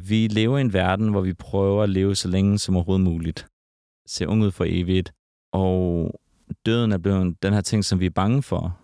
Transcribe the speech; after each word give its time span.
vi 0.00 0.28
lever 0.28 0.58
i 0.58 0.60
en 0.60 0.72
verden, 0.72 1.08
hvor 1.08 1.20
vi 1.20 1.34
prøver 1.34 1.82
at 1.82 1.90
leve 1.90 2.14
så 2.14 2.28
længe 2.28 2.58
som 2.58 2.76
overhovedet 2.76 3.04
muligt. 3.04 3.46
Se 4.08 4.28
ung 4.28 4.42
ud 4.42 4.50
for 4.50 4.64
evigt. 4.68 5.12
Og 5.52 6.10
døden 6.66 6.92
er 6.92 6.98
blevet 6.98 7.42
den 7.42 7.52
her 7.52 7.60
ting, 7.60 7.84
som 7.84 8.00
vi 8.00 8.06
er 8.06 8.10
bange 8.10 8.42
for. 8.42 8.78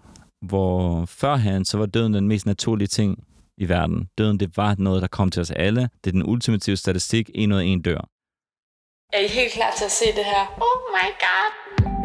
Hvor 0.47 1.05
førhen, 1.05 1.65
så 1.65 1.79
var 1.79 1.87
døden 1.87 2.15
den 2.15 2.29
mest 2.29 2.47
naturlige 2.47 2.89
ting 2.89 3.25
i 3.57 3.69
verden. 3.69 4.09
Døden, 4.19 4.41
det 4.41 4.57
var 4.57 4.75
noget, 4.79 5.03
der 5.03 5.09
kom 5.09 5.31
til 5.31 5.41
os 5.41 5.51
alle. 5.51 5.81
Det 5.81 6.11
er 6.11 6.13
den 6.13 6.27
ultimative 6.27 6.77
statistik. 6.77 7.31
En 7.35 7.53
ud 7.53 7.59
af 7.59 7.65
en 7.65 7.83
dør. 7.83 8.09
Er 9.13 9.21
I 9.21 9.29
helt 9.29 9.53
klar 9.53 9.73
til 9.79 9.85
at 9.85 9.91
se 9.91 10.05
det 10.17 10.25
her? 10.25 10.45
Oh 10.67 10.79
my 10.97 11.09
god. 11.27 11.51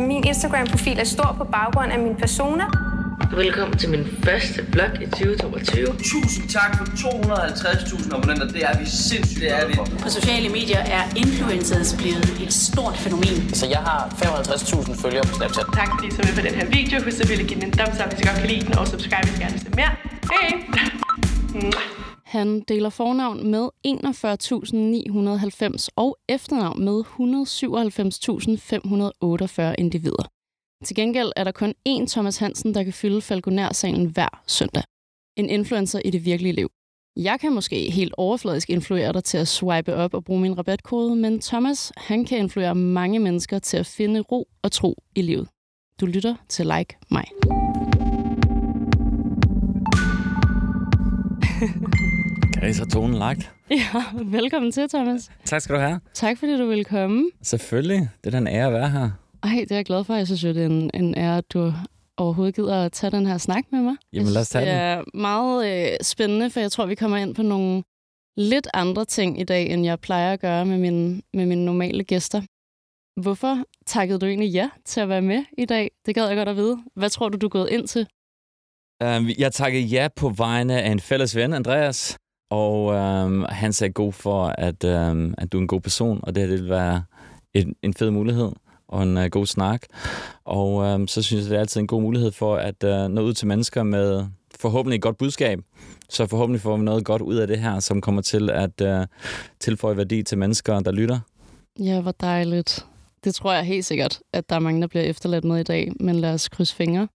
Min 0.08 0.24
Instagram-profil 0.28 1.00
er 1.00 1.04
stor 1.04 1.36
på 1.38 1.44
baggrund 1.44 1.92
af 1.92 2.00
min 2.00 2.16
persona. 2.16 2.93
Velkommen 3.14 3.77
til 3.77 3.89
min 3.89 4.05
første 4.25 4.66
vlog 4.73 5.02
i 5.02 5.05
2022. 5.05 5.88
Tusind 6.12 6.50
tak 6.50 6.77
for 6.77 6.86
250.000 6.86 8.16
abonnenter. 8.16 8.48
Det 8.48 8.63
er 8.70 8.80
vi 8.80 8.86
sindssygt 8.86 9.41
det 9.41 9.52
er 9.59 9.68
vi. 9.68 9.73
På 10.04 10.09
sociale 10.09 10.50
medier 10.50 10.81
er 10.98 11.04
influencers 11.23 11.95
blevet 12.02 12.27
et 12.44 12.54
stort 12.54 12.98
fænomen. 12.98 13.40
Så 13.59 13.66
jeg 13.76 13.81
har 13.90 14.02
55.000 14.07 15.02
følgere 15.04 15.23
på 15.23 15.34
Snapchat. 15.38 15.66
Tak 15.80 15.88
fordi 15.94 16.07
I 16.07 16.12
så 16.12 16.21
med 16.27 16.34
på 16.40 16.44
den 16.48 16.55
her 16.59 16.66
video. 16.77 16.95
Husk 17.05 17.20
at 17.23 17.30
ville 17.30 17.45
give 17.49 17.59
den 17.59 17.68
en 17.68 17.73
thumbs 17.77 17.98
up, 18.02 18.07
hvis 18.09 18.20
I 18.21 18.23
godt 18.30 18.40
kan 18.44 18.49
lide 18.54 18.63
den, 18.68 18.73
og 18.77 18.88
subscribe, 18.88 19.26
hvis 19.27 19.38
I 19.38 19.40
gerne 19.43 19.55
vil 19.55 19.63
se 19.66 19.70
mere. 19.82 19.91
Hej! 20.34 20.49
Han 22.35 22.62
deler 22.62 22.90
fornavn 22.90 23.52
med 23.52 23.70
41.990 23.88 25.88
og 25.95 26.18
efternavn 26.30 26.80
med 26.88 26.98
197.548 29.70 29.76
individer. 29.84 30.33
Til 30.84 30.96
gengæld 30.96 31.32
er 31.36 31.44
der 31.44 31.52
kun 31.52 31.73
én 31.90 32.05
Thomas 32.08 32.38
Hansen, 32.38 32.73
der 32.73 32.84
kan 32.84 32.94
fylde 32.94 33.22
Falconer-salen 33.22 34.05
hver 34.05 34.44
søndag. 34.48 34.84
En 35.38 35.50
influencer 35.50 36.00
i 36.05 36.10
det 36.10 36.26
virkelige 36.26 36.54
liv. 36.54 36.70
Jeg 37.18 37.40
kan 37.40 37.54
måske 37.54 37.90
helt 37.91 38.14
overfladisk 38.18 38.70
influere 38.70 39.14
dig 39.14 39.24
til 39.24 39.38
at 39.38 39.48
swipe 39.48 39.96
op 39.96 40.14
og 40.14 40.24
bruge 40.24 40.41
min 40.41 40.58
rabatkode, 40.58 41.16
men 41.16 41.41
Thomas, 41.41 41.91
han 41.98 42.26
kan 42.26 42.38
influere 42.38 42.76
mange 42.76 43.20
mennesker 43.20 43.60
til 43.60 43.77
at 43.77 43.85
finde 43.85 44.20
ro 44.20 44.48
og 44.63 44.72
tro 44.72 45.04
i 45.16 45.22
livet. 45.22 45.48
Du 46.02 46.05
lytter 46.05 46.35
til 46.49 46.66
Like 46.66 46.98
mig. 47.12 47.26
Okay, 52.57 52.74
så 52.74 52.85
tonen 52.85 53.16
lagt. 53.16 53.52
Ja, 53.70 54.04
velkommen 54.26 54.72
til, 54.72 54.90
Thomas. 54.90 55.32
Tak 55.46 55.62
skal 55.62 55.76
du 55.76 55.79
have. 55.82 56.00
Tak 56.13 56.38
fordi 56.38 56.57
du 56.57 56.66
ville 56.66 56.84
komme. 56.84 57.29
Selvfølgelig. 57.41 58.10
Det 58.24 58.27
er 58.27 58.32
da 58.32 58.38
en 58.38 58.48
ære 58.48 58.68
at 58.68 58.74
være 58.74 58.90
her. 58.90 59.10
Ej, 59.44 59.60
det 59.60 59.72
er 59.72 59.76
jeg 59.76 59.86
glad 59.86 60.04
for. 60.04 60.13
Jeg 60.16 60.26
synes 60.26 60.44
jo, 60.44 60.49
det 60.49 60.62
er 60.62 60.66
en, 60.66 60.91
en 60.94 61.18
ære, 61.18 61.38
at 61.38 61.54
du 61.54 61.74
overhovedet 62.18 62.55
gider 62.55 62.86
at 62.86 62.91
tage 62.91 63.12
den 63.12 63.26
her 63.26 63.38
snak 63.38 63.63
med 63.72 63.82
mig. 63.82 63.96
Jamen, 64.13 64.31
lad 64.31 64.41
os 64.41 64.50
tage 64.50 64.66
det 64.66 64.74
er 64.74 65.03
meget 65.13 65.91
øh, 65.91 65.97
spændende, 66.02 66.50
for 66.50 66.59
jeg 66.59 66.72
tror, 66.72 66.85
vi 66.85 66.96
kommer 66.96 67.18
ind 67.18 67.35
på 67.35 67.41
nogle 67.41 67.84
lidt 68.38 68.68
andre 68.74 69.06
ting 69.06 69.40
i 69.40 69.44
dag, 69.44 69.72
end 69.72 69.85
jeg 69.85 70.00
plejer 70.00 70.34
at 70.34 70.40
gøre 70.40 70.66
med, 70.66 70.78
min, 70.78 71.24
med 71.34 71.46
mine 71.46 71.66
normale 71.66 72.03
gæster. 72.03 72.41
Hvorfor 73.22 73.63
takkede 73.85 74.19
du 74.19 74.25
egentlig 74.25 74.50
ja 74.52 74.69
til 74.85 75.02
at 75.02 75.09
være 75.09 75.22
med 75.22 75.44
i 75.57 75.66
dag? 75.66 75.91
Det 76.06 76.16
gad 76.16 76.28
jeg 76.28 76.38
godt 76.38 76.50
at 76.50 76.56
vide. 76.56 76.78
Hvad 76.96 77.09
tror 77.09 77.30
du, 77.30 77.38
du 77.38 77.46
er 77.46 77.50
gået 77.50 77.69
ind 77.69 77.88
til? 77.88 78.07
Um, 79.03 79.28
jeg 79.38 79.53
takkede 79.53 79.84
ja 79.84 80.07
på 80.16 80.30
vegne 80.30 80.81
af 80.81 80.91
en 80.91 81.00
fælles 81.00 81.35
ven, 81.35 81.53
Andreas. 81.53 82.18
Og 82.52 82.85
um, 82.85 83.46
han 83.50 83.74
sagde 83.74 83.94
god 83.94 84.13
for, 84.13 84.46
at, 84.46 84.84
um, 84.84 85.35
at 85.38 85.52
du 85.52 85.57
er 85.57 85.62
en 85.62 85.68
god 85.68 85.81
person, 85.81 86.19
og 86.24 86.35
det 86.35 86.44
her 86.44 86.50
det 86.50 86.59
vil 86.62 86.69
være 86.69 87.03
en, 87.53 87.75
en 87.81 87.94
fed 87.94 88.12
mulighed 88.12 88.52
og 88.88 89.03
en 89.03 89.17
uh, 89.17 89.25
god 89.25 89.45
snak. 89.45 89.81
Og 90.45 90.73
um, 90.75 91.07
så 91.07 91.22
synes 91.22 91.41
jeg, 91.44 91.50
det 91.50 91.56
er 91.56 91.59
altid 91.59 91.81
en 91.81 91.88
god 91.88 92.01
mulighed 92.01 92.31
for 92.31 92.56
at 92.56 92.84
uh, 92.84 93.12
nå 93.12 93.22
ud 93.22 93.34
til 93.34 93.47
mennesker 93.47 93.84
med 93.84 94.25
forhåbentlig 94.56 94.97
et 94.97 95.01
godt 95.01 95.17
budskab. 95.17 95.59
Så 96.09 96.28
forhåbentlig 96.28 96.62
får 96.62 96.78
vi 96.78 96.84
noget 96.84 97.06
godt 97.06 97.22
ud 97.22 97.35
af 97.35 97.47
det 97.47 97.59
her, 97.59 97.79
som 97.79 98.01
kommer 98.01 98.22
til 98.22 98.50
at 98.50 98.81
uh, 98.81 99.06
tilføje 99.59 99.97
værdi 99.97 100.23
til 100.23 100.38
mennesker, 100.38 100.79
der 100.79 100.91
lytter. 100.91 101.19
Ja, 101.79 102.01
hvor 102.01 102.11
dejligt. 102.11 102.85
Det 103.23 103.35
tror 103.35 103.53
jeg 103.53 103.63
helt 103.63 103.85
sikkert, 103.85 104.19
at 104.34 104.50
der 104.50 104.56
er 104.56 104.59
mange, 104.59 104.81
der 104.81 104.88
bliver 104.88 105.03
efterladt 105.03 105.44
med 105.44 105.59
i 105.59 105.63
dag, 105.63 105.91
men 106.00 106.16
lad 106.16 106.34
os 106.34 106.50
krydse 106.50 106.75
fingre. 106.75 107.07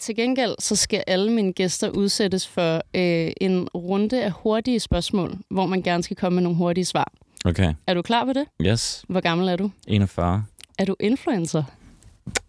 Til 0.00 0.16
gengæld 0.16 0.54
så 0.58 0.76
skal 0.76 1.04
alle 1.06 1.32
mine 1.32 1.52
gæster 1.52 1.90
udsættes 1.90 2.48
for 2.48 2.74
øh, 2.94 3.32
en 3.40 3.68
runde 3.74 4.24
af 4.24 4.30
hurtige 4.30 4.80
spørgsmål, 4.80 5.38
hvor 5.50 5.66
man 5.66 5.82
gerne 5.82 6.02
skal 6.02 6.16
komme 6.16 6.34
med 6.34 6.42
nogle 6.42 6.58
hurtige 6.58 6.84
svar. 6.84 7.12
Okay. 7.44 7.74
Er 7.86 7.94
du 7.94 8.02
klar 8.02 8.24
på 8.24 8.32
det? 8.32 8.44
Yes. 8.62 9.04
Hvor 9.08 9.20
gammel 9.20 9.48
er 9.48 9.56
du? 9.56 9.70
41. 9.86 10.44
Er 10.80 10.84
du 10.84 10.96
influencer? 11.00 11.64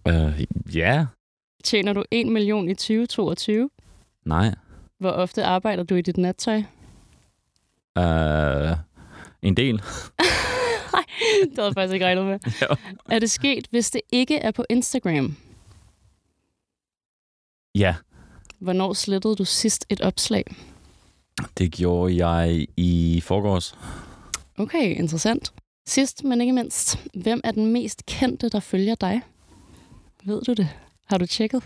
Uh, 0.06 0.42
ja. 0.75 0.94
Yeah. 0.94 1.06
Tjener 1.64 1.94
du 1.94 2.03
1 2.12 2.28
million 2.28 2.69
i 2.69 2.74
2022? 2.74 3.69
Nej. 4.25 4.56
Hvor 5.00 5.09
ofte 5.09 5.44
arbejder 5.44 5.84
du 5.84 5.96
i 5.96 6.02
dit 6.02 6.18
nattøj? 6.18 6.58
Uh, 8.00 8.78
en 9.41 9.58
del. 9.58 9.75
Nej, 10.94 11.03
det 11.44 11.58
havde 11.58 11.66
jeg 11.66 11.74
faktisk 11.74 11.94
ikke 11.94 12.06
regnet 12.06 12.25
med. 12.25 12.40
Jo. 12.62 12.75
Er 13.09 13.20
det 13.20 13.31
sket, 13.31 13.68
hvis 13.72 13.91
det 13.91 14.02
ikke 14.12 14.38
er 14.38 14.52
på 14.52 14.66
Instagram? 14.70 15.36
Ja. 17.75 17.96
Hvornår 18.59 18.94
slettede 18.94 19.36
du 19.36 19.46
sidst 19.46 19.86
et 19.90 20.02
opslag? 20.02 20.44
Det 21.58 21.72
gjorde 21.72 22.28
jeg 22.28 22.68
i 22.78 23.22
forgårs. 23.25 23.78
Okay, 24.58 24.96
interessant. 24.96 25.53
Sidst, 25.91 26.24
men 26.24 26.41
ikke 26.41 26.53
mindst, 26.53 27.09
hvem 27.13 27.41
er 27.44 27.52
den 27.52 27.74
mest 27.74 28.06
kendte, 28.06 28.50
der 28.50 28.59
følger 28.59 28.96
dig? 28.96 29.22
Ved 30.24 30.41
du 30.41 30.53
det? 30.53 30.69
Har 31.09 31.18
du 31.18 31.25
tjekket? 31.25 31.63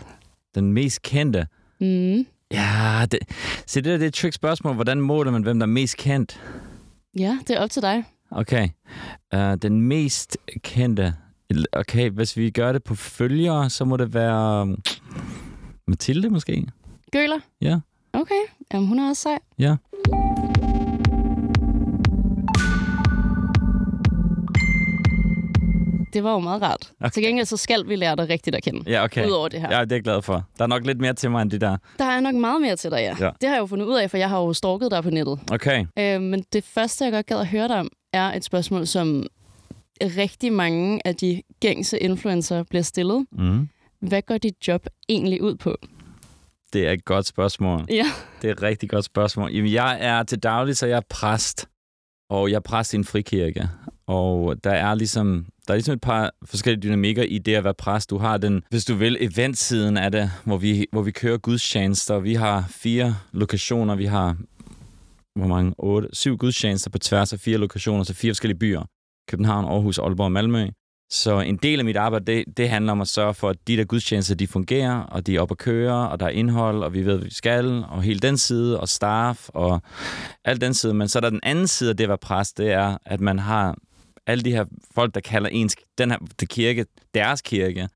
Den 0.54 0.72
mest 0.72 1.02
kendte? 1.02 1.46
Mm. 1.80 2.26
Ja, 2.50 3.06
det, 3.10 3.18
se, 3.66 3.80
det 3.80 3.84
der 3.84 3.96
det 3.96 4.02
er 4.02 4.08
et 4.08 4.14
trick 4.14 4.34
spørgsmål. 4.34 4.74
Hvordan 4.74 5.00
måler 5.00 5.30
man, 5.30 5.42
hvem 5.42 5.58
der 5.58 5.66
er 5.66 5.70
mest 5.70 5.96
kendt? 5.96 6.40
Ja, 7.18 7.38
det 7.48 7.56
er 7.56 7.60
op 7.60 7.70
til 7.70 7.82
dig. 7.82 8.04
Okay. 8.30 8.68
Uh, 9.34 9.54
den 9.54 9.80
mest 9.80 10.36
kendte... 10.62 11.14
Okay, 11.72 12.10
hvis 12.10 12.36
vi 12.36 12.50
gør 12.50 12.72
det 12.72 12.84
på 12.84 12.94
følgere, 12.94 13.70
så 13.70 13.84
må 13.84 13.96
det 13.96 14.14
være... 14.14 14.76
Mathilde 15.86 16.30
måske? 16.30 16.66
Gøler? 17.12 17.38
Ja. 17.60 17.78
Okay, 18.12 18.42
Jamen, 18.72 18.88
hun 18.88 18.98
er 18.98 19.08
også 19.08 19.22
sej. 19.22 19.38
Ja. 19.58 19.76
Det 26.16 26.24
var 26.24 26.32
jo 26.32 26.38
meget 26.38 26.62
rart. 26.62 26.92
Okay. 27.00 27.10
Til 27.10 27.22
gengæld 27.22 27.46
så 27.46 27.56
skal 27.56 27.88
vi 27.88 27.96
lære 27.96 28.16
dig 28.16 28.28
rigtigt 28.28 28.56
at 28.56 28.62
kende. 28.62 28.90
Ja, 28.90 29.04
okay. 29.04 29.26
Udover 29.26 29.48
det 29.48 29.60
her. 29.60 29.68
Ja, 29.76 29.80
det 29.84 29.92
er 29.92 29.96
jeg 29.96 30.02
glad 30.02 30.22
for. 30.22 30.44
Der 30.58 30.64
er 30.64 30.68
nok 30.68 30.86
lidt 30.86 31.00
mere 31.00 31.12
til 31.14 31.30
mig 31.30 31.42
end 31.42 31.50
det 31.50 31.60
der. 31.60 31.76
Der 31.98 32.04
er 32.04 32.20
nok 32.20 32.34
meget 32.34 32.60
mere 32.60 32.76
til 32.76 32.90
dig, 32.90 32.96
ja. 32.96 33.16
Ja. 33.26 33.30
Det 33.40 33.48
har 33.48 33.56
jeg 33.56 33.60
jo 33.60 33.66
fundet 33.66 33.86
ud 33.86 33.94
af, 33.94 34.10
for 34.10 34.16
jeg 34.16 34.28
har 34.28 34.38
jo 34.40 34.52
stalket 34.52 34.90
dig 34.90 35.02
på 35.02 35.10
nettet. 35.10 35.38
Okay. 35.52 35.86
Øh, 35.98 36.20
men 36.20 36.44
det 36.52 36.64
første, 36.64 37.04
jeg 37.04 37.12
godt 37.12 37.26
gad 37.26 37.40
at 37.40 37.46
høre 37.46 37.68
dig 37.68 37.76
om, 37.80 37.88
er 38.12 38.32
et 38.32 38.44
spørgsmål, 38.44 38.86
som 38.86 39.26
rigtig 40.02 40.52
mange 40.52 41.00
af 41.04 41.14
de 41.14 41.42
gængse 41.60 41.98
influencer 41.98 42.62
bliver 42.62 42.82
stillet. 42.82 43.26
Mm. 43.32 43.68
Hvad 44.00 44.22
går 44.22 44.38
dit 44.38 44.68
job 44.68 44.86
egentlig 45.08 45.42
ud 45.42 45.54
på? 45.54 45.76
Det 46.72 46.88
er 46.88 46.92
et 46.92 47.04
godt 47.04 47.26
spørgsmål. 47.26 47.86
Ja. 47.90 48.06
Det 48.42 48.48
er 48.48 48.52
et 48.52 48.62
rigtig 48.62 48.90
godt 48.90 49.04
spørgsmål. 49.04 49.52
Jamen, 49.52 49.72
jeg 49.72 49.98
er 50.00 50.22
til 50.22 50.38
daglig, 50.38 50.76
så 50.76 50.86
jeg 50.86 50.96
er 50.96 51.06
præst. 51.10 51.68
Og 52.30 52.50
jeg 52.50 52.56
er 52.56 52.60
præst 52.60 52.92
i 52.92 52.96
en 52.96 53.04
frikirke. 53.04 53.68
Og 54.06 54.64
der 54.64 54.70
er 54.70 54.94
ligesom, 54.94 55.46
der 55.68 55.74
er 55.74 55.76
ligesom 55.76 55.94
et 55.94 56.00
par 56.00 56.30
forskellige 56.44 56.82
dynamikker 56.82 57.22
i 57.22 57.38
det 57.38 57.54
at 57.54 57.64
være 57.64 57.74
præst. 57.74 58.10
Du 58.10 58.18
har 58.18 58.36
den, 58.36 58.62
hvis 58.70 58.84
du 58.84 58.94
vil, 58.94 59.16
eventsiden 59.20 59.96
af 59.96 60.12
det, 60.12 60.30
hvor 60.44 60.56
vi, 60.56 60.86
hvor 60.92 61.02
vi 61.02 61.10
kører 61.10 61.38
gudstjenester. 61.38 62.18
Vi 62.18 62.34
har 62.34 62.64
fire 62.68 63.16
lokationer. 63.32 63.94
Vi 63.94 64.04
har, 64.04 64.36
hvor 65.38 65.46
mange? 65.46 65.74
Otte, 65.78 66.08
syv 66.12 66.36
gudstjenester 66.36 66.90
på 66.90 66.98
tværs 66.98 67.32
af 67.32 67.40
fire 67.40 67.58
lokationer, 67.58 68.04
så 68.04 68.14
fire 68.14 68.30
forskellige 68.30 68.58
byer. 68.58 68.82
København, 69.28 69.64
Aarhus, 69.64 69.98
Aalborg 69.98 70.24
og 70.24 70.32
Malmø. 70.32 70.66
Så 71.10 71.40
en 71.40 71.56
del 71.56 71.78
af 71.78 71.84
mit 71.84 71.96
arbejde, 71.96 72.24
det, 72.24 72.44
det 72.56 72.68
handler 72.68 72.92
om 72.92 73.00
at 73.00 73.08
sørge 73.08 73.34
for, 73.34 73.48
at 73.48 73.56
de 73.66 73.76
der 73.76 73.84
gudstjenester, 73.84 74.34
de 74.34 74.46
fungerer, 74.46 75.00
og 75.00 75.26
de 75.26 75.36
er 75.36 75.40
oppe 75.40 75.52
at 75.52 75.58
køre, 75.58 76.08
og 76.08 76.20
der 76.20 76.26
er 76.26 76.30
indhold, 76.30 76.82
og 76.82 76.92
vi 76.92 76.98
ved, 76.98 77.16
hvad 77.16 77.24
vi 77.24 77.34
skal, 77.34 77.84
og 77.88 78.02
hele 78.02 78.20
den 78.20 78.38
side, 78.38 78.80
og 78.80 78.88
staff, 78.88 79.48
og 79.48 79.82
alt 80.44 80.60
den 80.60 80.74
side. 80.74 80.94
Men 80.94 81.08
så 81.08 81.18
er 81.18 81.20
der 81.20 81.30
den 81.30 81.40
anden 81.42 81.66
side 81.66 81.90
af 81.90 81.96
det 81.96 82.04
at 82.04 82.08
være 82.08 82.18
præst, 82.18 82.58
det 82.58 82.72
er, 82.72 82.98
at 83.06 83.20
man 83.20 83.38
har 83.38 83.76
alle 84.26 84.44
de 84.44 84.50
her 84.50 84.64
folk, 84.94 85.14
der 85.14 85.20
kalder 85.20 85.48
ens, 85.48 85.76
den 85.98 86.10
her 86.10 86.18
de 86.40 86.46
kirke, 86.46 86.86
deres 87.14 87.42
kirke, 87.42 87.88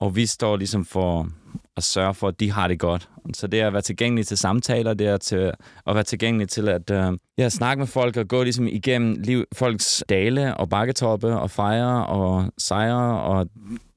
og 0.00 0.16
vi 0.16 0.26
står 0.26 0.56
ligesom 0.56 0.84
for 0.84 1.28
at 1.76 1.84
sørge 1.84 2.14
for, 2.14 2.28
at 2.28 2.40
de 2.40 2.50
har 2.50 2.68
det 2.68 2.78
godt. 2.78 3.08
Så 3.34 3.46
det 3.46 3.60
er 3.60 3.66
at 3.66 3.72
være 3.72 3.82
tilgængelig 3.82 4.26
til 4.26 4.36
samtaler, 4.36 4.94
det 4.94 5.06
er 5.06 5.16
til 5.16 5.52
at 5.86 5.94
være 5.94 6.02
tilgængelig 6.02 6.48
til 6.48 6.68
at 6.68 6.90
øh, 6.90 7.12
ja, 7.38 7.48
snakke 7.48 7.78
med 7.80 7.86
folk 7.86 8.16
og 8.16 8.28
gå 8.28 8.42
ligesom 8.42 8.66
igennem 8.66 9.16
liv, 9.18 9.44
folks 9.54 10.04
dale 10.08 10.56
og 10.56 10.68
bakketoppe 10.68 11.36
og 11.36 11.50
fejre 11.50 12.06
og 12.06 12.52
sejre 12.58 13.20
og 13.20 13.48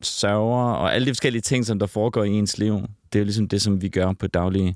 sørger 0.01 0.73
og 0.73 0.95
alle 0.95 1.05
de 1.05 1.11
forskellige 1.11 1.41
ting, 1.41 1.65
som 1.65 1.79
der 1.79 1.87
foregår 1.87 2.23
i 2.23 2.29
ens 2.29 2.57
liv. 2.57 2.73
Det 3.13 3.15
er 3.15 3.19
jo 3.19 3.25
ligesom 3.25 3.47
det, 3.47 3.61
som 3.61 3.81
vi 3.81 3.89
gør 3.89 4.13
på 4.19 4.27
daglig, 4.27 4.75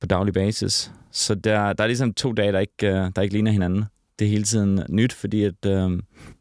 på 0.00 0.06
daglig 0.06 0.34
basis. 0.34 0.92
Så 1.12 1.34
der, 1.34 1.72
der 1.72 1.84
er 1.84 1.88
ligesom 1.88 2.14
to 2.14 2.32
dage, 2.32 2.52
der 2.52 2.58
ikke, 2.58 2.86
øh, 2.86 3.10
der 3.16 3.22
ikke 3.22 3.34
ligner 3.34 3.50
hinanden. 3.50 3.84
Det 4.18 4.24
er 4.24 4.28
hele 4.28 4.44
tiden 4.44 4.80
nyt, 4.88 5.12
fordi 5.12 5.44
at, 5.44 5.66
øh, 5.66 5.72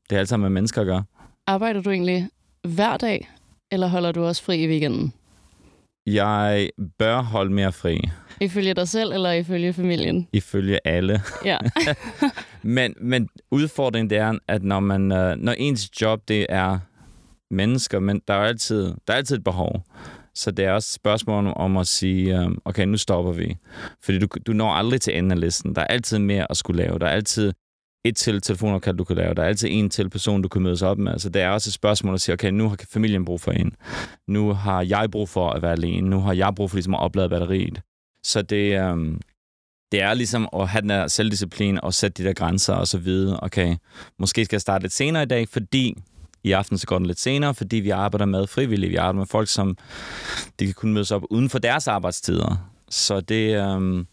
det 0.10 0.16
er 0.16 0.20
alt 0.20 0.30
sammen 0.30 0.44
med 0.44 0.50
mennesker 0.62 0.82
at 0.82 0.88
gøre. 0.88 1.04
Arbejder 1.48 1.82
du 1.82 1.90
egentlig 1.90 2.30
hver 2.68 2.98
dag, 2.98 3.30
eller 3.72 3.88
holder 3.88 4.12
du 4.12 4.24
også 4.24 4.44
fri 4.44 4.64
i 4.64 4.68
weekenden? 4.68 5.14
Jeg 6.08 6.70
bør 7.00 7.22
holde 7.22 7.54
mere 7.54 7.72
fri, 7.72 8.02
Ifølge 8.42 8.74
dig 8.74 8.88
selv 8.88 9.12
eller 9.12 9.32
ifølge 9.32 9.74
familien? 9.74 10.28
ifølge 10.34 10.80
alle. 10.88 11.22
Ja. 11.46 11.58
Men, 12.64 12.94
men 13.02 13.30
udfordringen 13.52 14.10
det 14.10 14.18
er, 14.18 14.38
at 14.48 14.64
når, 14.64 14.80
man, 14.80 15.12
øh, 15.12 15.36
når 15.36 15.52
ens 15.52 16.02
job 16.02 16.22
det 16.28 16.46
er 16.50 16.80
mennesker, 17.52 18.00
men 18.00 18.22
der 18.28 18.34
er 18.34 18.44
altid, 18.44 18.86
der 19.08 19.14
er 19.14 19.18
altid 19.18 19.36
et 19.38 19.44
behov. 19.44 19.86
Så 20.36 20.52
det 20.52 20.66
er 20.66 20.72
også 20.72 20.88
et 20.88 20.94
spørgsmål 20.94 21.54
om 21.56 21.78
at 21.78 21.88
sige, 21.88 22.40
øh, 22.40 22.48
okay, 22.66 22.86
nu 22.86 22.98
stopper 22.98 23.32
vi. 23.32 23.58
Fordi 24.04 24.20
du, 24.20 24.28
du 24.48 24.54
når 24.54 24.72
aldrig 24.72 25.02
til 25.02 25.18
enden 25.18 25.32
af 25.32 25.40
listen. 25.40 25.76
Der 25.76 25.82
er 25.82 25.88
altid 25.88 26.20
mere 26.20 26.48
at 26.52 26.58
skulle 26.58 26.84
lave. 26.84 27.00
Der 27.00 27.06
er 27.06 27.12
altid 27.12 27.54
et 28.04 28.16
til 28.16 28.42
telefonopkald, 28.42 28.98
du 28.98 29.04
kan 29.04 29.16
lave. 29.16 29.34
Der 29.34 29.44
er 29.44 29.48
altid 29.48 29.68
en 29.72 29.90
til 29.90 30.10
person, 30.10 30.42
du 30.42 30.48
kan 30.48 30.62
mødes 30.62 30.82
op 30.82 30.98
med. 30.98 31.20
Så 31.20 31.30
det 31.30 31.42
er 31.42 31.50
også 31.50 31.70
et 31.70 31.74
spørgsmål 31.74 32.14
at 32.14 32.22
sige, 32.22 32.34
okay, 32.34 32.50
nu 32.50 32.70
har 32.70 32.78
familien 32.90 33.26
brug 33.26 33.42
for 33.42 33.52
en. 33.52 33.76
Nu 34.28 34.54
har 34.54 34.82
jeg 34.82 35.12
brug 35.12 35.30
for 35.30 35.50
at 35.50 35.62
være 35.62 35.72
alene. 35.72 36.10
Nu 36.10 36.20
har 36.20 36.34
jeg 36.34 36.54
brug 36.56 36.70
for 36.70 36.78
ligesom 36.78 36.94
at 36.94 37.00
oplade 37.00 37.30
batteriet. 37.30 37.82
Så 38.24 38.42
det, 38.42 38.80
øhm, 38.80 39.22
det 39.92 40.02
er 40.02 40.14
ligesom 40.14 40.50
at 40.54 40.70
have 40.70 40.82
den 40.82 40.90
der 40.90 41.08
selvdisciplin 41.08 41.80
og 41.84 41.94
sætte 41.94 42.24
de 42.24 42.28
der 42.28 42.34
grænser 42.34 42.74
og 42.74 42.88
så 42.88 42.98
vide, 42.98 43.40
okay, 43.42 43.76
måske 44.20 44.46
skal 44.46 44.56
jeg 44.56 44.62
starte 44.62 44.84
lidt 44.84 44.94
senere 44.94 45.24
i 45.24 45.26
dag, 45.26 45.50
fordi 45.50 45.98
i 46.44 46.52
aften 46.52 46.78
så 46.78 46.88
går 46.88 46.98
den 46.98 47.06
lidt 47.06 47.20
senere, 47.20 47.54
fordi 47.54 47.76
vi 47.76 47.90
arbejder 47.90 48.26
med 48.26 48.48
frivillige. 48.48 48.90
Vi 48.90 48.96
arbejder 48.96 49.20
med 49.20 49.28
folk, 49.28 49.50
som 49.50 49.78
de 50.60 50.66
kan 50.66 50.74
kunne 50.74 50.94
mødes 50.94 51.12
op 51.12 51.24
uden 51.30 51.50
for 51.50 51.60
deres 51.60 51.88
arbejdstider. 51.88 52.70
Så 52.90 53.22
det, 53.22 53.62
øhm, 53.62 54.08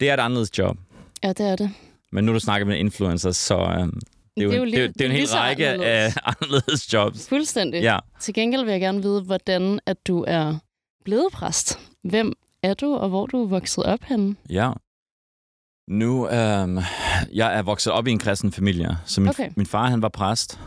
det 0.00 0.10
er 0.10 0.14
et 0.14 0.20
anderledes 0.20 0.58
job. 0.58 0.76
ja, 1.22 1.28
det 1.28 1.46
er 1.46 1.56
det. 1.56 1.70
Men 2.12 2.24
nu 2.24 2.32
du 2.32 2.40
snakker 2.40 2.66
med 2.66 2.76
influencers, 2.78 3.36
så 3.36 3.54
øhm, 3.58 4.00
det, 4.36 4.42
er 4.42 4.44
jo, 4.44 4.50
Det 4.50 4.54
er 4.54 4.56
jo 4.58 4.62
en- 4.62 4.68
lige- 4.68 4.82
det, 4.82 4.88
er 4.88 4.92
det 4.92 5.00
er 5.00 5.06
en 5.10 5.16
hel 5.16 5.28
række 5.28 5.66
af 5.68 5.76
anderledes. 5.76 6.16
anderledes 6.42 6.92
jobs. 6.92 7.28
Fuldstændig. 7.28 7.82
Ja. 7.82 7.98
Til 8.20 8.34
gengæld 8.34 8.64
vil 8.64 8.70
jeg 8.72 8.80
gerne 8.80 9.02
vide, 9.02 9.22
hvordan 9.22 9.80
at 9.86 10.06
du 10.06 10.24
er 10.28 10.58
blevet 11.04 11.26
præst. 11.32 11.78
Hvem 12.04 12.32
er 12.62 12.74
du, 12.74 12.94
og 12.96 13.08
hvor 13.08 13.26
du 13.26 13.42
er 13.44 13.48
vokset 13.48 13.84
op 13.84 14.02
henne? 14.02 14.36
Ja. 14.50 14.72
Nu, 15.88 16.28
øhm, 16.28 16.78
jeg 17.34 17.58
er 17.58 17.62
vokset 17.62 17.92
op 17.92 18.06
i 18.06 18.10
en 18.10 18.18
kristen 18.18 18.52
familie, 18.52 18.98
så 19.04 19.20
min, 19.20 19.28
Okay. 19.30 19.50
min 19.56 19.66
far 19.66 19.86
han 19.90 20.02
var 20.02 20.08
præst. 20.08 20.60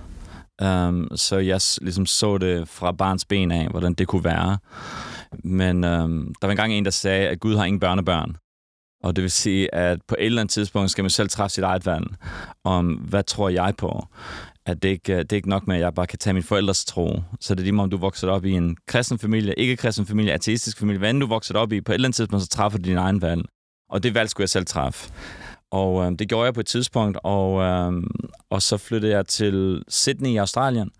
Um, 0.63 1.07
så 1.15 1.37
jeg 1.37 1.59
ligesom 1.81 2.05
så 2.05 2.37
det 2.37 2.67
fra 2.67 2.91
barns 2.91 3.25
ben 3.25 3.51
af, 3.51 3.67
hvordan 3.69 3.94
det 3.94 4.07
kunne 4.07 4.23
være. 4.23 4.57
Men 5.44 5.83
um, 5.83 6.33
der 6.41 6.47
var 6.47 6.51
engang 6.51 6.73
en, 6.73 6.85
der 6.85 6.91
sagde, 6.91 7.27
at 7.27 7.39
Gud 7.39 7.55
har 7.55 7.65
ingen 7.65 7.79
børnebørn. 7.79 8.35
Og 9.03 9.15
det 9.15 9.21
vil 9.21 9.31
sige, 9.31 9.75
at 9.75 10.00
på 10.07 10.15
et 10.19 10.25
eller 10.25 10.42
andet 10.42 10.53
tidspunkt 10.53 10.92
skal 10.92 11.03
man 11.03 11.09
selv 11.09 11.30
træffe 11.30 11.53
sit 11.53 11.63
eget 11.63 11.86
valg 11.86 12.06
om, 12.63 12.94
hvad 12.94 13.24
tror 13.24 13.50
jeg 13.50 13.74
på? 13.77 14.07
At 14.65 14.83
det 14.83 14.89
ikke, 14.89 15.18
det 15.18 15.31
er 15.31 15.36
ikke 15.36 15.50
nok 15.50 15.68
med, 15.68 15.75
at 15.75 15.81
jeg 15.81 15.94
bare 15.94 16.07
kan 16.07 16.19
tage 16.19 16.33
min 16.33 16.44
forældres 16.44 16.86
tro. 16.86 17.21
Så 17.39 17.56
det 17.56 17.59
er 17.59 17.63
lige 17.63 17.74
meget, 17.74 17.83
om 17.83 17.89
du 17.89 17.98
vokser 17.98 18.30
op 18.30 18.45
i 18.45 18.51
en 18.51 18.77
kristen 18.88 19.19
familie, 19.19 19.53
ikke 19.59 19.77
kristen 19.77 20.06
familie, 20.06 20.33
ateistisk 20.33 20.80
familie. 20.80 21.00
Hvad 21.00 21.09
end 21.09 21.19
du 21.19 21.27
vokser 21.27 21.56
op 21.56 21.71
i, 21.71 21.81
på 21.81 21.92
et 21.92 21.94
eller 21.94 22.07
andet 22.07 22.15
tidspunkt, 22.15 22.44
så 22.44 22.50
træffer 22.50 22.80
du 22.80 22.89
din 22.89 22.98
egen 22.98 23.21
valg. 23.21 23.42
Og 23.89 24.03
det 24.03 24.13
valg 24.13 24.30
skulle 24.30 24.44
jeg 24.44 24.50
selv 24.50 24.65
træffe. 24.65 25.12
Og 25.71 26.06
øh, 26.06 26.12
det 26.19 26.30
gjorde 26.30 26.45
jeg 26.45 26.54
på 26.54 26.59
et 26.59 26.65
tidspunkt, 26.65 27.18
og, 27.24 27.62
øh, 27.62 28.04
og 28.50 28.62
så 28.62 28.77
flyttede 28.77 29.13
jeg 29.13 29.27
til 29.27 29.83
Sydney 29.88 30.30
i 30.30 30.38
Australien. 30.38 30.92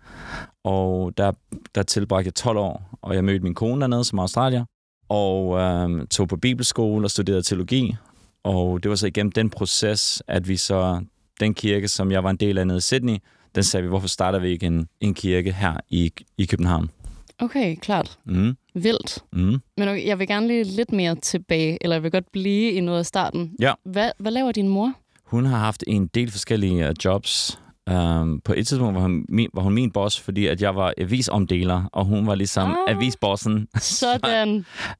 Og 0.64 1.12
der, 1.16 1.32
der 1.74 1.82
tilbragte 1.82 2.26
jeg 2.26 2.34
12 2.34 2.58
år, 2.58 2.98
og 3.02 3.14
jeg 3.14 3.24
mødte 3.24 3.44
min 3.44 3.54
kone 3.54 3.80
dernede 3.80 4.04
som 4.04 4.18
australier. 4.18 4.64
Og 5.12 5.58
øh, 5.60 6.06
tog 6.06 6.28
på 6.28 6.36
bibelskole 6.36 7.06
og 7.06 7.10
studerede 7.10 7.42
teologi. 7.42 7.96
Og 8.42 8.82
det 8.82 8.88
var 8.88 8.94
så 8.96 9.06
igennem 9.06 9.32
den 9.32 9.50
proces, 9.50 10.22
at 10.28 10.48
vi 10.48 10.56
så, 10.56 11.00
den 11.40 11.54
kirke, 11.54 11.88
som 11.88 12.10
jeg 12.12 12.24
var 12.24 12.30
en 12.30 12.36
del 12.36 12.58
af 12.58 12.66
nede 12.66 12.78
i 12.78 12.80
Sydney, 12.80 13.16
den 13.54 13.62
sagde 13.62 13.82
vi, 13.82 13.88
hvorfor 13.88 14.08
starter 14.08 14.38
vi 14.38 14.48
ikke 14.48 14.66
en, 14.66 14.88
en 15.00 15.14
kirke 15.14 15.52
her 15.52 15.76
i, 15.90 16.12
i 16.38 16.44
København? 16.44 16.90
Okay, 17.38 17.76
klart. 17.76 18.18
Mm, 18.24 18.56
Vildt. 18.74 19.18
mm. 19.32 19.58
Men 19.76 19.88
okay, 19.88 20.06
jeg 20.06 20.18
vil 20.18 20.26
gerne 20.26 20.46
lige 20.46 20.64
lidt 20.64 20.92
mere 20.92 21.14
tilbage, 21.14 21.78
eller 21.80 21.96
jeg 21.96 22.02
vil 22.02 22.10
godt 22.10 22.32
blive 22.32 22.72
i 22.72 22.80
noget 22.80 22.98
af 22.98 23.06
starten. 23.06 23.52
Ja. 23.60 23.72
Hvad, 23.84 24.10
hvad 24.18 24.32
laver 24.32 24.52
din 24.52 24.68
mor? 24.68 24.92
Hun 25.24 25.44
har 25.44 25.58
haft 25.58 25.84
en 25.86 26.06
del 26.06 26.30
forskellige 26.30 26.88
uh, 26.88 26.92
jobs. 27.04 27.58
Um, 27.90 28.40
på 28.44 28.52
et 28.56 28.66
tidspunkt 28.66 28.94
var 28.94 29.00
hun, 29.00 29.24
min, 29.28 29.48
var 29.54 29.62
hun 29.62 29.72
min 29.74 29.90
boss, 29.90 30.20
fordi 30.20 30.46
at 30.46 30.62
jeg 30.62 30.76
var 30.76 30.92
avisomdeler, 30.98 31.84
og 31.92 32.04
hun 32.04 32.26
var 32.26 32.34
ligesom 32.34 32.70
Ah. 32.70 32.94
avisbossen. 32.96 33.68
Sådan. 33.80 34.48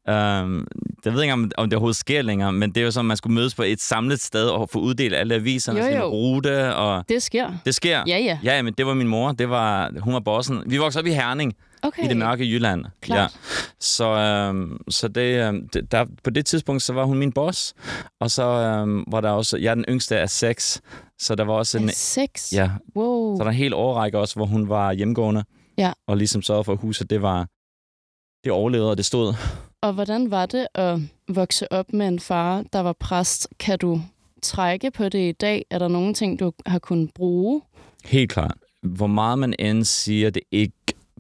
Um, 0.09 0.67
jeg 1.05 1.15
ved 1.15 1.23
ikke, 1.23 1.33
om, 1.33 1.51
om 1.59 1.71
det 1.71 1.77
overhovedet 1.77 1.97
sker 1.97 2.23
længere, 2.23 2.53
men 2.53 2.71
det 2.71 2.81
er 2.81 2.85
jo 2.85 2.91
sådan, 2.91 3.05
at 3.05 3.09
man 3.09 3.17
skulle 3.17 3.35
mødes 3.35 3.55
på 3.55 3.63
et 3.63 3.81
samlet 3.81 4.21
sted 4.21 4.49
og 4.49 4.69
få 4.73 4.79
uddelt 4.79 5.15
alle 5.15 5.35
aviserne, 5.35 5.81
Jo, 5.81 5.97
jo. 5.97 6.05
rute, 6.05 6.75
og 6.77 7.05
Det 7.09 7.23
sker. 7.23 7.51
det 7.65 7.75
sker. 7.75 8.03
Ja, 8.07 8.19
ja. 8.19 8.39
Ja, 8.43 8.63
men 8.63 8.75
det 8.79 8.87
var 8.87 8.95
min 8.95 9.09
mor. 9.09 9.33
Det 9.33 9.49
var, 9.51 9.91
hun 10.01 10.15
var 10.15 10.21
bossen. 10.21 10.63
Vi 10.67 10.77
voksede 10.77 11.03
op 11.03 11.07
i 11.07 11.11
Herning, 11.13 11.53
Okay. 11.85 12.05
i 12.05 12.09
det 12.09 12.17
mørke 12.17 12.45
Jylland. 12.45 12.85
Klart. 13.01 13.33
Så, 13.81 14.09
øhm, 14.15 14.79
så 14.91 15.09
det, 15.09 15.49
øhm, 15.49 15.69
det, 15.69 15.93
der, 15.93 16.05
på 16.25 16.31
det 16.31 16.47
tidspunkt, 16.47 16.83
så 16.83 16.93
var 16.93 17.05
hun 17.05 17.19
min 17.19 17.33
boss. 17.33 17.75
Og 18.21 18.31
så 18.31 18.43
øhm, 18.45 19.05
var 19.07 19.21
der 19.21 19.31
også, 19.31 19.57
jeg 19.57 19.71
er 19.71 19.75
den 19.75 19.85
yngste 19.89 20.19
af 20.19 20.31
seks, 20.31 20.81
så 21.23 21.35
der 21.35 21.45
var 21.45 21.53
også 21.55 21.79
en, 21.79 21.89
sex? 21.89 22.53
ja, 22.53 22.71
Wow. 22.97 23.37
så 23.37 23.39
der 23.39 23.45
er 23.45 23.51
en 23.51 23.57
hel 23.57 23.75
årrække 23.75 24.19
også, 24.19 24.35
hvor 24.37 24.47
hun 24.47 24.69
var 24.69 24.93
hjemgående. 24.93 25.45
Ja. 25.79 25.93
Og 26.07 26.17
ligesom 26.17 26.43
sørgede 26.43 26.65
for, 26.65 26.73
at 26.73 26.79
huset, 26.79 27.11
det 27.11 27.23
var, 27.23 27.47
det 28.45 28.53
overlevede, 28.53 28.91
og 28.91 28.97
det 28.97 29.05
stod. 29.05 29.35
Og 29.81 29.93
hvordan 29.93 30.31
var 30.31 30.47
det 30.47 30.67
at 30.75 30.99
vokse 31.29 31.73
op 31.73 31.93
med 31.93 32.09
en 32.09 32.21
far, 32.21 32.65
der 32.73 32.81
var 32.81 32.93
præst? 32.93 33.49
Kan 33.59 33.79
du 33.79 34.01
trække 34.43 34.91
på 34.91 35.09
det 35.09 35.29
i 35.29 35.33
dag? 35.33 35.65
Er 35.71 35.79
der 35.79 35.89
nogle 35.89 36.15
ting, 36.15 36.41
du 36.41 36.53
har 36.67 36.79
kunnet 36.79 37.11
bruge? 37.15 37.63
Helt 38.05 38.31
klart. 38.33 38.55
Hvor 38.83 39.07
meget 39.07 39.39
man 39.39 39.55
end 39.59 39.85
siger, 39.85 40.31
det 40.31 40.43
ikke 40.51 40.75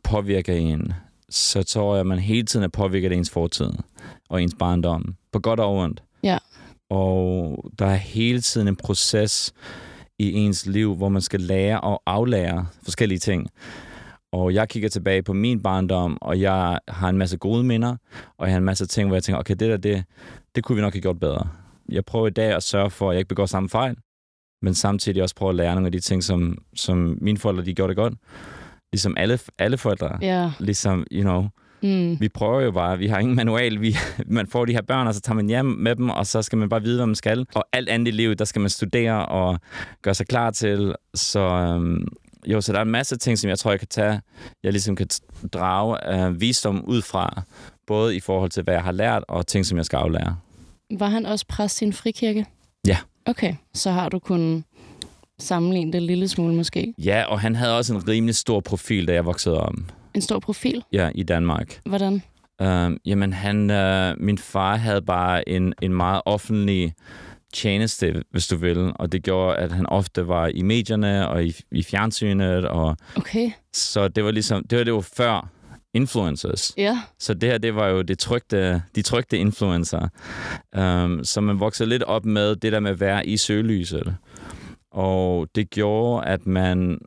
påvirker 0.04 0.54
en, 0.54 0.92
så 1.30 1.62
tror 1.62 1.94
jeg, 1.94 2.00
at 2.00 2.06
man 2.06 2.18
hele 2.18 2.42
tiden 2.42 2.64
er 2.64 2.68
påvirket 2.68 3.12
af 3.12 3.16
ens 3.16 3.30
fortid 3.30 3.70
og 4.28 4.42
ens 4.42 4.54
barndom. 4.58 5.14
På 5.32 5.38
godt 5.38 5.60
og 5.60 5.76
ondt. 5.76 6.02
Ja. 6.22 6.38
Og 6.90 7.64
der 7.78 7.86
er 7.86 7.94
hele 7.96 8.40
tiden 8.40 8.68
en 8.68 8.76
proces 8.76 9.52
i 10.18 10.32
ens 10.32 10.66
liv, 10.66 10.94
hvor 10.94 11.08
man 11.08 11.22
skal 11.22 11.40
lære 11.40 11.80
og 11.80 12.02
aflære 12.06 12.66
forskellige 12.82 13.18
ting. 13.18 13.48
Og 14.32 14.54
jeg 14.54 14.68
kigger 14.68 14.88
tilbage 14.88 15.22
på 15.22 15.32
min 15.32 15.62
barndom, 15.62 16.18
og 16.20 16.40
jeg 16.40 16.78
har 16.88 17.08
en 17.08 17.18
masse 17.18 17.36
gode 17.36 17.64
minder, 17.64 17.96
og 18.38 18.46
jeg 18.46 18.52
har 18.52 18.58
en 18.58 18.64
masse 18.64 18.86
ting, 18.86 19.08
hvor 19.08 19.16
jeg 19.16 19.22
tænker, 19.22 19.40
okay, 19.40 19.54
det 19.54 19.70
der, 19.70 19.76
det, 19.76 20.04
det 20.54 20.64
kunne 20.64 20.76
vi 20.76 20.82
nok 20.82 20.92
have 20.92 21.00
gjort 21.00 21.20
bedre. 21.20 21.48
Jeg 21.88 22.04
prøver 22.04 22.26
i 22.26 22.30
dag 22.30 22.52
at 22.52 22.62
sørge 22.62 22.90
for, 22.90 23.10
at 23.10 23.14
jeg 23.14 23.18
ikke 23.20 23.28
begår 23.28 23.46
samme 23.46 23.68
fejl, 23.68 23.96
men 24.62 24.74
samtidig 24.74 25.22
også 25.22 25.34
prøve 25.34 25.48
at 25.48 25.54
lære 25.54 25.74
nogle 25.74 25.86
af 25.86 25.92
de 25.92 26.00
ting, 26.00 26.24
som, 26.24 26.58
som 26.74 27.18
mine 27.20 27.38
forældre, 27.38 27.64
de 27.64 27.74
gjorde 27.74 27.88
det 27.88 27.96
godt. 27.96 28.14
Ligesom 28.92 29.14
alle, 29.16 29.38
alle 29.58 29.78
forældre. 29.78 30.18
Ja. 30.22 30.52
Ligesom, 30.60 31.06
you 31.12 31.22
know, 31.22 31.44
Mm. 31.82 32.20
vi 32.20 32.28
prøver 32.28 32.60
jo 32.60 32.70
bare, 32.70 32.98
vi 32.98 33.06
har 33.06 33.18
ingen 33.18 33.36
manual, 33.36 33.80
vi, 33.80 33.96
man 34.26 34.46
får 34.46 34.64
de 34.64 34.72
her 34.72 34.82
børn, 34.82 35.06
og 35.06 35.14
så 35.14 35.20
tager 35.20 35.34
man 35.34 35.46
hjem 35.46 35.66
med 35.66 35.96
dem, 35.96 36.10
og 36.10 36.26
så 36.26 36.42
skal 36.42 36.58
man 36.58 36.68
bare 36.68 36.82
vide, 36.82 36.96
hvad 36.96 37.06
man 37.06 37.14
skal. 37.14 37.46
Og 37.54 37.64
alt 37.72 37.88
andet 37.88 38.08
i 38.08 38.16
livet, 38.16 38.38
der 38.38 38.44
skal 38.44 38.60
man 38.60 38.70
studere 38.70 39.26
og 39.26 39.60
gøre 40.02 40.14
sig 40.14 40.26
klar 40.26 40.50
til. 40.50 40.94
Så 41.14 41.40
øhm, 41.40 42.06
jo, 42.46 42.60
så 42.60 42.72
der 42.72 42.78
er 42.78 42.82
en 42.82 42.90
masse 42.90 43.16
ting, 43.16 43.38
som 43.38 43.50
jeg 43.50 43.58
tror, 43.58 43.70
jeg 43.70 43.78
kan 43.78 43.88
tage, 43.88 44.20
jeg 44.62 44.72
ligesom 44.72 44.96
kan 44.96 45.08
drage 45.52 46.24
øh, 46.26 46.40
visdom 46.40 46.84
ud 46.84 47.02
fra, 47.02 47.42
både 47.86 48.16
i 48.16 48.20
forhold 48.20 48.50
til, 48.50 48.62
hvad 48.62 48.74
jeg 48.74 48.82
har 48.82 48.92
lært, 48.92 49.24
og 49.28 49.46
ting, 49.46 49.66
som 49.66 49.78
jeg 49.78 49.84
skal 49.84 49.96
aflære. 49.96 50.36
Var 50.98 51.08
han 51.08 51.26
også 51.26 51.46
præst 51.48 51.82
i 51.82 51.84
en 51.84 51.92
frikirke? 51.92 52.46
Ja. 52.86 52.96
Okay, 53.26 53.54
så 53.74 53.90
har 53.90 54.08
du 54.08 54.18
kunnet 54.18 54.64
sammenligne 55.38 55.92
det 55.92 55.98
en 55.98 56.06
lille 56.06 56.28
smule 56.28 56.54
måske. 56.54 56.94
Ja, 56.98 57.24
og 57.28 57.40
han 57.40 57.56
havde 57.56 57.76
også 57.78 57.94
en 57.94 58.08
rimelig 58.08 58.34
stor 58.34 58.60
profil, 58.60 59.08
da 59.08 59.12
jeg 59.12 59.24
voksede 59.24 59.60
op 59.60 59.74
En 60.14 60.20
stor 60.22 60.38
profil? 60.38 60.84
ja, 60.92 61.10
i 61.14 61.22
Danmark. 61.22 61.80
Hvordan? 61.86 62.22
Um, 62.62 62.98
jamen, 63.04 63.32
han, 63.32 63.70
uh, 63.70 64.22
min 64.24 64.38
far 64.38 64.76
havde 64.76 65.02
bare 65.02 65.48
en, 65.48 65.74
en 65.82 65.94
meget 65.94 66.22
offentlig 66.24 66.94
tjeneste, 67.54 68.22
hvis 68.30 68.46
du 68.46 68.56
vil, 68.56 68.92
og 68.94 69.12
det 69.12 69.22
gjorde, 69.22 69.56
at 69.56 69.72
han 69.72 69.86
ofte 69.86 70.28
var 70.28 70.46
i 70.46 70.62
medierne 70.62 71.28
og 71.28 71.44
i, 71.44 71.54
i 71.72 71.82
fjernsynet, 71.82 72.64
og 72.64 72.96
Okay. 73.16 73.50
så 73.72 74.08
det 74.08 74.24
var 74.24 74.30
ligesom, 74.30 74.64
det 74.64 74.78
var 74.78 74.84
det 74.84 74.94
var 74.94 75.00
før 75.16 75.48
influencers. 75.94 76.72
Ja. 76.76 76.98
Så 77.18 77.34
det 77.34 77.48
her, 77.48 77.58
det 77.58 77.74
var 77.74 77.88
jo 77.88 78.02
det 78.02 78.18
trygte, 78.18 78.82
de 78.94 79.02
trygte 79.02 79.38
influencer. 79.38 80.08
Um, 80.76 81.24
så 81.24 81.40
man 81.40 81.60
voksede 81.60 81.88
lidt 81.88 82.02
op 82.02 82.24
med 82.24 82.56
det 82.56 82.72
der 82.72 82.80
med 82.80 82.90
at 82.90 83.00
være 83.00 83.26
i 83.26 83.36
søgelyset. 83.36 84.16
Og 84.92 85.48
det 85.54 85.70
gjorde, 85.70 86.26
at 86.26 86.46
man... 86.46 86.98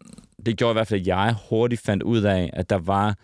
Det 0.45 0.57
gjorde 0.57 0.71
i 0.71 0.73
hvert 0.73 0.87
fald, 0.87 1.01
at 1.01 1.07
jeg 1.07 1.35
hurtigt 1.49 1.81
fandt 1.81 2.03
ud 2.03 2.21
af, 2.21 2.49
at 2.53 2.69
der 2.69 2.77
var... 2.77 3.15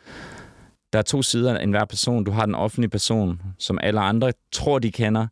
Der 0.93 0.99
er 0.99 1.03
to 1.03 1.21
sider 1.21 1.57
af 1.57 1.63
enhver 1.63 1.85
person. 1.85 2.23
Du 2.23 2.31
har 2.31 2.45
den 2.45 2.55
offentlige 2.55 2.89
person, 2.89 3.41
som 3.59 3.79
alle 3.83 3.99
andre 4.01 4.31
tror, 4.51 4.79
de 4.79 4.91
kender. 4.91 5.27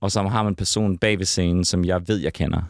Og 0.00 0.10
så 0.10 0.22
har 0.22 0.42
man 0.42 0.54
personen 0.54 0.98
bag 0.98 1.18
ved 1.18 1.26
scenen, 1.26 1.64
som 1.64 1.84
jeg 1.84 2.08
ved, 2.08 2.16
jeg 2.16 2.32
kender. 2.32 2.62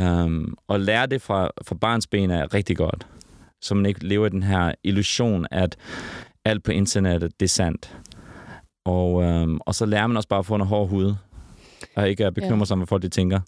Um, 0.00 0.56
og 0.68 0.80
lære 0.80 1.06
det 1.06 1.22
fra, 1.22 1.50
fra 1.66 1.74
barns 1.74 2.06
ben 2.06 2.30
er 2.30 2.54
rigtig 2.54 2.76
godt. 2.76 3.06
Så 3.62 3.74
man 3.74 3.86
ikke 3.86 4.04
lever 4.06 4.26
i 4.26 4.28
den 4.28 4.42
her 4.42 4.72
illusion, 4.84 5.46
at 5.50 5.76
alt 6.44 6.62
på 6.62 6.70
internettet, 6.72 7.40
det 7.40 7.46
er 7.46 7.50
sandt. 7.50 7.96
Og, 8.84 9.12
um, 9.14 9.60
og 9.66 9.74
så 9.74 9.86
lærer 9.86 10.06
man 10.06 10.16
også 10.16 10.28
bare 10.28 10.38
at 10.38 10.46
få 10.46 10.54
en 10.54 10.60
hård 10.60 10.88
hud. 10.88 11.14
Og 11.96 12.08
ikke 12.08 12.26
at 12.26 12.34
bekymre 12.34 12.58
Ja. 12.58 12.64
sig 12.64 12.74
om, 12.74 12.78
hvad 12.78 12.86
folk 12.86 13.02
de 13.02 13.08
tænker. 13.08 13.40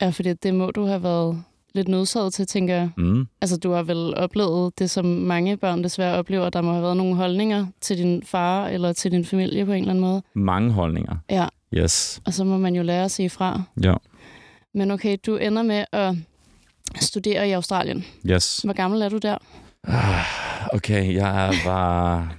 Ja, 0.00 0.10
fordi 0.10 0.32
det 0.34 0.54
må 0.54 0.70
du 0.70 0.84
have 0.86 1.02
været 1.02 1.44
lidt 1.74 1.88
nødsaget 1.88 2.32
til, 2.34 2.46
tænker 2.46 2.74
jeg. 2.74 2.90
Mm. 2.96 3.26
Altså, 3.40 3.56
du 3.56 3.70
har 3.72 3.82
vel 3.82 4.14
oplevet 4.16 4.78
det, 4.78 4.90
som 4.90 5.04
mange 5.04 5.56
børn 5.56 5.84
desværre 5.84 6.18
oplever. 6.18 6.50
Der 6.50 6.60
må 6.60 6.70
have 6.72 6.82
været 6.82 6.96
nogle 6.96 7.16
holdninger 7.16 7.66
til 7.80 7.98
din 7.98 8.22
far 8.22 8.68
eller 8.68 8.92
til 8.92 9.12
din 9.12 9.24
familie 9.24 9.64
på 9.66 9.72
en 9.72 9.78
eller 9.78 9.90
anden 9.90 10.04
måde. 10.04 10.22
Mange 10.34 10.70
holdninger. 10.72 11.16
Ja, 11.30 11.46
Yes. 11.74 12.20
og 12.26 12.34
så 12.34 12.44
må 12.44 12.58
man 12.58 12.74
jo 12.74 12.82
lære 12.82 13.04
at 13.04 13.10
sige 13.10 13.30
fra. 13.30 13.62
Ja. 13.82 13.94
Men 14.74 14.90
okay, 14.90 15.16
du 15.26 15.36
ender 15.36 15.62
med 15.62 15.84
at 15.92 16.14
studere 17.00 17.48
i 17.48 17.52
Australien. 17.52 18.04
Yes. 18.26 18.58
Hvor 18.58 18.72
gammel 18.72 19.02
er 19.02 19.08
du 19.08 19.18
der? 19.18 19.36
Ah, 19.84 20.24
Okay, 20.74 21.14
jeg 21.14 21.52
var... 21.64 22.34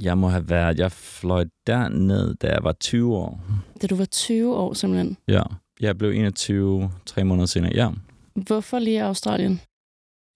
Jeg 0.00 0.18
må 0.18 0.28
have 0.28 0.48
været... 0.50 0.78
Jeg 0.78 0.92
fløj 0.92 1.44
derned, 1.66 2.34
da 2.34 2.46
jeg 2.48 2.58
var 2.62 2.72
20 2.72 3.16
år. 3.16 3.40
Da 3.82 3.86
du 3.86 3.96
var 3.96 4.04
20 4.04 4.56
år 4.56 4.74
simpelthen. 4.74 5.16
Ja. 5.28 5.42
Jeg 5.80 5.98
blev 5.98 6.10
21 6.10 6.90
tre 7.06 7.24
måneder 7.24 7.46
senere. 7.46 7.72
Ja. 7.74 7.88
Hvorfor 8.34 8.78
lige 8.78 9.02
Australien? 9.04 9.60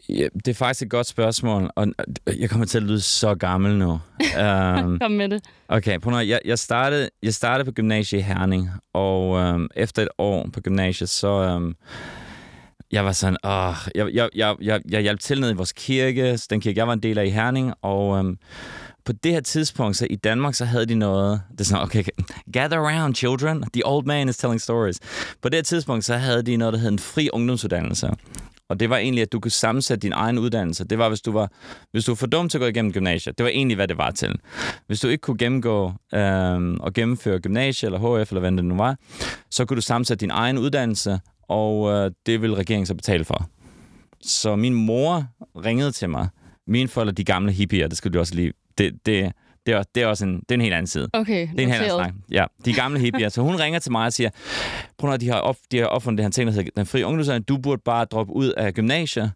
ja. 0.09 0.29
Det 0.35 0.49
er 0.49 0.55
faktisk 0.55 0.83
et 0.83 0.91
godt 0.91 1.07
spørgsmål, 1.07 1.71
og 1.77 1.87
jeg 2.39 2.51
kommer 2.51 2.67
til 2.67 2.79
at 2.79 2.85
lyde 2.85 3.01
så 3.01 3.35
gammel 3.35 3.79
nu. 3.79 3.91
um, 3.91 4.99
Kom 5.03 5.11
med 5.11 5.29
det. 5.29 5.45
Okay, 5.69 5.99
prøv 5.99 6.19
at- 6.19 6.29
jeg, 6.29 6.41
jeg, 6.45 6.59
startede, 6.59 7.09
jeg 7.23 7.35
startede 7.35 7.65
på 7.65 7.73
gymnasiet 7.73 8.19
i 8.19 8.23
Herning, 8.23 8.69
og 8.95 9.39
øhm, 9.39 9.69
efter 9.77 10.03
et 10.03 10.09
år 10.19 10.49
på 10.53 10.61
gymnasiet, 10.61 11.09
så 11.09 11.29
øhm, 11.29 11.75
jeg 12.93 13.05
var 13.05 13.13
sådan, 13.13 13.37
åh, 13.45 13.75
jeg, 13.95 14.15
jeg, 14.15 14.29
jeg, 14.35 14.57
jeg, 14.61 14.81
jeg 14.91 15.01
hjalp 15.03 15.21
til 15.21 15.41
ned 15.41 15.51
i 15.51 15.55
vores 15.55 15.73
kirke, 15.73 16.37
den 16.51 16.61
kirke, 16.61 16.79
jeg 16.79 16.87
var 16.87 16.93
en 16.93 17.03
del 17.03 17.19
af 17.19 17.25
i 17.27 17.31
Herning, 17.31 17.73
og 17.83 18.19
øhm, 18.19 18.39
på 19.07 19.13
det 19.13 19.33
her 19.33 19.41
tidspunkt, 19.41 19.97
så 19.97 20.07
i 20.11 20.17
Danmark, 20.17 20.55
så 20.55 20.65
havde 20.65 20.87
de 20.87 20.95
noget, 20.95 21.41
det 21.51 21.61
er 21.61 21.65
sådan, 21.65 21.83
okay, 21.83 22.05
gather 22.53 22.79
around, 22.79 23.15
children, 23.15 23.65
the 23.73 23.83
old 23.87 24.07
man 24.07 24.29
is 24.29 24.37
telling 24.37 24.61
stories. 24.61 25.01
På 25.43 25.49
det 25.49 25.55
her 25.55 25.63
tidspunkt, 25.63 26.05
så 26.05 26.17
havde 26.17 26.43
de 26.43 26.57
noget, 26.57 26.75
der 26.75 26.81
hed 26.81 26.89
en 26.89 26.99
fri 26.99 27.31
ungdomsuddannelse. 27.33 28.11
Og 28.69 28.81
det 28.81 28.91
var 28.91 28.97
egentlig, 28.97 29.23
at 29.23 29.33
du 29.33 29.41
kunne 29.41 29.51
sammensætte 29.51 30.03
din 30.03 30.13
egen 30.13 30.39
uddannelse. 30.39 30.85
Det 30.85 30.99
var, 30.99 31.09
hvis 31.09 31.21
du 31.21 31.33
var, 31.33 31.51
hvis 31.93 32.05
du 32.05 32.11
var 32.11 32.17
for 32.17 32.27
dum 32.27 32.49
til 32.49 32.59
at 32.59 32.61
gå 32.61 32.67
igennem 32.67 32.93
gymnasiet. 32.93 33.39
Det 33.39 33.45
var 33.45 33.51
egentlig, 33.51 33.77
hvad 33.77 33.89
det 33.89 33.99
var 33.99 34.11
til. 34.11 34.35
Hvis 34.87 35.01
du 35.01 35.09
ikke 35.09 35.21
kunne 35.21 35.39
gennemgå 35.39 35.93
øh, 36.15 36.75
og 36.81 36.93
gennemføre 36.95 37.41
gymnasiet 37.41 37.89
eller 37.89 37.99
HF, 38.23 38.31
eller 38.31 38.41
hvad 38.41 38.53
det 38.53 38.65
nu 38.65 38.77
var, 38.77 38.97
så 39.51 39.65
kunne 39.65 39.77
du 39.77 39.83
sammensætte 39.83 40.21
din 40.21 40.31
egen 40.31 40.59
uddannelse, 40.59 41.21
og 41.49 41.91
øh, 41.91 42.11
det 42.27 42.43
ville 42.43 42.57
regeringen 42.57 42.87
så 42.87 42.95
betale 42.95 43.25
for. 43.25 43.49
Så 44.23 44.57
min 44.57 44.75
mor 44.75 45.25
ringede 45.65 45.93
til 45.93 46.11
mig. 46.11 46.29
Mine 46.67 46.89
forældre, 46.89 47.13
de 47.13 47.25
gamle 47.25 47.53
hippier, 47.53 47.89
det 47.89 47.99
skulle 47.99 48.15
du 48.15 48.19
også 48.19 48.35
lige... 48.35 48.53
Det, 48.79 48.93
det, 49.07 49.33
det, 49.67 49.75
er, 49.75 49.83
det 49.95 50.03
er 50.03 50.07
også 50.07 50.25
en, 50.25 50.35
det 50.35 50.51
er 50.51 50.55
en 50.55 50.61
helt 50.61 50.75
anden 50.75 50.87
side. 50.87 51.09
Okay, 51.13 51.41
Det 51.41 51.61
er 51.61 51.63
en 51.65 51.71
helt 51.71 51.83
anden 51.83 52.05
snak. 52.05 52.15
Ja, 52.31 52.45
de 52.65 52.73
gamle 52.73 52.99
hippier. 53.01 53.29
Så 53.29 53.43
hun 53.43 53.57
ringer 53.57 53.79
til 53.79 53.93
mig 53.93 54.07
og 54.07 54.13
siger, 54.13 54.31
prøv 54.99 55.11
at 55.13 55.21
de 55.21 55.29
har, 55.29 55.39
op, 55.39 55.57
de 55.73 55.79
har 55.79 55.87
opfundet 55.87 56.19
det 56.19 56.25
her 56.25 56.31
ting, 56.31 56.47
der 56.47 56.53
hedder 56.53 56.71
den 56.77 56.87
frie 56.87 57.07
ungdomsuddannelse. 57.07 57.45
Du 57.47 57.59
burde 57.59 57.83
bare 57.85 58.05
droppe 58.05 58.33
ud 58.33 58.53
af 58.53 58.75
gymnasiet, 58.75 59.33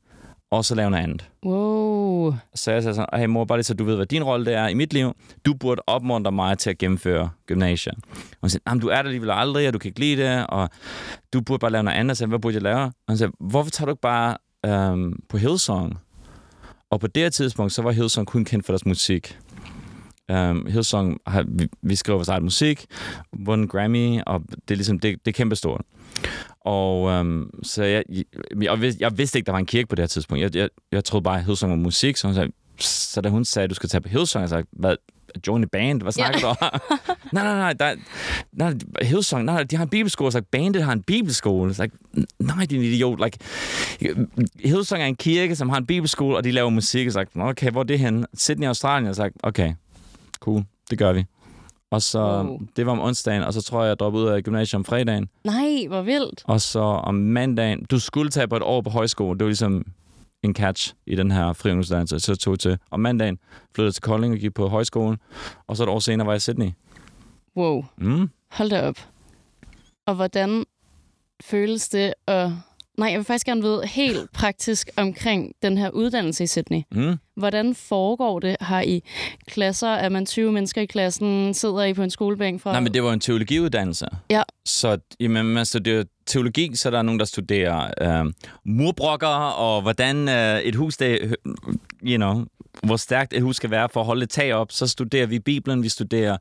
og 0.51 0.65
så 0.65 0.75
lave 0.75 0.91
noget 0.91 1.03
andet. 1.03 1.31
Wow. 1.47 2.35
Så 2.55 2.73
jeg 2.73 2.83
sagde 2.83 2.95
sådan, 2.95 3.21
hey 3.21 3.27
mor, 3.27 3.45
bare 3.45 3.59
lige 3.59 3.65
så 3.65 3.75
du 3.75 3.85
ved, 3.85 3.97
hvad 3.97 4.07
din 4.07 4.25
rolle 4.25 4.47
det 4.47 4.55
er 4.55 4.69
i 4.69 4.75
mit 4.75 4.93
liv. 4.93 5.13
Du 5.47 5.55
burde 5.55 5.83
opmuntre 5.87 6.33
mig 6.33 6.59
til 6.59 6.71
at 6.71 6.79
gennemføre 6.79 7.31
gymnasiet. 7.47 7.95
Og 8.11 8.37
hun 8.41 8.51
sagde, 8.51 8.81
du 8.81 8.89
er 8.89 8.95
der 8.95 9.03
alligevel 9.03 9.31
aldrig, 9.31 9.69
og 9.69 9.75
du 9.75 9.79
kan 9.79 9.89
ikke 9.89 10.01
lide 10.01 10.23
det, 10.23 10.47
og 10.47 10.69
du 11.33 11.41
burde 11.41 11.59
bare 11.61 11.71
lave 11.71 11.83
noget 11.83 11.99
andet. 11.99 12.17
Så 12.17 12.25
jeg 12.25 12.29
hvad 12.29 12.39
burde 12.39 12.55
jeg 12.55 12.63
lave? 12.63 12.81
Og 12.81 12.93
hun 13.09 13.17
sagde, 13.17 13.33
hvorfor 13.41 13.71
tager 13.71 13.87
du 13.87 13.93
ikke 13.93 14.01
bare 14.01 14.37
øhm, 14.67 15.19
på 15.29 15.37
Hillsong? 15.37 15.99
Og 16.91 17.01
på 17.01 17.07
det 17.07 17.23
her 17.23 17.31
tidspunkt, 17.31 17.73
så 17.73 17.83
var 17.83 17.91
Hillsong 17.91 18.27
kun 18.27 18.45
kendt 18.45 18.67
for 18.67 18.73
deres 18.73 18.87
musik. 18.87 19.39
Um, 20.33 20.67
Hillsong, 20.67 21.19
har, 21.27 21.45
vi, 21.49 21.69
vi 21.83 21.95
skriver 21.95 22.17
vores 22.17 22.29
eget 22.29 22.43
musik, 22.43 22.87
vundet 23.33 23.71
Grammy, 23.71 24.21
og 24.27 24.43
det 24.51 24.71
er 24.71 24.75
ligesom, 24.75 24.99
det, 24.99 25.25
det 25.25 25.31
er 25.31 25.37
kæmpestort. 25.37 25.83
Og 26.61 27.03
um, 27.03 27.51
så 27.63 27.85
jeg, 27.85 28.05
jeg, 28.09 28.25
jeg, 28.63 28.81
vidste, 28.81 29.03
jeg 29.03 29.19
vidste 29.19 29.39
ikke, 29.39 29.47
der 29.47 29.53
var 29.53 29.59
en 29.59 29.67
kirke 29.67 29.89
på 29.89 29.95
det 29.95 30.03
her 30.03 30.07
tidspunkt. 30.07 30.43
Jeg, 30.43 30.57
jeg, 30.57 30.69
jeg 30.93 31.05
troede 31.05 31.25
bare, 31.25 31.39
at 31.39 31.45
Hillsong 31.45 31.71
var 31.71 31.77
musik, 31.77 32.17
så 32.17 32.27
hun 32.27 32.35
sagde, 32.35 32.53
så 32.81 33.21
da 33.21 33.29
hun 33.29 33.45
sagde, 33.45 33.65
at 33.65 33.71
du 33.71 33.75
skal 33.75 33.89
tage 33.89 34.01
på 34.01 34.09
Hillsong, 34.09 34.41
jeg 34.41 34.49
sagde, 34.49 34.67
hvad, 34.73 34.97
join 35.47 35.63
a 35.63 35.67
band? 35.73 36.03
Hvad 36.03 36.13
snakker 36.13 36.39
Ja. 36.39 36.43
du 36.43 36.47
om? 36.47 36.57
nej, 37.33 37.45
nej, 37.45 37.55
nej, 37.59 37.73
der, 37.73 37.95
nej, 38.53 38.75
Hillsong, 39.03 39.45
nej, 39.45 39.63
de 39.63 39.77
har 39.77 39.83
en 39.83 39.89
bibelskole. 39.91 40.33
Så 40.33 40.39
like, 40.39 40.49
bandet 40.51 40.83
har 40.85 40.93
en 40.93 41.03
bibelskole. 41.03 41.75
Så 41.75 41.83
like, 41.83 41.97
nej, 42.39 42.65
din 42.71 42.81
idiot. 42.83 43.21
Like, 43.25 43.39
Hillsong 44.65 45.03
er 45.03 45.07
en 45.07 45.17
kirke, 45.17 45.57
som 45.57 45.69
har 45.69 45.77
en 45.77 45.87
bibelskole, 45.87 46.37
og 46.37 46.45
de 46.45 46.51
laver 46.53 46.71
musik. 46.71 47.11
Så 47.11 47.19
like, 47.19 47.31
okay, 47.43 47.71
hvor 47.71 47.81
er 47.81 47.85
det 47.85 47.99
henne? 47.99 48.27
Sydney, 48.35 48.67
Australien. 48.67 49.07
Jeg 49.07 49.17
sagde, 49.17 49.31
okay, 49.43 49.73
cool, 50.41 50.63
det 50.91 50.99
gør 50.99 51.13
vi. 51.13 51.25
Og 51.91 52.03
så, 52.03 52.19
Wow. 52.19 52.61
det 52.77 52.87
var 52.87 52.93
om 52.93 53.01
onsdagen, 53.01 53.43
og 53.43 53.53
så 53.55 53.63
tror 53.63 53.83
jeg, 53.83 53.89
jeg 53.89 53.99
droppede 53.99 54.25
ud 54.25 54.29
af 54.31 54.43
gymnasiet 54.43 54.75
om 54.79 54.85
fredagen. 54.85 55.29
Nej, 55.45 55.87
hvor 55.89 56.03
vildt. 56.03 56.43
Og 56.45 56.61
så 56.61 56.81
om 56.81 57.15
mandagen, 57.15 57.85
du 57.91 57.99
skulle 57.99 58.31
tage 58.31 58.49
på 58.49 58.57
et 58.57 58.63
år 58.63 58.81
på 58.81 58.91
højskole. 58.91 59.39
Det 59.39 59.45
var 59.45 59.49
ligesom 59.49 59.85
en 60.43 60.55
catch 60.55 60.95
i 61.07 61.17
den 61.17 61.31
her 61.31 61.53
friungdomsuddannelse. 61.53 62.21
Så 62.21 62.37
tog 62.37 62.53
jeg 62.53 62.59
til. 62.59 62.79
Om 62.91 63.01
mandagen 63.01 63.39
flyttede 63.75 63.93
til 63.93 64.03
Kolding 64.03 64.33
og 64.35 64.39
gik 64.39 64.55
på 64.55 64.69
højskolen. 64.69 65.19
Og 65.67 65.77
så 65.77 65.83
et 65.83 65.89
år 65.89 65.99
senere 65.99 66.27
var 66.27 66.33
jeg 66.33 66.37
i 66.37 66.41
Sydney. 66.41 66.71
Wow. 67.57 67.85
Mm. 67.97 68.31
Hold 68.51 68.71
da 68.71 68.89
op. 68.89 68.99
Og 70.07 70.15
hvordan 70.15 70.65
føles 71.41 71.89
det 71.89 72.15
at... 72.27 72.53
Nej, 73.01 73.09
jeg 73.09 73.19
vil 73.19 73.25
faktisk 73.25 73.47
gerne 73.47 73.63
vide 73.63 73.87
helt 73.87 74.33
praktisk 74.41 74.91
omkring 74.97 75.53
den 75.63 75.79
her 75.79 75.91
uddannelse 75.91 76.45
i 76.45 76.47
Sydney. 76.47 76.81
Mm. 76.93 77.17
Hvordan 77.37 77.75
foregår 77.75 78.39
det? 78.39 78.57
Har 78.61 78.81
I 78.81 79.03
klasser? 79.47 79.89
Er 79.89 80.09
man 80.09 80.27
20 80.27 80.53
mennesker 80.53 80.83
i 80.83 80.87
klassen? 80.87 81.55
Sidder 81.55 81.85
I 81.85 81.95
på 81.95 82.03
en 82.03 82.11
skolebænk 82.11 82.63
fra... 82.63 82.73
Nej, 82.73 82.81
men 82.81 82.95
det 82.95 83.03
var 83.03 83.13
en 83.13 83.21
teologiuddannelse. 83.21 84.07
Ja. 84.31 84.43
Så 84.65 84.99
jamen, 85.21 85.47
man 85.47 85.67
studerer 85.67 86.05
teologi, 86.27 86.77
så 86.77 86.89
er 86.89 86.91
der 86.91 87.03
nogen, 87.03 87.19
der 87.19 87.25
studerer 87.25 87.91
øh, 88.01 88.33
murbrokker, 88.65 89.27
og 89.27 89.83
hvordan 89.83 90.29
øh, 90.29 90.61
et 90.61 90.75
hus, 90.75 90.97
det, 90.97 91.37
you 92.03 92.17
know, 92.17 92.45
hvor 92.83 92.97
stærkt 92.97 93.33
et 93.33 93.43
hus 93.43 93.57
skal 93.57 93.71
være 93.71 93.89
for 93.93 94.01
at 94.01 94.07
holde 94.07 94.23
et 94.23 94.31
tag 94.31 94.55
op. 94.55 94.73
Så 94.73 94.87
studerer 94.87 95.27
vi 95.27 95.39
Bibelen, 95.39 95.83
vi 95.83 95.89
studerer 95.89 96.37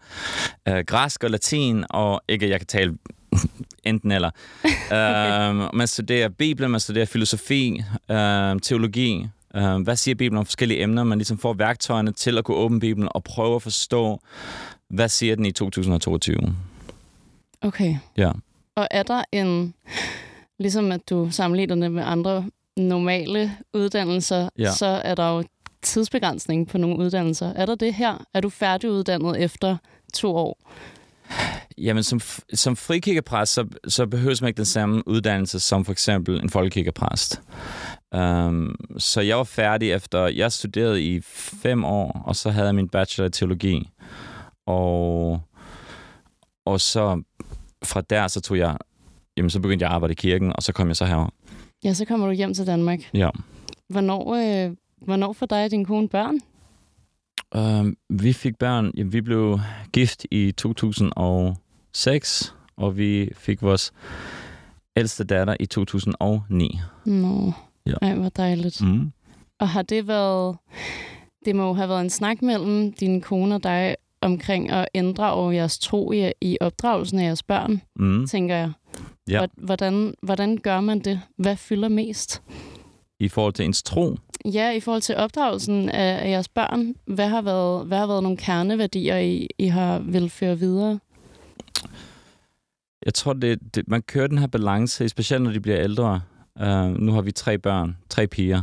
øh, 0.68 0.80
græsk 0.88 1.24
og 1.24 1.30
latin, 1.30 1.86
og 1.90 2.22
ikke, 2.30 2.50
jeg 2.50 2.60
kan 2.60 2.68
tale 2.68 2.98
enten 3.86 4.12
eller. 4.12 4.30
øh, 4.66 5.76
man 5.76 5.88
studerer 5.88 6.30
Bibelen, 6.30 6.72
man 6.72 6.80
studerer 6.80 7.06
filosofi, 7.06 7.82
øh, 8.12 8.60
teologi. 8.62 9.28
Øh, 9.56 9.78
hvad 9.82 9.96
siger 9.96 10.16
Bibelen 10.16 10.38
om 10.40 10.46
forskellige 10.46 10.82
emner? 10.84 11.04
Man 11.04 11.18
ligesom 11.18 11.38
får 11.38 11.54
værktøjerne 11.54 12.12
til 12.12 12.38
at 12.38 12.44
kunne 12.44 12.58
åbne 12.58 12.80
Bibelen 12.80 13.10
og 13.12 13.24
prøve 13.24 13.56
at 13.56 13.62
forstå, 13.62 14.20
hvad 14.90 15.10
siger 15.10 15.36
den 15.36 15.46
i 15.46 15.52
2022? 15.52 16.56
Okay. 17.62 17.96
Ja. 18.18 18.32
Og 18.76 18.88
er 18.92 19.04
der 19.04 19.24
en... 19.32 19.74
Ligesom 20.60 20.92
at 20.92 21.10
du 21.10 21.28
sammenligner 21.32 21.76
det 21.76 21.92
med 21.92 22.04
andre 22.06 22.46
normale 22.78 23.52
uddannelser, 23.74 24.50
Ja. 24.58 24.72
så 24.72 24.86
er 24.86 25.16
der 25.16 25.30
jo 25.38 25.44
tidsbegrænsning 25.82 26.68
på 26.68 26.78
nogle 26.78 26.98
uddannelser. 26.98 27.54
Er 27.56 27.66
der 27.66 27.76
det 27.76 27.94
her? 27.94 28.26
Er 28.34 28.42
du 28.42 28.50
færdiguddannet 28.50 29.42
efter 29.44 29.78
to 30.14 30.36
år? 30.36 30.72
Jamen, 31.78 32.04
som, 32.04 32.20
som 32.54 32.76
frikirkepræst, 32.76 33.54
så, 33.54 33.66
så 33.88 34.06
behøver 34.06 34.38
man 34.42 34.48
ikke 34.48 34.58
den 34.58 34.66
samme 34.66 35.08
uddannelse 35.08 35.60
som 35.60 35.86
for 35.86 35.92
eksempel 35.92 36.44
en 36.44 36.50
folkekirkepræst. 36.50 37.42
Um, 38.16 38.76
så 38.98 39.22
jeg 39.22 39.38
var 39.38 39.44
færdig 39.44 39.92
efter, 39.92 40.28
jeg 40.28 40.52
studerede 40.52 41.04
i 41.04 41.22
fem 41.62 41.86
år, 41.86 42.22
og 42.26 42.36
så 42.36 42.50
havde 42.50 42.66
jeg 42.66 42.76
min 42.76 42.90
bachelor 42.90 43.28
i 43.28 43.32
teologi. 43.32 43.90
Og, 44.66 45.42
og 46.66 46.82
så 46.82 47.22
fra 47.84 48.02
der, 48.02 48.28
så 48.28 48.42
tog 48.42 48.58
jeg, 48.58 48.78
jamen 49.38 49.50
så 49.50 49.60
begyndte 49.60 49.84
jeg 49.84 49.90
at 49.90 49.96
arbejde 49.96 50.12
i 50.12 50.16
kirken, 50.16 50.54
og 50.56 50.64
så 50.64 50.74
kom 50.74 50.88
jeg 50.88 50.96
så 50.96 51.06
herover. 51.06 51.30
Ja, 51.84 51.94
så 51.94 52.06
kommer 52.06 52.28
du 52.28 52.34
hjem 52.34 52.54
til 52.54 52.68
Danmark. 52.68 53.00
Ja. 53.14 53.30
Hvornår, 53.88 54.36
øh, 54.36 54.76
hvornår 55.02 55.34
får 55.34 55.46
dig 55.46 55.66
og 55.66 55.72
din 55.72 55.86
kone 55.86 56.10
børn? 56.10 56.40
Um, 57.56 57.98
vi 58.10 58.34
fik 58.34 58.58
børn, 58.58 58.92
jamen, 58.98 59.14
vi 59.14 59.22
blev 59.22 59.60
gift 59.94 60.26
i 60.32 60.52
2006, 60.52 62.56
og 62.78 62.98
vi 62.98 63.30
fik 63.36 63.62
vores 63.62 63.92
ældste 64.96 65.24
datter 65.24 65.56
i 65.60 65.66
2009. 65.66 66.80
Nå, 67.06 67.52
Ja. 67.86 67.94
ej, 68.02 68.16
hvor 68.16 68.30
dejligt. 68.30 68.82
Mm. 68.84 69.12
Og 69.60 69.70
har 69.70 69.82
det 69.82 70.08
været... 70.08 70.58
Det 71.46 71.56
må 71.56 71.68
jo 71.68 71.74
have 71.74 71.90
været 71.90 72.02
en 72.02 72.10
snak 72.10 72.42
mellem 72.42 72.94
din 72.94 73.22
kone 73.22 73.56
og 73.56 73.64
dig 73.64 73.96
omkring 74.22 74.70
at 74.70 74.88
ændre 74.94 75.32
over 75.34 75.52
jeres 75.52 75.80
tro 75.80 76.12
i, 76.12 76.32
i 76.42 76.58
opdragelsen 76.62 77.20
af 77.20 77.24
jeres 77.24 77.44
børn, 77.44 77.82
Mm. 77.96 78.28
tænker 78.28 78.56
jeg. 78.56 78.72
Ja. 79.30 79.38
Hvor- 79.40 79.66
Hvordan, 79.66 80.14
hvordan 80.24 80.58
gør 80.58 80.82
man 80.82 81.00
det? 81.00 81.22
Hvad 81.38 81.56
fylder 81.56 81.88
mest? 81.88 82.42
I 83.20 83.28
forhold 83.28 83.54
til 83.54 83.66
ens 83.66 83.84
tro. 83.84 84.18
Ja, 84.46 84.72
i 84.72 84.80
forhold 84.80 85.02
til 85.02 85.16
opdragelsen 85.16 85.90
af, 85.90 86.26
af 86.26 86.30
jeres 86.30 86.48
børn, 86.48 86.96
hvad 87.06 87.28
har 87.28 87.42
været, 87.42 87.86
hvad 87.86 87.98
har 87.98 88.08
været 88.08 88.24
nogle 88.24 88.38
kerneværdier, 88.38 89.18
I, 89.18 89.48
I 89.58 89.68
har 89.68 90.00
vil 90.00 90.30
føre 90.30 90.60
videre? 90.60 91.00
Jeg 93.06 93.14
tror, 93.14 93.34
det, 93.34 93.76
det, 93.76 93.88
man 93.88 94.02
kører 94.02 94.28
den 94.28 94.38
her 94.38 94.48
balance, 94.48 95.10
specielt 95.10 95.44
når 95.44 95.52
de 95.52 95.60
bliver 95.60 95.80
ældre. 95.80 96.22
Uh, 96.62 96.98
nu 96.98 97.12
har 97.12 97.22
vi 97.22 97.32
tre 97.32 97.58
børn, 97.58 97.98
tre 98.10 98.28
piger. 98.28 98.62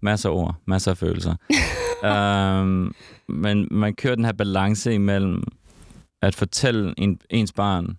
Masser 0.00 0.28
af 0.28 0.34
ord, 0.34 0.54
masser 0.66 0.90
af 0.90 0.98
følelser. 0.98 1.34
um, 2.62 2.94
men 3.42 3.68
man 3.70 3.94
kører 3.94 4.14
den 4.14 4.24
her 4.24 4.32
balance 4.32 4.94
imellem 4.94 5.42
at 6.22 6.34
fortælle 6.34 6.94
en, 6.98 7.20
ens 7.30 7.52
barn, 7.52 7.96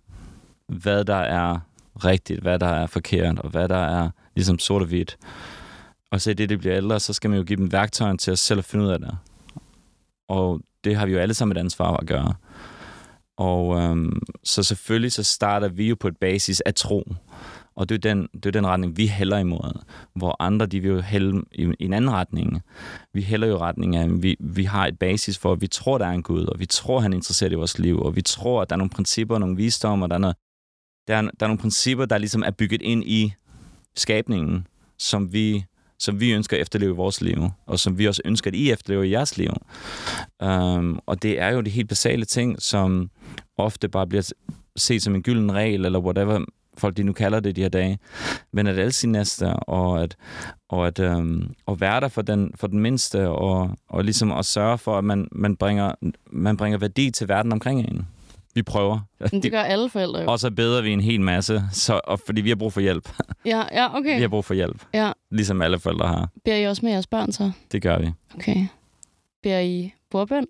hvad 0.67 1.05
der 1.05 1.15
er 1.15 1.59
rigtigt, 2.05 2.41
hvad 2.41 2.59
der 2.59 2.67
er 2.67 2.87
forkert, 2.87 3.39
og 3.39 3.49
hvad 3.49 3.69
der 3.69 3.77
er 3.77 4.09
ligesom 4.35 4.59
sort 4.59 4.81
og 4.81 4.87
hvidt. 4.87 5.17
Og 6.13 6.22
så 6.22 6.32
i 6.32 6.34
det, 6.34 6.50
det 6.50 6.60
bliver 6.60 6.77
ældre, 6.77 7.00
så 7.00 7.13
skal 7.13 7.29
man 7.29 7.39
jo 7.39 7.46
give 7.46 7.58
dem 7.58 7.72
værktøjerne 7.72 8.17
til 8.17 8.32
at 8.32 8.39
selv 8.39 8.58
at 8.58 8.65
finde 8.65 8.86
ud 8.86 8.89
af 8.89 9.00
det. 9.00 9.17
Og 10.29 10.62
det 10.84 10.96
har 10.96 11.05
vi 11.05 11.12
jo 11.12 11.20
alle 11.20 11.34
sammen 11.34 11.58
et 11.58 11.60
ansvar 11.60 11.98
at 11.98 12.08
gøre. 12.08 12.34
Og 13.38 13.77
øhm, 13.77 14.22
så 14.43 14.63
selvfølgelig 14.63 15.12
så 15.12 15.24
starter 15.24 15.67
vi 15.67 15.89
jo 15.89 15.96
på 15.96 16.08
et 16.08 16.17
basis 16.17 16.62
af 16.62 16.74
tro. 16.74 17.03
Og 17.75 17.89
det 17.89 17.96
er 17.96 18.13
den, 18.13 18.27
det 18.34 18.46
er 18.46 18.51
den 18.51 18.67
retning, 18.67 18.98
vi 18.98 19.08
hælder 19.08 19.38
imod. 19.38 19.84
Hvor 20.15 20.36
andre, 20.39 20.65
de 20.65 20.79
vil 20.79 20.91
jo 20.91 21.01
hælde 21.01 21.41
i, 21.51 21.74
i 21.79 21.86
en 21.86 21.93
anden 21.93 22.12
retning. 22.12 22.62
Vi 23.13 23.22
hælder 23.22 23.48
jo 23.48 23.58
retning 23.58 23.96
af, 23.96 24.24
vi, 24.24 24.38
vi 24.39 24.63
har 24.63 24.88
et 24.88 25.00
basis 25.00 25.38
for, 25.38 25.51
at 25.51 25.62
vi 25.62 25.67
tror, 25.67 25.98
der 25.98 26.05
er 26.05 26.12
en 26.12 26.24
Gud, 26.24 26.46
og 26.46 26.60
vi 26.60 26.65
tror, 26.65 27.00
han 27.00 27.13
er 27.13 27.17
interesseret 27.17 27.51
i 27.51 27.55
vores 27.55 27.79
liv, 27.79 28.01
og 28.01 28.15
vi 28.15 28.22
tror, 28.22 28.62
at 28.62 28.70
der 28.70 28.75
er 28.75 28.77
nogle 28.77 28.89
principper, 28.89 29.38
nogle 29.38 29.55
visdom, 29.55 30.01
og 30.01 30.10
der 30.10 30.15
er, 30.15 30.20
noget, 30.20 30.36
der, 31.08 31.15
er, 31.15 31.22
der 31.22 31.46
er 31.46 31.48
nogle 31.48 31.62
principper, 31.62 32.05
der 32.05 32.17
ligesom 32.17 32.43
er 32.46 32.51
bygget 32.51 32.82
ind 32.82 33.03
i 33.03 33.34
skabningen, 33.96 34.67
som 34.98 35.34
vi 35.34 35.65
som 36.03 36.19
vi 36.19 36.31
ønsker 36.31 36.57
at 36.57 36.62
efterleve 36.62 36.93
i 36.93 36.95
vores 36.95 37.22
liv, 37.22 37.50
og 37.65 37.79
som 37.79 37.98
vi 37.98 38.07
også 38.07 38.22
ønsker, 38.25 38.51
at 38.51 38.55
I 38.55 38.72
efterlever 38.72 39.03
i 39.03 39.12
jeres 39.12 39.38
liv. 39.38 39.50
Um, 40.43 41.00
og 41.05 41.24
det 41.24 41.39
er 41.39 41.50
jo 41.50 41.62
de 41.62 41.69
helt 41.69 41.89
basale 41.89 42.25
ting, 42.25 42.62
som 42.62 43.10
ofte 43.57 43.89
bare 43.89 44.07
bliver 44.07 44.31
set 44.75 45.03
som 45.03 45.15
en 45.15 45.24
gylden 45.24 45.53
regel, 45.53 45.86
eller 45.86 46.00
whatever 46.00 46.45
folk 46.77 46.98
de 46.98 47.03
nu 47.03 47.13
kalder 47.13 47.39
det 47.39 47.55
de 47.55 47.62
her 47.62 47.69
dage. 47.69 48.00
Men 48.51 48.67
at 48.67 48.79
alle 48.79 48.91
sin 48.91 49.12
næste, 49.12 49.53
og 49.53 50.03
at, 50.03 50.15
og 50.69 50.88
at, 50.88 51.00
um, 51.00 51.53
at 51.67 51.81
være 51.81 52.01
der 52.01 52.07
for 52.07 52.22
den, 52.22 52.51
for 52.55 52.67
den 52.67 52.79
mindste, 52.79 53.29
og, 53.29 53.77
og 53.89 54.03
ligesom 54.03 54.31
at 54.31 54.45
sørge 54.45 54.77
for, 54.77 54.98
at 54.98 55.03
man, 55.03 55.27
man, 55.31 55.55
bringer, 55.55 55.91
man 56.31 56.57
bringer 56.57 56.77
værdi 56.77 57.12
til 57.12 57.27
verden 57.27 57.51
omkring 57.51 57.79
en. 57.79 58.07
Vi 58.55 58.63
prøver. 58.63 59.00
Men 59.31 59.43
det 59.43 59.51
gør 59.51 59.62
alle 59.62 59.89
forældre 59.89 60.19
jo. 60.22 60.31
Og 60.31 60.39
så 60.39 60.51
beder 60.51 60.81
vi 60.81 60.91
en 60.91 61.01
hel 61.01 61.22
masse, 61.22 61.63
så, 61.72 62.01
og, 62.03 62.19
fordi 62.25 62.41
vi 62.41 62.50
har 62.50 62.55
brug 62.55 62.74
for 62.74 62.81
hjælp. 62.81 63.10
Ja, 63.45 63.63
ja, 63.72 63.98
okay. 63.98 64.15
Vi 64.15 64.22
har 64.22 64.27
brug 64.27 64.45
for 64.45 64.53
hjælp, 64.53 64.86
Ja. 64.93 65.12
ligesom 65.31 65.62
alle 65.62 65.79
forældre 65.79 66.07
har. 66.07 66.29
Beder 66.45 66.57
I 66.57 66.67
også 66.67 66.86
med 66.86 66.91
jeres 66.91 67.07
børn 67.07 67.31
så? 67.31 67.51
Det 67.72 67.81
gør 67.81 68.00
vi. 68.00 68.12
Okay. 68.36 68.67
Beder 69.43 69.60
I 69.60 69.93
bordbøn? 70.12 70.45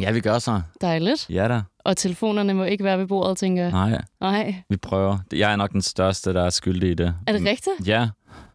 Ja, 0.00 0.10
vi 0.12 0.20
gør 0.20 0.38
så. 0.38 0.60
Dejligt. 0.80 1.30
Ja 1.30 1.48
da. 1.48 1.62
Og 1.84 1.96
telefonerne 1.96 2.54
må 2.54 2.64
ikke 2.64 2.84
være 2.84 2.98
ved 2.98 3.06
bordet, 3.06 3.38
tænker 3.38 3.62
jeg. 3.62 3.70
Nej, 3.72 4.02
Nej. 4.20 4.54
vi 4.68 4.76
prøver. 4.76 5.18
Jeg 5.32 5.52
er 5.52 5.56
nok 5.56 5.72
den 5.72 5.82
største, 5.82 6.34
der 6.34 6.42
er 6.42 6.50
skyldig 6.50 6.90
i 6.90 6.94
det. 6.94 7.14
Er 7.26 7.32
det 7.32 7.40
rigtigt? 7.46 7.88
Ja, 7.88 8.08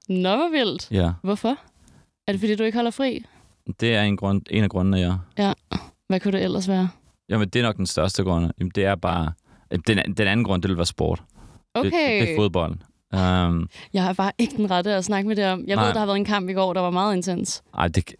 Nå, 0.09 0.35
hvor 0.35 0.49
vildt. 0.51 0.91
ja. 0.91 1.11
Hvorfor? 1.23 1.55
Er 2.27 2.31
det, 2.31 2.39
fordi 2.39 2.55
du 2.55 2.63
ikke 2.63 2.77
holder 2.77 2.91
fri? 2.91 3.25
Det 3.79 3.95
er 3.95 4.01
en, 4.01 4.17
grund, 4.17 4.41
en 4.49 4.63
af 4.63 4.69
grundene, 4.69 4.97
ja. 4.97 5.13
Ja. 5.37 5.53
Hvad 6.07 6.19
kunne 6.19 6.31
det 6.31 6.43
ellers 6.43 6.67
være? 6.67 6.89
Jamen, 7.29 7.49
det 7.49 7.59
er 7.59 7.63
nok 7.63 7.77
den 7.77 7.85
største 7.85 8.23
grund. 8.23 8.51
Jamen, 8.59 8.71
det 8.75 8.85
er 8.85 8.95
bare... 8.95 9.31
Den, 9.87 9.97
den 10.17 10.27
anden 10.27 10.43
grund, 10.43 10.61
det 10.61 10.69
vil 10.69 10.77
være 10.77 10.85
sport. 10.85 11.23
Okay. 11.73 11.85
Det, 11.91 12.21
det 12.27 12.31
er 12.31 12.35
fodbold. 12.37 12.71
Um, 13.13 13.69
Jeg 13.93 14.03
har 14.03 14.13
bare 14.13 14.31
ikke 14.37 14.57
den 14.57 14.71
rette 14.71 14.93
at 14.93 15.05
snakke 15.05 15.27
med 15.27 15.35
det 15.35 15.45
om. 15.45 15.63
Jeg 15.67 15.75
Nej. 15.75 15.85
ved, 15.85 15.93
der 15.93 15.99
har 15.99 16.05
været 16.05 16.17
en 16.17 16.25
kamp 16.25 16.49
i 16.49 16.53
går, 16.53 16.73
der 16.73 16.81
var 16.81 16.89
meget 16.89 17.15
intens. 17.15 17.63
ej, 17.77 17.87
det, 17.87 18.11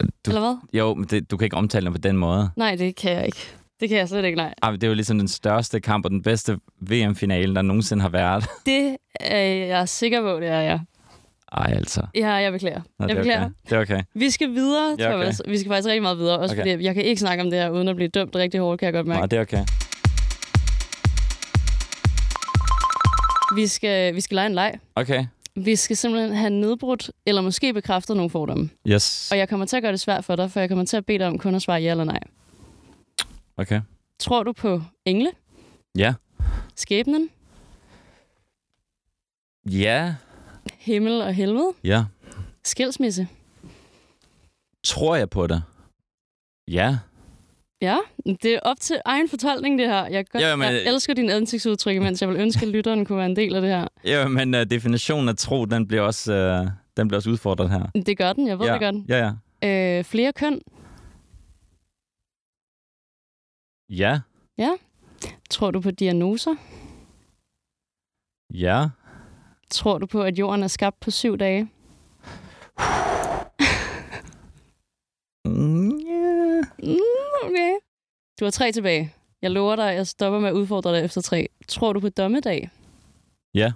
Du- 0.00 0.06
Eller 0.30 0.40
hvad? 0.40 0.56
jo, 0.72 0.94
men 0.94 1.04
det, 1.04 1.30
du 1.30 1.36
kan 1.36 1.44
ikke 1.46 1.56
omtale 1.56 1.84
det 1.84 1.92
på 1.92 1.98
den 1.98 2.16
måde. 2.16 2.50
Nej, 2.56 2.74
det 2.74 2.96
kan 2.96 3.12
jeg 3.12 3.26
ikke. 3.26 3.38
Det 3.80 3.88
kan 3.88 3.98
jeg 3.98 4.08
slet 4.08 4.24
ikke, 4.24 4.36
nej. 4.36 4.54
Ej, 4.62 4.70
det 4.70 4.84
er 4.84 4.88
jo 4.88 4.94
ligesom 4.94 5.18
den 5.18 5.28
største 5.28 5.80
kamp 5.80 6.04
og 6.04 6.10
den 6.10 6.22
bedste 6.22 6.58
VM-finale, 6.80 7.54
der 7.54 7.62
nogensinde 7.62 8.02
har 8.02 8.08
været. 8.08 8.44
Det 8.66 8.96
er 9.20 9.38
jeg 9.66 9.88
sikker 9.88 10.20
på, 10.22 10.40
det 10.40 10.48
er 10.48 10.60
jeg. 10.60 10.80
Ej, 11.56 11.72
altså. 11.76 12.06
Ja, 12.14 12.30
jeg 12.32 12.52
beklager. 12.52 12.80
Nå, 12.98 13.06
jeg 13.06 13.08
det, 13.08 13.16
er 13.16 13.20
beklager. 13.22 13.44
okay. 13.44 13.54
det 13.70 13.72
er 13.72 13.80
okay. 13.80 14.02
Vi 14.14 14.30
skal 14.30 14.50
videre, 14.50 14.96
Ja, 14.98 15.06
okay. 15.06 15.12
Thomas. 15.12 15.42
Vi 15.48 15.58
skal 15.58 15.68
faktisk 15.70 15.86
rigtig 15.88 16.02
meget 16.02 16.18
videre. 16.18 16.38
Også 16.38 16.54
Okay. 16.54 16.72
fordi 16.72 16.84
jeg 16.84 16.94
kan 16.94 17.04
ikke 17.04 17.20
snakke 17.20 17.44
om 17.44 17.50
det 17.50 17.58
her, 17.58 17.70
uden 17.70 17.88
at 17.88 17.96
blive 17.96 18.08
dømt 18.08 18.36
rigtig 18.36 18.60
hårdt, 18.60 18.78
kan 18.78 18.86
jeg 18.86 18.92
godt 18.92 19.06
mærke. 19.06 19.18
Nej, 19.18 19.26
det 19.26 19.36
er 19.36 19.40
okay. 19.40 19.64
Vi 23.56 23.66
skal, 23.66 24.14
vi 24.14 24.20
skal 24.20 24.34
lege 24.34 24.46
en 24.46 24.54
leg. 24.54 24.78
Okay. 24.94 25.26
Vi 25.56 25.76
skal 25.76 25.96
simpelthen 25.96 26.32
have 26.36 26.50
nedbrudt, 26.50 27.10
eller 27.26 27.42
måske 27.42 27.72
bekræftet 27.74 28.16
nogle 28.16 28.30
fordomme. 28.30 28.70
Yes. 28.88 29.28
Og 29.32 29.38
jeg 29.38 29.48
kommer 29.48 29.66
til 29.66 29.76
at 29.76 29.82
gøre 29.82 29.92
det 29.92 30.00
svært 30.00 30.24
for 30.24 30.36
dig, 30.36 30.50
for 30.50 30.60
jeg 30.60 30.68
kommer 30.68 30.84
til 30.84 30.96
at 30.96 31.06
bede 31.06 31.18
dig 31.18 31.26
om 31.26 31.38
kun 31.38 31.54
at 31.54 31.62
svare 31.62 31.80
ja 31.80 31.90
eller 31.90 32.04
nej. 32.04 32.20
Okay. 33.56 33.80
Tror 34.18 34.42
du 34.42 34.52
på 34.52 34.82
engle? 35.04 35.30
Ja. 35.98 36.14
Skæbnen? 36.76 37.28
Ja. 39.70 40.14
Himmel 40.78 41.22
og 41.22 41.34
helvede? 41.34 41.72
Ja. 41.84 42.04
Skilsmisse? 42.64 43.28
Tror 44.84 45.16
jeg 45.16 45.30
på 45.30 45.46
det? 45.46 45.62
Ja. 46.68 46.98
Ja, 47.80 47.96
det 48.26 48.44
er 48.54 48.60
op 48.62 48.76
til 48.80 49.00
egen 49.04 49.28
fortolkning, 49.28 49.78
det 49.78 49.86
her. 49.88 50.06
Jeg, 50.06 50.26
godt, 50.28 50.42
Ja, 50.42 50.56
men- 50.56 50.66
jeg 50.66 50.84
elsker 50.86 51.14
dine 51.14 51.32
ansigtsudtryk, 51.34 52.02
mens 52.02 52.20
jeg 52.22 52.28
vil 52.28 52.36
ønske, 52.40 52.62
at 52.66 52.68
lytteren 52.72 53.04
kunne 53.04 53.18
være 53.18 53.26
en 53.26 53.36
del 53.36 53.54
af 53.54 53.60
det 53.60 53.70
her. 53.70 53.88
Ja, 54.04 54.28
men 54.28 54.54
uh, 54.54 54.60
definitionen 54.60 55.28
af 55.28 55.36
tro, 55.36 55.64
den 55.64 55.88
bliver 55.88 56.02
også, 56.02 56.60
uh, 56.64 56.70
den 56.96 57.08
bliver 57.08 57.18
også 57.18 57.30
udfordret 57.30 57.70
her. 57.70 58.02
Det 58.06 58.18
gør 58.18 58.32
den, 58.32 58.46
jeg 58.46 58.58
ved 58.58 58.66
ja. 58.66 58.72
det 58.72 58.80
godt. 58.80 58.96
Ja, 59.08 59.32
ja. 59.62 59.98
Øh, 59.98 60.04
flere 60.04 60.32
køn? 60.32 60.60
Ja. 63.90 64.20
Tror 65.50 65.70
du 65.70 65.80
på 65.80 65.90
diagnoser? 65.90 66.54
Ja. 68.54 68.88
Tror 69.72 69.98
du 69.98 70.06
på, 70.06 70.22
at 70.22 70.38
jorden 70.38 70.62
er 70.62 70.68
skabt 70.68 71.00
på 71.00 71.10
syv 71.10 71.38
dage? 71.38 71.68
Mm, 75.44 75.90
yeah. 75.90 76.64
Mm, 76.82 76.96
okay. 77.44 77.72
Du 78.40 78.44
har 78.44 78.50
tre 78.50 78.72
tilbage. 78.72 79.14
Jeg 79.42 79.50
lover 79.50 79.76
dig, 79.76 79.90
at 79.90 79.96
jeg 79.96 80.06
stopper 80.06 80.40
med 80.40 80.48
at 80.48 80.52
udfordre 80.52 80.96
dig 80.96 81.04
efter 81.04 81.20
tre. 81.20 81.48
Tror 81.68 81.92
du 81.92 82.00
på 82.00 82.08
dommedag? 82.08 82.70
Ja. 83.54 83.72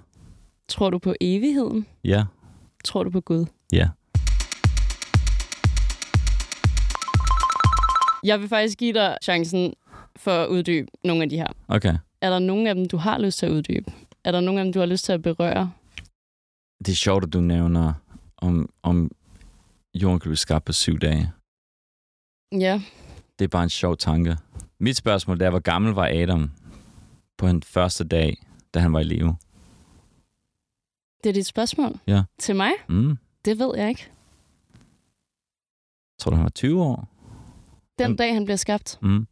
Tror 0.69 0.89
du 0.89 0.99
på 0.99 1.13
evigheden? 1.21 1.85
Ja. 2.03 2.23
Tror 2.83 3.03
du 3.03 3.09
på 3.09 3.21
Gud? 3.21 3.45
Ja. 3.71 3.89
Jeg 8.23 8.39
vil 8.39 8.49
faktisk 8.49 8.77
give 8.77 8.93
dig 8.93 9.17
chancen 9.23 9.73
for 10.15 10.31
at 10.31 10.47
uddybe 10.47 10.87
nogle 11.03 11.23
af 11.23 11.29
de 11.29 11.37
her. 11.37 11.47
Okay. 11.67 11.95
Er 12.21 12.29
der 12.29 12.39
nogen 12.39 12.67
af 12.67 12.75
dem, 12.75 12.87
du 12.87 12.97
har 12.97 13.17
lyst 13.19 13.39
til 13.39 13.45
at 13.45 13.51
uddybe? 13.51 13.91
Er 14.23 14.31
der 14.31 14.39
nogen 14.39 14.59
af 14.59 14.65
dem, 14.65 14.73
du 14.73 14.79
har 14.79 14.85
lyst 14.85 15.05
til 15.05 15.11
at 15.13 15.21
berøre? 15.21 15.71
Det 16.79 16.91
er 16.91 16.95
sjovt, 16.95 17.23
at 17.23 17.33
du 17.33 17.41
nævner, 17.41 17.93
om, 18.37 18.69
om 18.83 19.11
jorden 19.93 20.19
kan 20.19 20.29
blive 20.29 20.37
skabt 20.37 20.65
på 20.65 20.73
syv 20.73 20.99
dage. 20.99 21.31
Ja. 22.51 22.81
Det 23.39 23.45
er 23.45 23.49
bare 23.49 23.63
en 23.63 23.69
sjov 23.69 23.97
tanke. 23.97 24.37
Mit 24.79 24.97
spørgsmål 24.97 25.41
er, 25.41 25.49
hvor 25.49 25.59
gammel 25.59 25.93
var 25.93 26.07
Adam 26.13 26.51
på 27.37 27.47
den 27.47 27.63
første 27.63 28.03
dag, 28.03 28.37
da 28.73 28.79
han 28.79 28.93
var 28.93 28.99
i 28.99 29.03
live? 29.03 29.35
Det 31.23 31.29
er 31.29 31.33
dit 31.33 31.45
spørgsmål? 31.45 31.99
Ja. 32.07 32.23
Til 32.39 32.55
mig? 32.55 32.71
Mm. 32.89 33.17
Det 33.45 33.59
ved 33.59 33.71
jeg 33.77 33.89
ikke. 33.89 34.11
Tror 36.19 36.29
du, 36.29 36.35
han 36.35 36.43
var 36.43 36.49
20 36.49 36.83
år? 36.83 37.07
Den 37.99 38.11
Mm. 38.11 38.17
dag, 38.17 38.33
han 38.33 38.45
bliver 38.45 38.57
skabt. 38.57 38.99
Mm. 39.01 39.27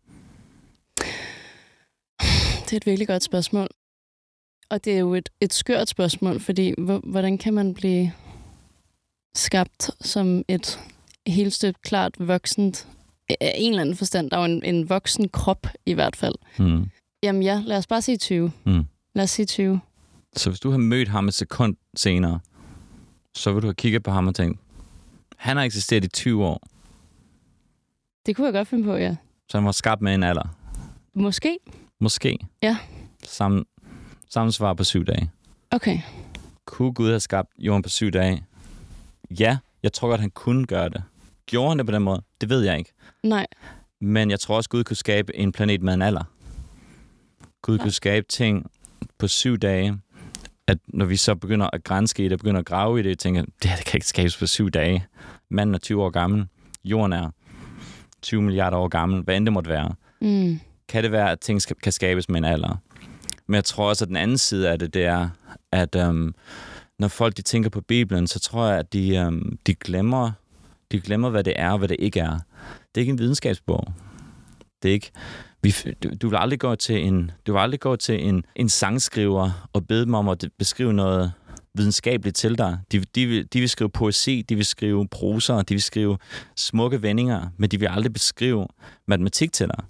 Det 2.66 2.74
er 2.74 2.78
et 2.78 2.86
virkelig 2.86 3.08
godt 3.08 3.24
spørgsmål. 3.24 3.68
Og 4.70 4.86
det 4.86 4.94
er 4.94 5.00
jo 5.00 5.14
et, 5.14 5.30
et 5.42 5.54
skørt 5.54 5.90
spørgsmål, 5.90 6.40
fordi 6.40 6.74
hvor, 6.78 7.02
hvordan 7.04 7.38
kan 7.38 7.54
man 7.54 7.74
blive 7.74 8.12
skabt 9.36 9.90
som 10.02 10.44
et 10.48 10.80
helt 11.28 11.54
støbt, 11.54 11.82
klart 11.82 12.16
voksent, 12.20 12.88
af 13.30 13.56
en 13.58 13.70
eller 13.72 13.82
anden 13.82 13.96
forstand, 13.96 14.30
der 14.30 14.38
er 14.38 14.48
jo 14.48 14.54
en, 14.54 14.64
en 14.64 14.90
voksen 14.90 15.30
krop 15.30 15.68
i 15.86 15.94
hvert 15.94 16.16
fald. 16.16 16.36
Mm. 16.60 16.90
Jamen 17.24 17.44
ja, 17.44 17.62
lad 17.66 17.78
os 17.78 17.88
bare 17.88 18.02
sige 18.02 18.18
20. 18.18 18.52
Mm. 18.66 18.84
Lad 19.16 19.24
os 19.24 19.30
sige 19.30 19.46
20. 19.46 19.80
Så 20.36 20.50
hvis 20.50 20.60
du 20.60 20.72
har 20.72 20.78
mødt 20.78 21.08
ham 21.08 21.28
et 21.28 21.34
sekund 21.34 21.76
senere, 21.96 22.40
så 23.36 23.52
vil 23.52 23.62
du 23.62 23.68
have 23.68 23.74
kigget 23.76 24.04
på 24.04 24.12
ham 24.12 24.28
og 24.28 24.36
tænkt, 24.36 24.60
han 25.38 25.58
har 25.58 25.64
eksisteret 25.64 26.04
i 26.04 26.08
20 26.08 26.46
år, 26.46 26.68
Det 28.26 28.36
kunne 28.36 28.46
jeg 28.46 28.54
godt 28.54 28.68
finde 28.68 28.84
på, 28.84 28.96
ja. 28.96 29.16
så 29.50 29.58
han 29.58 29.66
var 29.66 29.72
skabt 29.72 30.02
med 30.02 30.14
en 30.16 30.24
alder. 30.24 30.56
Måske. 31.14 31.58
Måske. 32.00 32.40
Ja. 32.62 32.78
Samme, 33.24 33.64
samme 34.36 34.52
svar 34.52 34.74
på 34.74 34.84
syv 34.84 35.06
dage. 35.06 35.32
Okay. 35.72 36.00
Kunne 36.66 36.94
Gud 36.94 37.08
have 37.08 37.20
skabt 37.20 37.50
jorden 37.58 37.82
på 37.84 37.90
syv 37.90 38.12
dage? 38.12 38.46
Ja, 39.40 39.58
jeg 39.84 39.94
tror 39.94 40.10
godt, 40.10 40.22
han 40.22 40.30
kunne 40.32 40.66
gøre 40.66 40.90
det. 40.90 41.04
Gjorde 41.46 41.70
han 41.70 41.78
det 41.78 41.86
på 41.86 41.92
den 41.92 42.02
måde? 42.02 42.22
Det 42.42 42.50
ved 42.50 42.62
jeg 42.62 42.78
ikke. 42.78 42.92
Nej. 43.24 43.48
Men 44.02 44.32
jeg 44.32 44.40
tror 44.40 44.56
også, 44.56 44.70
Gud 44.70 44.84
kunne 44.84 44.98
skabe 44.98 45.36
en 45.38 45.52
planet 45.52 45.82
med 45.82 45.94
en 45.94 46.02
alder. 46.02 46.24
Gud 47.62 47.78
Ja. 47.78 47.84
kunne 47.84 47.92
skabe 47.92 48.26
ting 48.30 48.72
på 49.18 49.28
syv 49.28 49.58
dage, 49.58 49.98
at 50.68 50.78
når 50.88 51.06
vi 51.06 51.16
så 51.18 51.36
begynder 51.36 51.70
at 51.74 51.84
grænske 51.84 52.26
i 52.26 52.30
det, 52.30 52.40
begynder 52.40 52.60
at 52.60 52.66
grave 52.66 53.00
i 53.00 53.04
det, 53.04 53.20
tænker 53.20 53.42
det 53.64 53.70
her 53.70 53.78
det 53.78 53.86
kan 53.86 53.98
ikke 53.98 54.08
skabes 54.08 54.38
på 54.38 54.48
syv 54.48 54.70
dage. 54.70 55.06
Manden 55.50 55.76
er 55.76 55.80
20 55.80 56.04
år 56.04 56.10
gammel. 56.10 56.46
Jorden 56.84 57.14
er 57.14 57.30
20 58.22 58.42
milliarder 58.42 58.78
år 58.78 58.88
gammel. 58.88 59.22
Hvad 59.22 59.38
end 59.38 59.46
det 59.46 59.54
måtte 59.54 59.70
være. 59.70 59.94
Mm. 60.22 60.60
Kan 60.88 61.04
det 61.04 61.12
være, 61.12 61.32
at 61.32 61.40
ting 61.40 61.62
skal, 61.62 61.76
kan 61.84 61.92
skabes 61.92 62.30
med 62.30 62.38
en 62.38 62.46
alder? 62.46 62.78
Men 63.48 63.56
jeg 63.56 63.64
tror 63.64 63.90
også, 63.90 64.06
at 64.06 64.10
den 64.10 64.16
anden 64.16 64.38
side 64.38 64.70
af 64.70 64.80
det, 64.80 64.94
det 64.94 65.06
er, 65.06 65.30
at 65.72 65.96
øhm, 65.96 66.36
når 67.00 67.08
folk 67.08 67.38
de 67.38 67.42
tænker 67.42 67.70
på 67.70 67.82
Bibelen, 67.82 68.28
så 68.28 68.40
tror 68.40 68.68
jeg, 68.68 68.80
at 68.80 68.94
de, 68.94 69.16
øhm, 69.16 69.58
de, 69.68 69.76
glemmer, 69.76 70.32
de 70.92 71.00
glemmer, 71.00 71.30
hvad 71.30 71.44
det 71.44 71.54
er 71.56 71.72
og 71.72 71.78
hvad 71.78 71.88
det 71.88 71.98
ikke 72.00 72.20
er. 72.20 72.40
Det 72.96 72.96
er 72.96 73.00
ikke 73.00 73.12
en 73.12 73.20
videnskabsbog. 73.20 73.94
Det 74.84 74.90
er 74.90 74.94
ikke, 74.94 75.12
Vi, 75.62 75.76
du, 76.04 76.10
du 76.22 76.30
vil 76.30 76.38
aldrig 76.38 76.60
gå 76.60 76.76
til 76.76 77.06
en, 77.08 77.32
du 77.48 77.52
vil 77.52 77.60
aldrig 77.60 77.80
gå 77.80 77.96
til 77.96 78.28
en, 78.28 78.44
en 78.56 78.70
sangskriver 78.70 79.70
og 79.74 79.88
bede 79.88 80.06
dem 80.06 80.14
om 80.14 80.30
at 80.30 80.46
beskrive 80.60 80.94
noget 80.94 81.32
videnskabeligt 81.74 82.36
til 82.36 82.58
dig. 82.58 82.80
De, 82.92 83.00
de, 83.00 83.26
vil, 83.26 83.48
de 83.54 83.60
vil 83.60 83.70
skrive 83.70 83.90
poesi, 83.90 84.46
de 84.50 84.56
vil 84.56 84.66
skrive 84.66 85.08
proser, 85.08 85.62
de 85.62 85.74
vil 85.74 85.82
skrive 85.82 86.18
smukke 86.56 87.02
vendinger, 87.02 87.48
men 87.58 87.70
de 87.70 87.80
vil 87.80 87.88
aldrig 87.88 88.14
beskrive 88.14 88.68
matematik 89.08 89.54
til 89.54 89.68
dig. 89.68 89.84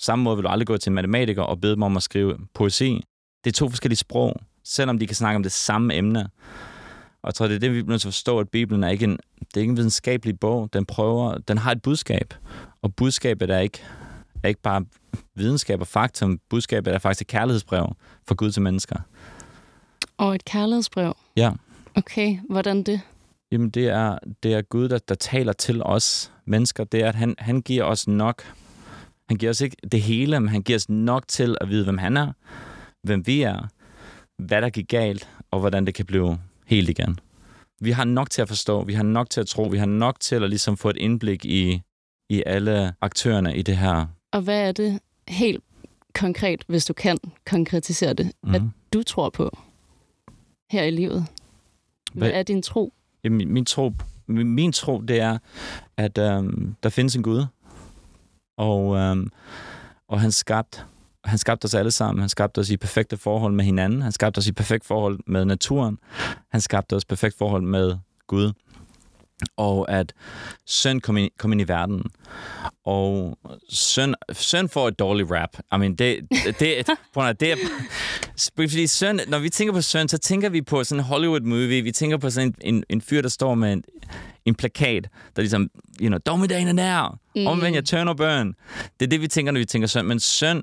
Samme 0.00 0.22
måde 0.22 0.36
vil 0.36 0.44
du 0.44 0.48
aldrig 0.48 0.66
gå 0.66 0.76
til 0.76 0.90
en 0.90 0.94
matematiker 0.94 1.42
og 1.42 1.60
bede 1.60 1.72
dem 1.72 1.82
om 1.82 1.96
at 1.96 2.02
skrive 2.02 2.38
poesi. 2.54 3.04
Det 3.44 3.50
er 3.50 3.54
to 3.54 3.68
forskellige 3.68 3.96
sprog, 3.96 4.36
selvom 4.64 4.98
de 4.98 5.06
kan 5.06 5.16
snakke 5.16 5.36
om 5.36 5.42
det 5.42 5.52
samme 5.52 5.94
emne. 5.94 6.28
Og 7.22 7.26
jeg 7.26 7.34
tror, 7.34 7.46
det 7.46 7.54
er 7.54 7.58
det, 7.58 7.70
vi 7.70 7.82
bliver 7.82 7.92
nødt 7.92 8.00
til 8.00 8.08
at 8.08 8.14
forstå, 8.14 8.38
at 8.38 8.48
Bibelen 8.48 8.84
er 8.84 8.88
ikke 8.88 9.04
en, 9.04 9.18
det 9.38 9.56
er 9.56 9.60
ikke 9.60 9.70
en 9.70 9.76
videnskabelig 9.76 10.40
bog. 10.40 10.72
Den 10.72 10.86
prøver, 10.86 11.38
den 11.38 11.58
har 11.58 11.72
et 11.72 11.82
budskab. 11.82 12.34
Og 12.82 12.94
budskabet 12.94 13.50
er 13.50 13.58
ikke, 13.58 13.82
er 14.42 14.48
ikke 14.48 14.62
bare 14.62 14.84
videnskab 15.34 15.80
og 15.80 15.86
faktum. 15.86 16.40
Budskabet 16.50 16.94
er 16.94 16.98
faktisk 16.98 17.20
et 17.20 17.26
kærlighedsbrev 17.26 17.96
fra 18.28 18.34
Gud 18.34 18.50
til 18.50 18.62
mennesker. 18.62 18.96
Og 20.18 20.34
et 20.34 20.44
kærlighedsbrev? 20.44 21.16
Ja. 21.36 21.52
Okay, 21.94 22.38
hvordan 22.50 22.82
det? 22.82 23.00
Jamen, 23.52 23.70
det 23.70 23.88
er, 23.88 24.18
det 24.42 24.54
er 24.54 24.62
Gud, 24.62 24.88
der, 24.88 24.98
der 24.98 25.14
taler 25.14 25.52
til 25.52 25.82
os 25.82 26.32
mennesker. 26.44 26.84
Det 26.84 27.02
er, 27.02 27.08
at 27.08 27.14
han, 27.14 27.34
han 27.38 27.60
giver 27.60 27.84
os 27.84 28.08
nok. 28.08 28.42
Han 29.30 29.36
giver 29.36 29.50
os 29.50 29.60
ikke 29.60 29.76
det 29.92 30.02
hele, 30.02 30.40
men 30.40 30.48
han 30.48 30.62
giver 30.62 30.76
os 30.76 30.88
nok 30.88 31.28
til 31.28 31.56
at 31.60 31.68
vide, 31.68 31.84
hvem 31.84 31.98
han 31.98 32.16
er, 32.16 32.32
hvem 33.02 33.26
vi 33.26 33.42
er, 33.42 33.68
hvad 34.38 34.62
der 34.62 34.70
gik 34.70 34.88
galt, 34.88 35.28
og 35.50 35.60
hvordan 35.60 35.86
det 35.86 35.94
kan 35.94 36.06
blive 36.06 36.38
helt 36.66 36.88
igen. 36.88 37.18
Vi 37.80 37.90
har 37.90 38.04
nok 38.04 38.30
til 38.30 38.42
at 38.42 38.48
forstå, 38.48 38.84
vi 38.84 38.92
har 38.92 39.02
nok 39.02 39.30
til 39.30 39.40
at 39.40 39.46
tro, 39.46 39.62
vi 39.62 39.78
har 39.78 39.86
nok 39.86 40.20
til 40.20 40.34
at 40.42 40.50
ligesom 40.50 40.76
få 40.76 40.88
et 40.88 40.96
indblik 40.96 41.44
i, 41.44 41.82
i 42.30 42.42
alle 42.46 42.94
aktørerne 43.00 43.56
i 43.56 43.62
det 43.62 43.76
her. 43.76 44.06
Og 44.32 44.40
hvad 44.40 44.68
er 44.68 44.72
det 44.72 45.00
helt 45.28 45.64
konkret, 46.14 46.64
hvis 46.66 46.84
du 46.84 46.92
kan 46.92 47.18
konkretisere 47.46 48.12
det, 48.12 48.32
mm. 48.42 48.54
at 48.54 48.62
du 48.92 49.02
tror 49.02 49.30
på 49.30 49.58
her 50.70 50.82
i 50.82 50.90
livet? 50.90 51.26
Hvad, 52.12 52.28
hvad 52.28 52.38
er 52.38 52.42
din 52.42 52.62
tro? 52.62 52.92
Jamen, 53.24 53.52
min 53.52 53.64
tro, 53.64 53.92
min, 54.26 54.50
min 54.50 54.72
tro, 54.72 55.00
det 55.00 55.20
er, 55.20 55.38
at 55.96 56.18
øhm, 56.18 56.74
der 56.82 56.88
findes 56.88 57.16
en 57.16 57.22
Gud, 57.22 57.44
og, 58.60 58.96
øhm, 58.96 59.30
og 60.08 60.20
han 60.20 60.32
skabte 60.32 60.80
han 61.24 61.38
skabte 61.38 61.64
os 61.64 61.74
alle 61.74 61.90
sammen. 61.90 62.20
Han 62.20 62.28
skabte 62.28 62.58
os 62.58 62.70
i 62.70 62.76
perfekte 62.76 63.16
forhold 63.16 63.52
med 63.52 63.64
hinanden. 63.64 64.02
Han 64.02 64.12
skabte 64.12 64.38
os 64.38 64.46
i 64.46 64.52
perfekt 64.52 64.84
forhold 64.84 65.18
med 65.26 65.44
naturen. 65.44 65.98
Han 66.48 66.60
skabte 66.60 66.96
os 66.96 67.02
i 67.02 67.06
perfekt 67.06 67.38
forhold 67.38 67.62
med 67.62 67.98
Gud. 68.26 68.52
Og 69.56 69.92
at 69.92 70.12
søn 70.66 71.00
kom 71.00 71.16
ind, 71.16 71.30
kom 71.38 71.52
ind 71.52 71.60
i 71.60 71.68
verden. 71.68 72.04
Og 72.84 73.38
søn, 73.70 74.14
søn 74.32 74.68
får 74.68 74.88
et 74.88 74.98
dårligt 74.98 75.30
rap. 75.30 75.58
I 75.74 75.78
mean, 75.78 75.94
det, 75.94 76.18
det, 76.30 76.60
det, 76.60 76.86
det 77.40 77.52
er... 77.52 77.56
Fordi 78.56 78.86
søn, 78.86 79.20
når 79.28 79.38
vi 79.38 79.48
tænker 79.48 79.72
på 79.72 79.82
søn, 79.82 80.08
så 80.08 80.18
tænker 80.18 80.48
vi 80.48 80.62
på 80.62 80.84
sådan 80.84 81.00
en 81.00 81.04
Hollywood-movie. 81.04 81.82
Vi 81.82 81.92
tænker 81.92 82.16
på 82.16 82.30
sådan 82.30 82.54
en, 82.60 82.74
en, 82.74 82.84
en 82.88 83.00
fyr, 83.00 83.22
der 83.22 83.28
står 83.28 83.54
med 83.54 83.72
en, 83.72 83.84
en 84.44 84.54
plakat, 84.54 85.08
der 85.36 85.42
ligesom, 85.42 85.68
you 86.00 86.06
know, 86.06 86.18
dommedagen 86.26 86.68
er 86.68 86.72
nær. 86.72 87.18
Mm. 87.36 87.46
Omvendt 87.46 87.74
jeg 87.74 87.84
turn 87.84 88.08
og 88.08 88.16
burn. 88.16 88.54
Det 89.00 89.06
er 89.06 89.10
det, 89.10 89.20
vi 89.20 89.28
tænker, 89.28 89.52
når 89.52 89.58
vi 89.58 89.64
tænker 89.64 89.88
søn. 89.88 90.06
Men 90.06 90.20
søn, 90.20 90.62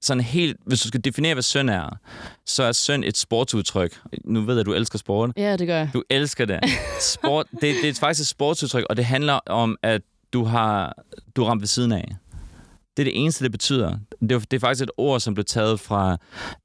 sådan 0.00 0.20
helt, 0.20 0.56
hvis 0.66 0.80
du 0.80 0.88
skal 0.88 1.00
definere, 1.04 1.34
hvad 1.34 1.42
søn 1.42 1.68
er, 1.68 1.98
så 2.46 2.62
er 2.62 2.72
søn 2.72 3.04
et 3.04 3.16
sportsudtryk. 3.16 4.00
Nu 4.24 4.40
ved 4.40 4.54
jeg, 4.54 4.60
at 4.60 4.66
du 4.66 4.72
elsker 4.72 4.98
sport. 4.98 5.30
Ja, 5.36 5.56
det 5.56 5.66
gør 5.66 5.76
jeg. 5.76 5.90
Du 5.94 6.02
elsker 6.10 6.44
det. 6.44 6.60
Sport, 7.00 7.46
det, 7.60 7.74
det 7.82 7.88
er 7.88 7.94
faktisk 7.94 8.20
et 8.20 8.26
sportsudtryk, 8.26 8.84
og 8.90 8.96
det 8.96 9.04
handler 9.04 9.40
om, 9.46 9.76
at 9.82 10.02
du 10.32 10.44
har 10.44 11.02
du 11.36 11.44
ramt 11.44 11.60
ved 11.62 11.68
siden 11.68 11.92
af. 11.92 12.16
Det 12.96 13.02
er 13.02 13.04
det 13.04 13.20
eneste, 13.22 13.44
det 13.44 13.52
betyder. 13.52 13.98
Det 14.20 14.32
er, 14.32 14.38
det 14.38 14.52
er 14.52 14.60
faktisk 14.60 14.82
et 14.82 14.90
ord, 14.96 15.20
som 15.20 15.34
blev 15.34 15.44
taget 15.44 15.80
fra, 15.80 16.16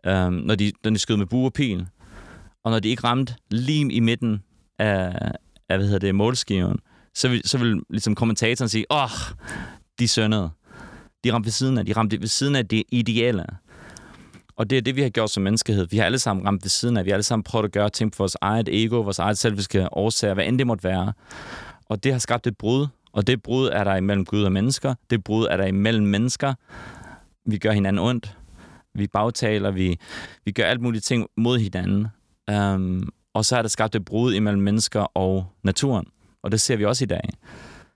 øhm, 0.06 0.34
når, 0.34 0.56
de, 0.56 0.72
når 0.84 0.92
de 0.92 1.00
skød 1.00 1.18
med 1.18 1.26
bue 1.26 1.46
og 1.46 1.54
pil. 1.54 1.88
Og 2.64 2.72
når 2.72 2.80
de 2.80 2.90
ikke 2.90 3.04
ramte 3.04 3.36
lim 3.52 3.90
i 3.90 4.00
midten 4.00 4.44
af, 4.80 5.32
af 5.70 5.78
hvad 5.78 5.86
hedder 5.86 6.00
det, 6.00 6.16
målskiven, 6.16 6.80
så 7.16 7.28
vil, 7.30 7.42
så 7.46 7.58
vil 7.58 7.82
ligesom 7.90 8.16
kommentatoren 8.16 8.70
sige, 8.70 8.86
åh, 8.90 9.04
oh, 9.04 9.10
de 10.00 10.08
sønnede. 10.08 10.50
De 11.24 11.34
ramte 11.34 11.46
ved 11.46 11.52
siden 11.52 11.78
af. 11.78 11.86
De 11.86 11.94
ramte 11.94 12.22
ved 12.22 12.28
siden 12.28 12.56
af 12.56 12.68
det 12.68 12.84
ideelle. 12.92 13.46
Og 14.56 14.70
det 14.70 14.78
er 14.78 14.82
det, 14.82 14.96
vi 14.96 15.02
har 15.02 15.10
gjort 15.10 15.30
som 15.30 15.44
menneskehed. 15.44 15.88
Vi 15.92 15.98
har 15.98 16.06
alle 16.06 16.20
sammen 16.20 16.46
ramt 16.46 16.64
ved 16.64 16.70
siden 16.70 16.98
af. 16.98 17.06
Vi 17.06 17.10
har 17.10 17.16
alle 17.16 17.24
sammen 17.24 17.44
prøvet 17.44 17.66
at 17.66 17.72
gøre 17.72 17.90
ting 17.90 18.16
for 18.16 18.24
vores 18.24 18.38
eget 18.42 18.70
ego, 18.72 19.02
vores 19.02 19.20
eget 19.20 19.38
selviske 19.38 19.94
årsager, 19.94 20.34
hvad 20.34 20.46
end 20.46 20.60
det 20.60 20.68
måtte 20.68 20.84
være. 20.84 21.14
Og 21.86 22.04
det 22.04 22.12
har 22.12 22.20
skabt 22.20 22.48
et 22.48 22.58
brud. 22.58 22.88
Og 23.14 23.28
det 23.28 23.44
brud 23.44 23.70
er 23.74 23.84
der 23.84 23.96
imellem 23.96 24.26
Gud 24.26 24.44
og 24.44 24.52
mennesker. 24.52 24.96
Det 25.10 25.24
brud 25.24 25.48
er 25.52 25.58
der 25.58 25.66
imellem 25.66 26.08
mennesker. 26.08 26.54
Vi 27.46 27.58
gør 27.58 27.72
hinanden 27.72 28.00
ondt. 28.00 28.38
Vi 28.94 29.08
bagtaler. 29.08 29.72
Vi, 29.72 30.00
vi 30.46 30.52
gør 30.52 30.64
alt 30.64 30.82
muligt 30.82 31.06
ting 31.06 31.28
mod 31.38 31.60
hinanden. 31.60 32.08
Um, 32.52 33.10
og 33.34 33.46
så 33.46 33.58
er 33.58 33.62
der 33.62 33.70
skabt 33.70 33.96
et 33.96 34.06
brud 34.06 34.34
imellem 34.34 34.62
mennesker 34.62 35.00
og 35.00 35.46
naturen. 35.64 36.06
Og 36.44 36.52
det 36.52 36.62
ser 36.62 36.76
vi 36.76 36.86
også 36.86 37.04
i 37.04 37.08
dag. 37.08 37.30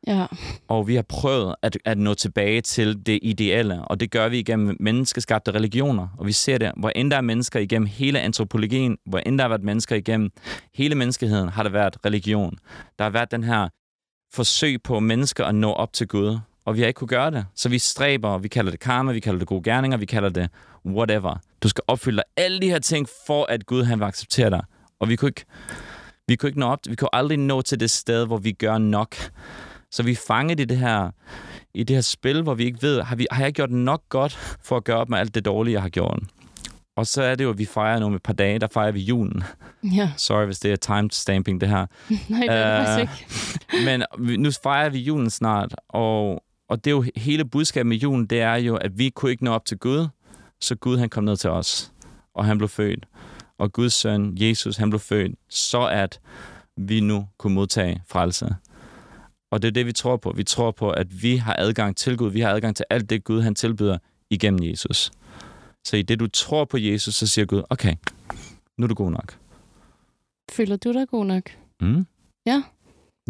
Ja. 0.07 0.25
Og 0.67 0.87
vi 0.87 0.95
har 0.95 1.01
prøvet 1.01 1.55
at, 1.61 1.77
at 1.85 1.97
nå 1.97 2.13
tilbage 2.13 2.61
til 2.61 3.05
det 3.05 3.19
ideelle, 3.21 3.85
og 3.85 3.99
det 3.99 4.11
gør 4.11 4.29
vi 4.29 4.39
igennem 4.39 4.77
menneskeskabte 4.79 5.51
religioner. 5.51 6.07
Og 6.17 6.25
vi 6.25 6.31
ser 6.31 6.57
det, 6.57 6.71
hvor 6.77 6.89
end 6.89 7.11
der 7.11 7.17
er 7.17 7.21
mennesker 7.21 7.59
igennem 7.59 7.87
hele 7.87 8.19
antropologien, 8.19 8.97
hvor 9.05 9.19
end 9.19 9.37
der 9.37 9.43
har 9.43 9.49
været 9.49 9.63
mennesker 9.63 9.95
igennem 9.95 10.31
hele 10.73 10.95
menneskeheden, 10.95 11.49
har 11.49 11.63
der 11.63 11.69
været 11.69 11.97
religion. 12.05 12.57
Der 12.97 13.03
har 13.03 13.09
været 13.09 13.31
den 13.31 13.43
her 13.43 13.67
forsøg 14.33 14.83
på 14.83 14.99
mennesker 14.99 15.45
at 15.45 15.55
nå 15.55 15.71
op 15.71 15.93
til 15.93 16.07
Gud, 16.07 16.39
og 16.65 16.75
vi 16.75 16.79
har 16.79 16.87
ikke 16.87 16.97
kunne 16.97 17.07
gøre 17.07 17.31
det. 17.31 17.45
Så 17.55 17.69
vi 17.69 17.79
stræber, 17.79 18.37
vi 18.37 18.47
kalder 18.47 18.71
det 18.71 18.79
karma, 18.79 19.11
vi 19.11 19.19
kalder 19.19 19.39
det 19.39 19.47
gode 19.47 19.63
gerninger, 19.63 19.97
vi 19.97 20.05
kalder 20.05 20.29
det 20.29 20.49
whatever. 20.85 21.35
Du 21.63 21.69
skal 21.69 21.83
opfylde 21.87 22.23
alle 22.37 22.59
de 22.59 22.69
her 22.69 22.79
ting, 22.79 23.07
for 23.27 23.45
at 23.45 23.65
Gud 23.65 23.83
han 23.83 23.99
vil 23.99 24.05
acceptere 24.05 24.49
dig. 24.49 24.61
Og 24.99 25.09
vi 25.09 25.15
kunne 25.15 25.29
ikke, 25.29 25.45
vi 26.27 26.35
kunne 26.35 26.49
ikke 26.49 26.59
nå 26.59 26.65
op, 26.65 26.79
vi 26.89 26.95
kunne 26.95 27.15
aldrig 27.15 27.37
nå 27.37 27.61
til 27.61 27.79
det 27.79 27.89
sted, 27.89 28.25
hvor 28.25 28.37
vi 28.37 28.51
gør 28.51 28.77
nok. 28.77 29.15
Så 29.91 30.03
vi 30.03 30.11
er 30.11 30.21
fanget 30.27 30.59
i 30.59 30.65
det 30.65 30.77
her, 30.77 31.11
i 31.73 31.83
det 31.83 31.95
her 31.95 32.01
spil, 32.01 32.41
hvor 32.41 32.53
vi 32.53 32.65
ikke 32.65 32.81
ved, 32.81 33.01
har, 33.01 33.15
vi, 33.15 33.27
har 33.31 33.43
jeg 33.43 33.53
gjort 33.53 33.71
nok 33.71 34.01
godt 34.09 34.33
for 34.63 34.77
at 34.77 34.83
gøre 34.83 34.97
op 34.97 35.09
med 35.09 35.17
alt 35.17 35.35
det 35.35 35.45
dårlige, 35.45 35.73
jeg 35.73 35.81
har 35.81 35.89
gjort? 35.89 36.19
Og 36.97 37.07
så 37.07 37.21
er 37.21 37.35
det 37.35 37.43
jo, 37.43 37.49
at 37.49 37.57
vi 37.57 37.65
fejrer 37.65 37.99
nu 37.99 38.05
om 38.05 38.13
et 38.13 38.23
par 38.23 38.33
dage, 38.33 38.59
der 38.59 38.67
fejrer 38.71 38.91
vi 38.91 38.99
julen. 38.99 39.43
Ja. 39.83 40.11
Sorry, 40.17 40.45
hvis 40.45 40.59
det 40.59 40.71
er 40.71 40.75
timestamping, 40.75 41.61
det 41.61 41.69
her. 41.69 41.85
Nej, 42.29 42.39
det 42.39 42.49
er 42.49 42.85
det 42.85 42.95
uh, 42.95 43.01
ikke. 43.01 43.85
men 43.85 44.03
nu 44.41 44.51
fejrer 44.63 44.89
vi 44.89 44.99
julen 44.99 45.29
snart, 45.29 45.75
og, 45.89 46.43
og 46.69 46.85
det 46.85 46.91
er 46.91 46.95
jo 46.95 47.05
hele 47.15 47.45
budskabet 47.45 47.87
med 47.87 47.97
julen, 47.97 48.25
det 48.25 48.41
er 48.41 48.55
jo, 48.55 48.75
at 48.75 48.97
vi 48.97 49.09
kunne 49.09 49.31
ikke 49.31 49.43
nå 49.43 49.51
op 49.51 49.65
til 49.65 49.77
Gud, 49.77 50.07
så 50.61 50.75
Gud 50.75 50.97
han 50.97 51.09
kom 51.09 51.23
ned 51.23 51.37
til 51.37 51.49
os, 51.49 51.91
og 52.35 52.45
han 52.45 52.57
blev 52.57 52.69
født. 52.69 53.05
Og 53.59 53.73
Guds 53.73 53.93
søn, 53.93 54.33
Jesus, 54.35 54.77
han 54.77 54.89
blev 54.89 54.99
født, 54.99 55.35
så 55.49 55.85
at 55.85 56.19
vi 56.77 56.99
nu 56.99 57.27
kunne 57.37 57.53
modtage 57.53 58.01
frelse. 58.09 58.55
Og 59.51 59.61
det 59.61 59.67
er 59.67 59.71
det, 59.71 59.85
vi 59.85 59.91
tror 59.91 60.17
på. 60.17 60.31
Vi 60.31 60.43
tror 60.43 60.71
på, 60.71 60.89
at 60.89 61.23
vi 61.23 61.35
har 61.35 61.55
adgang 61.57 61.97
til 61.97 62.17
Gud. 62.17 62.31
Vi 62.31 62.41
har 62.41 62.49
adgang 62.49 62.75
til 62.75 62.85
alt 62.89 63.09
det, 63.09 63.23
Gud 63.23 63.41
han 63.41 63.55
tilbyder 63.55 63.97
igennem 64.29 64.63
Jesus. 64.63 65.11
Så 65.83 65.97
i 65.97 66.01
det, 66.01 66.19
du 66.19 66.27
tror 66.27 66.65
på 66.65 66.77
Jesus, 66.77 67.15
så 67.15 67.27
siger 67.27 67.45
Gud, 67.45 67.63
okay, 67.69 67.95
nu 68.77 68.83
er 68.83 68.87
du 68.87 68.95
god 68.95 69.11
nok. 69.11 69.37
Føler 70.51 70.75
du 70.75 70.93
dig 70.93 71.07
god 71.07 71.25
nok? 71.25 71.43
Mm. 71.81 72.05
Ja? 72.45 72.63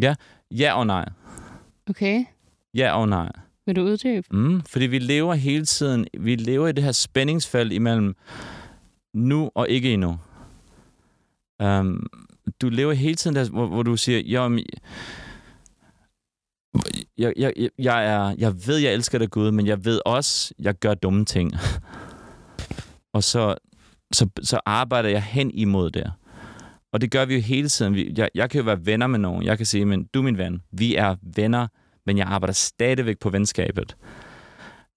Ja, 0.01 0.15
ja 0.51 0.73
og 0.73 0.87
nej. 0.87 1.09
Okay. 1.89 2.25
Ja 2.73 2.99
og 2.99 3.09
nej. 3.09 3.31
Vil 3.65 3.75
du 3.75 3.81
uddybe? 3.81 4.27
Mm, 4.31 4.61
fordi 4.61 4.85
vi 4.85 4.99
lever 4.99 5.33
hele 5.33 5.65
tiden, 5.65 6.07
vi 6.19 6.35
lever 6.35 6.67
i 6.67 6.71
det 6.71 6.83
her 6.83 6.91
spændingsfelt 6.91 7.73
imellem 7.73 8.15
nu 9.13 9.51
og 9.55 9.69
ikke 9.69 9.93
endnu. 9.93 10.19
Um, 11.63 12.07
du 12.61 12.69
lever 12.69 12.93
hele 12.93 13.15
tiden 13.15 13.35
der, 13.35 13.49
hvor, 13.49 13.67
hvor 13.67 13.83
du 13.83 13.97
siger, 13.97 14.19
jo, 14.19 14.59
jeg, 17.17 17.33
jeg, 17.37 17.53
jeg, 17.79 18.05
er, 18.05 18.35
jeg 18.37 18.67
ved, 18.67 18.77
jeg 18.77 18.93
elsker 18.93 19.17
dig, 19.17 19.29
Gud, 19.29 19.51
men 19.51 19.67
jeg 19.67 19.85
ved 19.85 20.01
også, 20.05 20.53
jeg 20.59 20.73
gør 20.73 20.93
dumme 20.93 21.25
ting. 21.25 21.53
og 23.15 23.23
så, 23.23 23.55
så, 24.13 24.29
så 24.43 24.59
arbejder 24.65 25.09
jeg 25.09 25.23
hen 25.23 25.51
imod 25.51 25.91
det. 25.91 26.11
Og 26.93 27.01
det 27.01 27.11
gør 27.11 27.25
vi 27.25 27.35
jo 27.35 27.41
hele 27.41 27.69
tiden. 27.69 28.17
Jeg, 28.17 28.29
jeg 28.35 28.49
kan 28.49 28.59
jo 28.59 28.65
være 28.65 28.85
venner 28.85 29.07
med 29.07 29.19
nogen. 29.19 29.43
Jeg 29.43 29.57
kan 29.57 29.65
sige, 29.65 29.85
men 29.85 30.03
du 30.13 30.19
er 30.19 30.23
min 30.23 30.37
ven. 30.37 30.61
Vi 30.71 30.95
er 30.95 31.15
venner, 31.35 31.67
men 32.05 32.17
jeg 32.17 32.27
arbejder 32.27 32.53
stadigvæk 32.53 33.19
på 33.19 33.29
venskabet. 33.29 33.95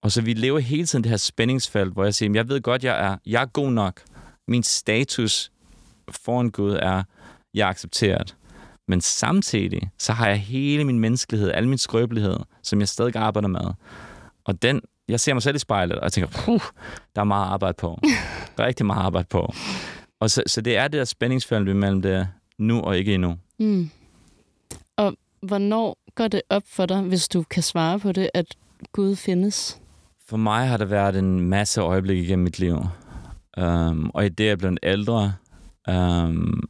Og 0.03 0.13
så 0.13 0.23
vi 0.23 0.33
lever 0.33 0.59
hele 0.59 0.87
tiden 0.87 1.05
det 1.05 1.11
her 1.11 1.17
spændingsfelt, 1.17 1.93
hvor 1.93 2.05
jeg 2.05 2.15
siger, 2.15 2.33
jeg 2.35 2.49
ved 2.49 2.61
godt, 2.61 2.85
jeg 2.85 3.07
er, 3.07 3.17
jeg 3.27 3.43
er 3.43 3.47
god 3.47 3.71
nok. 3.71 4.03
Min 4.49 4.63
status 4.63 5.53
foran 6.11 6.51
Gud 6.51 6.73
er, 6.73 7.03
jeg 7.55 7.67
er 7.67 7.71
accepteret. 7.71 8.37
Men 8.91 9.01
samtidig, 9.01 9.91
så 9.99 10.13
har 10.13 10.29
jeg 10.29 10.39
hele 10.39 10.85
min 10.85 10.99
menneskelighed, 10.99 11.51
al 11.55 11.69
min 11.69 11.79
skrøbelighed, 11.79 12.37
som 12.63 12.81
jeg 12.81 12.89
stadig 12.89 13.17
arbejder 13.17 13.49
med. 13.49 13.61
Og 14.45 14.63
den, 14.63 14.81
jeg 15.09 15.21
ser 15.21 15.35
mig 15.35 15.43
selv 15.43 15.57
i 15.57 15.59
spejlet, 15.59 15.97
og 15.97 16.05
jeg 16.05 16.13
tænker, 16.13 16.31
puh, 16.45 16.61
der 17.15 17.21
er 17.21 17.25
meget 17.25 17.47
arbejde 17.47 17.75
på. 17.75 17.99
Rigtig 18.59 18.87
meget 18.87 19.03
arbejde 19.03 19.27
på. 19.31 19.53
Og 20.21 20.31
så, 20.31 20.43
så 20.47 20.61
det 20.61 20.77
er 20.77 20.83
det 20.83 20.99
der 20.99 21.05
spændingsfelt 21.05 21.77
mellem 21.77 22.03
det 22.03 22.29
nu 22.59 22.81
og 22.81 22.99
ikke 22.99 23.15
endnu. 23.15 23.37
Mm. 23.59 23.91
Og 24.97 25.15
hvornår 25.43 25.99
går 26.15 26.29
det 26.29 26.43
op 26.51 26.63
for 26.67 26.87
dig, 26.87 27.03
hvis 27.03 27.29
du 27.29 27.43
kan 27.43 27.63
svare 27.63 27.99
på 27.99 28.13
det, 28.13 28.31
at 28.35 28.47
Gud 28.93 29.17
findes? 29.17 29.81
For 30.27 30.37
mig 30.37 30.69
har 30.69 30.77
der 30.77 30.85
været 30.85 31.17
en 31.17 31.41
masse 31.41 31.81
øjeblikke 31.81 32.23
igennem 32.23 32.45
mit 32.45 32.59
liv. 32.59 32.79
Um, 33.57 34.11
og 34.15 34.27
i 34.27 34.29
det, 34.29 34.45
jeg 34.45 34.53
er 34.53 34.57
blevet 34.57 34.79
ældre, 34.83 35.35
um, 35.89 36.69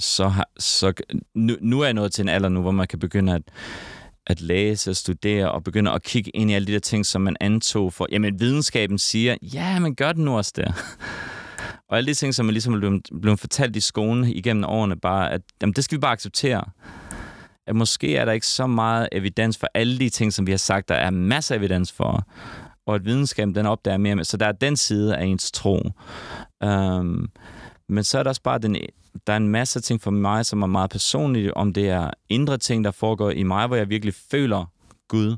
så, 0.00 0.28
har, 0.28 0.48
så 0.58 0.92
nu, 1.34 1.56
nu 1.60 1.80
er 1.80 1.84
jeg 1.84 1.94
nået 1.94 2.12
til 2.12 2.22
en 2.22 2.28
alder 2.28 2.48
nu, 2.48 2.60
hvor 2.60 2.70
man 2.70 2.86
kan 2.86 2.98
begynde 2.98 3.34
at, 3.34 3.42
at 4.26 4.40
læse 4.40 4.90
og 4.90 4.96
studere 4.96 5.52
og 5.52 5.64
begynde 5.64 5.90
at 5.90 6.02
kigge 6.02 6.30
ind 6.30 6.50
i 6.50 6.54
alle 6.54 6.66
de 6.66 6.72
der 6.72 6.78
ting, 6.78 7.06
som 7.06 7.22
man 7.22 7.36
antog 7.40 7.92
for. 7.92 8.06
Jamen, 8.12 8.40
videnskaben 8.40 8.98
siger, 8.98 9.36
ja, 9.42 9.78
men 9.78 9.94
gør 9.94 10.12
det 10.12 10.24
nu 10.24 10.36
også 10.36 10.52
der. 10.56 10.72
og 11.88 11.96
alle 11.96 12.08
de 12.08 12.14
ting, 12.14 12.34
som 12.34 12.46
man 12.46 12.52
ligesom 12.52 12.74
er 12.74 12.78
blevet, 12.78 13.08
blevet 13.22 13.40
fortalt 13.40 13.76
i 13.76 13.80
skolen 13.80 14.24
igennem 14.24 14.64
årene, 14.64 14.96
bare, 14.96 15.32
at 15.32 15.42
jamen, 15.62 15.72
det 15.72 15.84
skal 15.84 15.96
vi 15.96 16.00
bare 16.00 16.12
acceptere. 16.12 16.64
At 17.66 17.76
måske 17.76 18.16
er 18.16 18.24
der 18.24 18.32
ikke 18.32 18.46
så 18.46 18.66
meget 18.66 19.08
evidens 19.12 19.58
for 19.58 19.66
alle 19.74 19.98
de 19.98 20.08
ting, 20.08 20.32
som 20.32 20.46
vi 20.46 20.50
har 20.50 20.58
sagt, 20.58 20.88
der 20.88 20.94
er 20.94 21.10
masser 21.10 21.54
af 21.54 21.58
evidens 21.58 21.92
for. 21.92 22.26
Og 22.86 22.94
at 22.94 23.04
videnskaben, 23.04 23.54
den 23.54 23.66
opdager 23.66 23.98
mere. 23.98 24.24
Så 24.24 24.36
der 24.36 24.46
er 24.46 24.52
den 24.52 24.76
side 24.76 25.16
af 25.16 25.24
ens 25.24 25.52
tro. 25.52 25.90
Um, 26.64 27.30
men 27.90 28.04
så 28.04 28.18
er 28.18 28.22
der 28.22 28.30
også 28.30 28.42
bare 28.42 28.58
den, 28.58 28.76
der 29.26 29.32
er 29.32 29.36
en 29.36 29.48
masse 29.48 29.80
ting 29.80 30.02
for 30.02 30.10
mig, 30.10 30.46
som 30.46 30.62
er 30.62 30.66
meget 30.66 30.90
personlige, 30.90 31.56
om 31.56 31.72
det 31.72 31.88
er 31.88 32.10
indre 32.28 32.58
ting, 32.58 32.84
der 32.84 32.90
foregår 32.90 33.30
i 33.30 33.42
mig, 33.42 33.66
hvor 33.66 33.76
jeg 33.76 33.88
virkelig 33.88 34.14
føler 34.30 34.64
Gud, 35.08 35.36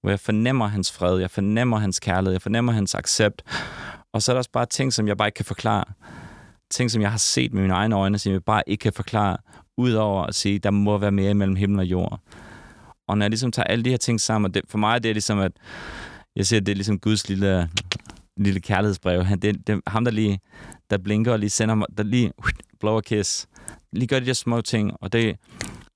hvor 0.00 0.10
jeg 0.10 0.20
fornemmer 0.20 0.66
hans 0.66 0.92
fred, 0.92 1.18
jeg 1.18 1.30
fornemmer 1.30 1.78
hans 1.78 2.00
kærlighed, 2.00 2.32
jeg 2.32 2.42
fornemmer 2.42 2.72
hans 2.72 2.94
accept. 2.94 3.42
Og 4.12 4.22
så 4.22 4.32
er 4.32 4.34
der 4.34 4.38
også 4.38 4.50
bare 4.50 4.66
ting, 4.66 4.92
som 4.92 5.08
jeg 5.08 5.16
bare 5.16 5.28
ikke 5.28 5.36
kan 5.36 5.44
forklare. 5.44 5.84
Ting, 6.70 6.90
som 6.90 7.02
jeg 7.02 7.10
har 7.10 7.18
set 7.18 7.52
med 7.52 7.62
mine 7.62 7.74
egne 7.74 7.96
øjne, 7.96 8.18
som 8.18 8.32
jeg 8.32 8.44
bare 8.44 8.62
ikke 8.66 8.82
kan 8.82 8.92
forklare, 8.92 9.36
udover 9.78 10.24
at 10.24 10.34
sige, 10.34 10.58
der 10.58 10.70
må 10.70 10.98
være 10.98 11.12
mere 11.12 11.34
mellem 11.34 11.56
himmel 11.56 11.78
og 11.78 11.86
jord. 11.86 12.20
Og 13.08 13.18
når 13.18 13.24
jeg 13.24 13.30
ligesom 13.30 13.52
tager 13.52 13.66
alle 13.66 13.84
de 13.84 13.90
her 13.90 13.96
ting 13.96 14.20
sammen, 14.20 14.54
det, 14.54 14.62
for 14.68 14.78
mig 14.78 15.02
det 15.02 15.08
er 15.08 15.14
ligesom, 15.14 15.38
at 15.38 15.52
jeg 16.36 16.46
ser, 16.46 16.56
at 16.56 16.66
det 16.66 16.72
er 16.72 16.76
ligesom 16.76 16.98
Guds 16.98 17.28
lille, 17.28 17.70
lille 18.36 18.60
kærlighedsbrev. 18.60 19.24
Han, 19.24 19.38
det, 19.38 19.66
det, 19.66 19.80
ham, 19.86 20.04
der 20.04 20.12
lige 20.12 20.40
der 20.92 20.98
blinker 20.98 21.32
og 21.32 21.38
lige 21.38 21.50
sender 21.50 21.74
mig, 21.74 21.86
der 21.96 22.02
lige 22.02 22.32
blower 22.80 23.00
kiss. 23.00 23.48
Lige 23.92 24.06
gør 24.06 24.20
de 24.20 24.26
der 24.26 24.32
små 24.32 24.60
ting, 24.60 24.92
og 25.00 25.12
det, 25.12 25.36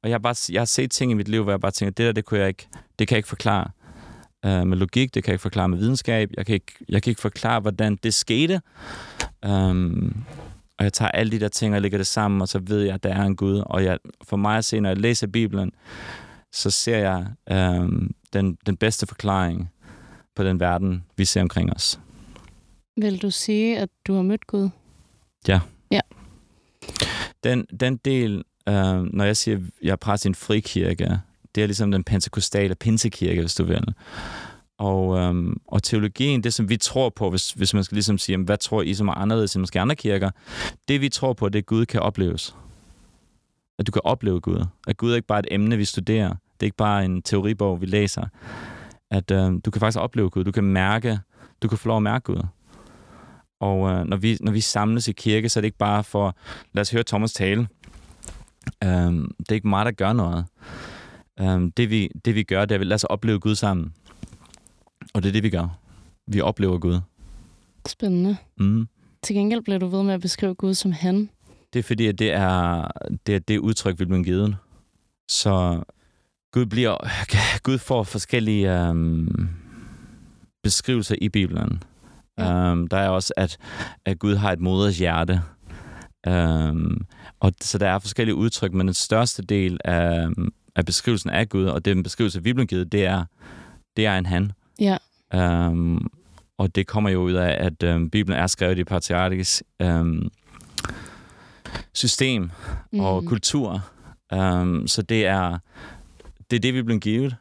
og 0.03 0.09
jeg 0.09 0.15
har, 0.15 0.19
bare, 0.19 0.35
jeg 0.53 0.61
har 0.61 0.67
set 0.67 0.91
ting 0.91 1.11
i 1.11 1.15
mit 1.15 1.29
liv, 1.29 1.43
hvor 1.43 1.53
jeg 1.53 1.61
bare 1.61 1.71
tænker, 1.71 1.91
det 1.91 2.07
der, 2.07 2.13
det 2.13 2.25
kunne 2.25 2.41
jeg 2.41 2.49
ikke, 2.49 2.69
det 2.99 3.09
kan 3.09 3.15
jeg 3.15 3.19
ikke 3.19 3.29
forklare 3.29 3.71
øh, 4.45 4.67
med 4.67 4.77
logik, 4.77 5.15
det 5.15 5.25
kan 5.25 5.31
jeg 5.31 5.35
ikke 5.35 5.43
forklare 5.43 5.69
med 5.69 5.79
videnskab, 5.79 6.31
jeg 6.37 6.47
kan 6.47 6.55
ikke, 6.55 6.73
jeg 6.89 7.03
kan 7.03 7.11
ikke 7.11 7.21
forklare, 7.21 7.61
hvordan 7.61 7.97
det 8.03 8.15
skete. 8.15 8.61
Um, 9.47 10.25
og 10.79 10.85
jeg 10.85 10.93
tager 10.93 11.11
alle 11.11 11.33
de 11.33 11.41
der 11.41 11.49
ting 11.49 11.75
og 11.75 11.83
lægger 11.83 11.99
det 11.99 12.07
sammen, 12.07 12.43
og 12.43 12.49
så 12.49 12.61
ved 12.67 12.83
jeg, 12.83 12.95
at 12.95 13.03
der 13.03 13.15
er 13.15 13.23
en 13.23 13.37
Gud. 13.37 13.63
Og 13.67 13.85
jeg, 13.85 13.99
for 14.25 14.37
mig 14.37 14.59
at 14.59 14.65
se, 14.65 14.81
når 14.81 14.89
jeg 14.89 14.99
læser 14.99 15.27
Bibelen, 15.27 15.73
så 16.53 16.71
ser 16.71 16.99
jeg 16.99 17.27
um, 17.81 18.15
den, 18.33 18.59
den 18.67 18.77
bedste 18.77 19.07
forklaring 19.07 19.71
på 20.37 20.45
den 20.45 20.61
verden, 20.61 21.05
vi 21.17 21.25
ser 21.25 21.43
omkring 21.43 21.73
os. 21.73 22.01
Vil 22.97 23.23
du 23.23 23.31
sige, 23.31 23.79
at 23.79 23.89
du 24.07 24.15
har 24.15 24.23
mødt 24.23 24.47
Gud? 24.47 24.71
Ja. 25.49 25.61
Ja. 25.91 26.01
Den, 27.45 27.67
den 27.81 27.97
del, 27.97 28.45
øh, 28.69 29.03
når 29.03 29.25
jeg 29.25 29.37
siger, 29.37 29.57
at 29.57 29.63
jeg 29.83 29.93
er 29.93 29.97
præst 29.97 30.25
i 30.25 30.29
en 30.29 30.35
frikirke, 30.35 31.21
det 31.55 31.63
er 31.63 31.67
ligesom 31.67 31.91
den 31.91 32.05
pentekostale 32.05 32.75
pinsekirke, 32.75 33.41
hvis 33.41 33.55
du 33.55 33.65
vil. 33.65 33.95
Og, 34.79 35.19
øhm, 35.19 35.61
og 35.69 35.83
teologien, 35.83 36.45
det 36.45 36.55
som 36.55 36.69
vi 36.69 36.77
tror 36.77 37.09
på, 37.09 37.31
hvis, 37.31 37.51
hvis 37.51 37.75
man 37.75 37.85
skal 37.85 37.95
ligesom 37.95 38.19
sige, 38.19 38.39
hvad 38.39 38.57
tror 38.57 38.83
I 38.83 38.95
som 38.95 39.09
er 39.09 39.13
anderledes 39.13 39.55
end 39.55 39.61
måske 39.61 39.81
andre 39.81 39.97
kirker, 39.97 40.31
det 40.89 41.01
vi 41.01 41.09
tror 41.09 41.33
på, 41.33 41.49
det 41.49 41.59
er, 41.59 41.63
at 41.63 41.67
Gud 41.67 41.87
kan 41.87 42.01
opleves. 42.01 42.57
At 43.79 43.87
du 43.87 43.93
kan 43.93 44.03
opleve 44.05 44.41
Gud. 44.41 44.65
At 44.87 44.97
Gud 44.97 45.11
er 45.11 45.17
ikke 45.17 45.27
bare 45.27 45.39
et 45.39 45.47
emne, 45.51 45.77
vi 45.77 45.85
studerer. 45.85 46.29
Det 46.29 46.61
er 46.61 46.65
ikke 46.65 46.77
bare 46.77 47.05
en 47.05 47.23
teoribog, 47.23 47.81
vi 47.81 47.87
læser. 47.87 48.27
At 49.11 49.31
øhm, 49.31 49.61
du 49.61 49.71
kan 49.71 49.81
faktisk 49.81 50.01
opleve 50.01 50.31
Gud. 50.31 50.45
Du 50.45 50.53
kan 50.53 50.65
mærke, 50.65 51.19
du 51.63 51.69
kan 51.69 51.79
få 51.79 51.89
lov 51.89 51.97
at 51.97 52.03
mærke 52.03 52.23
Gud. 52.23 52.43
Og 53.61 53.91
øh, 53.91 54.05
når, 54.05 54.17
vi, 54.17 54.39
når 54.41 54.53
vi 54.53 54.61
samles 54.61 55.09
i 55.09 55.13
kirke, 55.13 55.49
så 55.49 55.59
er 55.59 55.61
det 55.61 55.67
ikke 55.67 55.79
bare 55.79 56.05
for, 56.05 56.37
lad 56.73 56.81
os 56.81 56.91
høre 56.91 57.05
Thomas 57.07 57.33
tale. 57.33 57.69
Øhm, 58.85 59.35
det 59.39 59.51
er 59.51 59.55
ikke 59.55 59.69
mig, 59.69 59.85
der 59.85 59.93
gør 59.93 60.13
noget. 60.13 60.45
Øhm, 61.41 61.73
det, 61.73 61.91
vi, 61.91 62.11
det 62.25 62.35
vi 62.35 62.43
gør, 62.43 62.65
det 62.65 62.75
er, 62.75 62.81
at 62.81 62.87
lad 62.87 62.95
os 62.95 63.05
opleve 63.05 63.41
Gud 63.41 63.55
sammen. 63.55 63.93
Og 65.15 65.23
det 65.23 65.29
er 65.29 65.33
det, 65.33 65.43
vi 65.43 65.51
gør. 65.51 65.79
Vi 66.27 66.41
oplever 66.41 66.79
Gud. 66.79 67.01
Spændende. 67.89 68.37
Mm. 68.59 68.89
Til 69.23 69.37
gengæld 69.37 69.63
bliver 69.63 69.79
du 69.79 69.87
ved 69.87 70.03
med 70.03 70.15
at 70.15 70.21
beskrive 70.21 70.55
Gud 70.55 70.75
som 70.75 70.93
han. 70.93 71.31
Det 71.73 71.79
er 71.79 71.83
fordi, 71.83 72.07
at 72.07 72.19
det 72.19 72.33
er 72.33 72.89
det, 73.27 73.35
er 73.35 73.39
det 73.39 73.59
udtryk, 73.59 73.99
vi 73.99 74.05
bliver 74.05 74.23
givet. 74.23 74.57
Så 75.29 75.83
Gud, 76.53 76.67
bliver, 76.67 76.97
Gud 77.67 77.79
får 77.79 78.03
forskellige 78.03 78.89
øhm, 78.89 79.49
beskrivelser 80.63 81.17
i 81.21 81.29
Bibelen. 81.29 81.83
Ja. 82.39 82.73
Um, 82.73 82.89
der 82.89 82.97
er 82.97 83.09
også, 83.09 83.33
at, 83.37 83.59
at 84.05 84.19
Gud 84.19 84.35
har 84.35 84.53
et 84.53 84.61
moders 84.61 84.99
hjerte. 84.99 85.43
Um, 86.29 87.07
og 87.41 87.53
så 87.61 87.79
der 87.79 87.89
er 87.89 87.99
forskellige 87.99 88.35
udtryk, 88.35 88.73
men 88.73 88.87
den 88.87 88.95
største 88.95 89.43
del 89.43 89.79
af, 89.85 90.29
af 90.77 90.87
beskrivelsen 90.87 91.31
af 91.31 91.49
Gud, 91.49 91.65
og 91.65 91.85
den 91.85 92.03
beskrivelse, 92.03 92.43
vi 92.43 92.53
bliver 92.53 92.67
givet, 92.67 92.93
det 92.93 93.07
er, 93.07 93.25
det 93.97 94.07
er 94.07 94.19
en 94.19 94.27
han. 94.27 94.53
Ja. 94.81 94.97
Um, 95.35 96.11
og 96.59 96.75
det 96.75 96.87
kommer 96.87 97.11
jo 97.11 97.23
ud 97.23 97.33
af, 97.33 97.57
at 97.61 97.95
um, 97.95 98.11
Bibelen 98.11 98.39
er 98.39 98.47
skrevet 98.47 98.79
i 98.79 98.85
patriarkisk 98.85 99.63
um, 99.85 100.31
system 101.95 102.51
mm. 102.93 103.01
og 103.01 103.25
kultur. 103.25 103.85
Um, 104.35 104.89
så 104.89 105.03
det 105.03 105.27
er, 105.27 105.59
det 106.51 106.57
er 106.57 106.61
det, 106.61 106.75
vi 106.75 106.83
bliver 106.83 107.01
givet. 107.01 107.37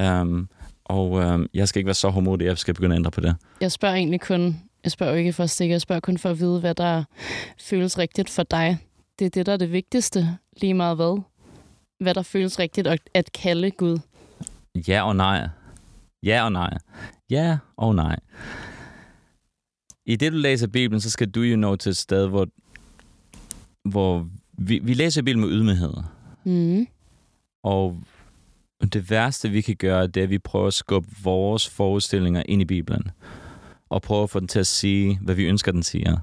Um, 0.00 0.48
og 0.88 1.22
øh, 1.22 1.48
jeg 1.54 1.68
skal 1.68 1.80
ikke 1.80 1.86
være 1.86 1.94
så 1.94 2.36
at 2.40 2.46
jeg 2.46 2.58
skal 2.58 2.74
begynde 2.74 2.94
at 2.94 2.98
ændre 2.98 3.10
på 3.10 3.20
det. 3.20 3.36
Jeg 3.60 3.72
spørger 3.72 3.94
egentlig 3.94 4.20
kun, 4.20 4.56
jeg 4.84 4.92
spørger 4.92 5.14
ikke 5.14 5.32
for 5.32 5.42
at 5.42 5.50
stikke, 5.50 5.72
jeg 5.72 5.80
spørger 5.80 6.00
kun 6.00 6.18
for 6.18 6.30
at 6.30 6.38
vide, 6.38 6.60
hvad 6.60 6.74
der 6.74 7.04
føles 7.60 7.98
rigtigt 7.98 8.30
for 8.30 8.42
dig. 8.42 8.78
Det 9.18 9.24
er 9.24 9.30
det, 9.30 9.46
der 9.46 9.52
er 9.52 9.56
det 9.56 9.72
vigtigste, 9.72 10.38
lige 10.56 10.74
meget 10.74 10.96
hvad. 10.96 11.22
Hvad 12.00 12.14
der 12.14 12.22
føles 12.22 12.58
rigtigt 12.58 12.86
at, 12.86 13.00
at 13.14 13.32
kalde 13.32 13.70
Gud. 13.70 13.98
Ja 14.88 15.02
og 15.02 15.16
nej. 15.16 15.48
Ja 16.22 16.44
og 16.44 16.52
nej. 16.52 16.78
Ja 17.30 17.58
og 17.76 17.94
nej. 17.94 18.18
I 20.06 20.16
det, 20.16 20.32
du 20.32 20.36
læser 20.36 20.66
Bibelen, 20.66 21.00
så 21.00 21.10
skal 21.10 21.30
du 21.30 21.40
jo 21.40 21.56
nå 21.56 21.76
til 21.76 21.90
et 21.90 21.96
sted, 21.96 22.26
hvor, 22.26 22.46
hvor 23.88 24.28
vi, 24.52 24.78
vi 24.78 24.94
læser 24.94 25.22
Bibelen 25.22 25.40
med 25.40 25.56
ydmyghed. 25.56 25.94
Mm. 26.44 26.86
Og 27.64 27.96
det 28.80 29.10
værste, 29.10 29.48
vi 29.50 29.60
kan 29.60 29.76
gøre, 29.76 30.06
det 30.06 30.16
er, 30.16 30.24
at 30.24 30.30
vi 30.30 30.38
prøver 30.38 30.66
at 30.66 30.74
skubbe 30.74 31.08
vores 31.22 31.68
forestillinger 31.68 32.42
ind 32.48 32.62
i 32.62 32.64
Bibelen. 32.64 33.10
Og 33.88 34.02
prøver 34.02 34.22
at 34.22 34.30
få 34.30 34.40
den 34.40 34.48
til 34.48 34.58
at 34.58 34.66
sige, 34.66 35.18
hvad 35.22 35.34
vi 35.34 35.44
ønsker, 35.44 35.72
den 35.72 35.82
siger. 35.82 36.16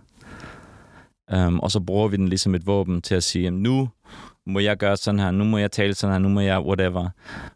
Um, 1.33 1.59
og 1.59 1.71
så 1.71 1.79
bruger 1.79 2.07
vi 2.07 2.17
den 2.17 2.27
ligesom 2.27 2.55
et 2.55 2.67
våben 2.67 3.01
til 3.01 3.15
at 3.15 3.23
sige, 3.23 3.51
nu 3.51 3.89
må 4.47 4.59
jeg 4.59 4.77
gøre 4.77 4.97
sådan 4.97 5.19
her, 5.19 5.31
nu 5.31 5.43
må 5.43 5.57
jeg 5.57 5.71
tale 5.71 5.93
sådan 5.93 6.13
her, 6.13 6.19
nu 6.19 6.29
må 6.29 6.39
jeg 6.39 6.61
whatever. 6.61 7.09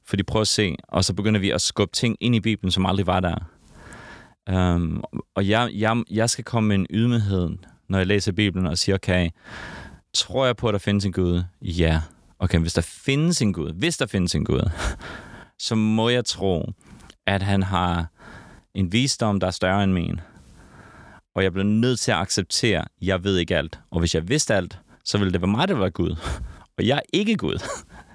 Fordi 0.05 0.23
prøv 0.23 0.41
at 0.41 0.47
se, 0.47 0.75
og 0.83 1.05
så 1.05 1.13
begynder 1.13 1.39
vi 1.39 1.51
at 1.51 1.61
skubbe 1.61 1.95
ting 1.95 2.17
ind 2.19 2.35
i 2.35 2.39
Bibelen, 2.39 2.71
som 2.71 2.85
aldrig 2.85 3.07
var 3.07 3.19
der. 3.19 3.35
Um, 4.75 5.03
og 5.35 5.47
jeg, 5.47 5.69
jeg, 5.73 6.03
jeg 6.11 6.29
skal 6.29 6.43
komme 6.43 6.67
med 6.67 6.75
en 6.75 6.87
ydmyghed, 6.89 7.49
når 7.89 7.97
jeg 7.97 8.07
læser 8.07 8.31
Bibelen 8.31 8.67
og 8.67 8.77
siger, 8.77 8.95
okay, 8.95 9.29
tror 10.13 10.45
jeg 10.45 10.57
på, 10.57 10.67
at 10.67 10.73
der 10.73 10.79
findes 10.79 11.05
en 11.05 11.11
Gud? 11.11 11.43
Ja 11.61 12.01
okay, 12.39 12.59
hvis 12.59 12.73
der 12.73 12.81
findes 12.81 13.41
en 13.41 13.53
Gud, 13.53 13.73
hvis 13.73 13.97
der 13.97 14.05
findes 14.05 14.35
en 14.35 14.45
Gud, 14.45 14.69
så 15.67 15.75
må 15.75 16.09
jeg 16.09 16.25
tro, 16.25 16.73
at 17.27 17.41
han 17.41 17.63
har 17.63 18.07
en 18.73 18.91
visdom, 18.91 19.39
der 19.39 19.47
er 19.47 19.51
større 19.51 19.83
end 19.83 19.93
min. 19.93 20.19
Og 21.35 21.43
jeg 21.43 21.51
bliver 21.51 21.65
nødt 21.65 21.99
til 21.99 22.11
at 22.11 22.17
acceptere, 22.17 22.81
at 22.81 22.87
jeg 23.01 23.23
ved 23.23 23.37
ikke 23.37 23.57
alt. 23.57 23.79
Og 23.91 23.99
hvis 23.99 24.15
jeg 24.15 24.29
vidste 24.29 24.55
alt, 24.55 24.79
så 25.05 25.17
ville 25.17 25.33
det 25.33 25.41
være 25.41 25.51
mig, 25.51 25.67
der 25.67 25.75
var 25.75 25.89
Gud. 25.89 26.15
Og 26.77 26.87
jeg 26.87 26.97
er 26.97 27.01
ikke 27.13 27.37
Gud. 27.37 27.63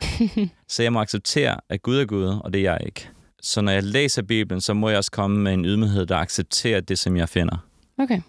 så 0.69 0.83
jeg 0.83 0.93
må 0.93 1.01
acceptere, 1.01 1.61
at 1.69 1.83
Gud 1.83 1.97
er 1.97 2.05
Gud, 2.05 2.25
og 2.25 2.53
det 2.53 2.59
er 2.67 2.73
jeg 2.73 2.81
ikke. 2.87 3.09
Så 3.43 3.61
når 3.61 3.73
jeg 3.73 3.83
læser 3.83 4.23
Bibelen, 4.23 4.61
så 4.61 4.75
må 4.75 4.89
jeg 4.89 4.99
også 4.99 5.11
komme 5.11 5.39
med 5.39 5.55
en 5.55 5.65
ydmyghed, 5.65 6.07
der 6.07 6.17
accepterer 6.17 6.81
det, 6.81 6.99
som 6.99 7.17
jeg 7.17 7.29
finder. 7.29 7.57
Okay. 7.99 8.21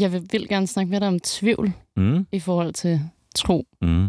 Jeg 0.00 0.12
vil, 0.12 0.28
vil 0.32 0.48
gerne 0.48 0.66
snakke 0.66 0.90
med 0.90 1.00
dig 1.00 1.08
om 1.08 1.20
tvivl 1.20 1.72
mm. 1.96 2.26
i 2.32 2.40
forhold 2.40 2.72
til 2.72 3.00
tro. 3.34 3.66
Mm. 3.82 4.08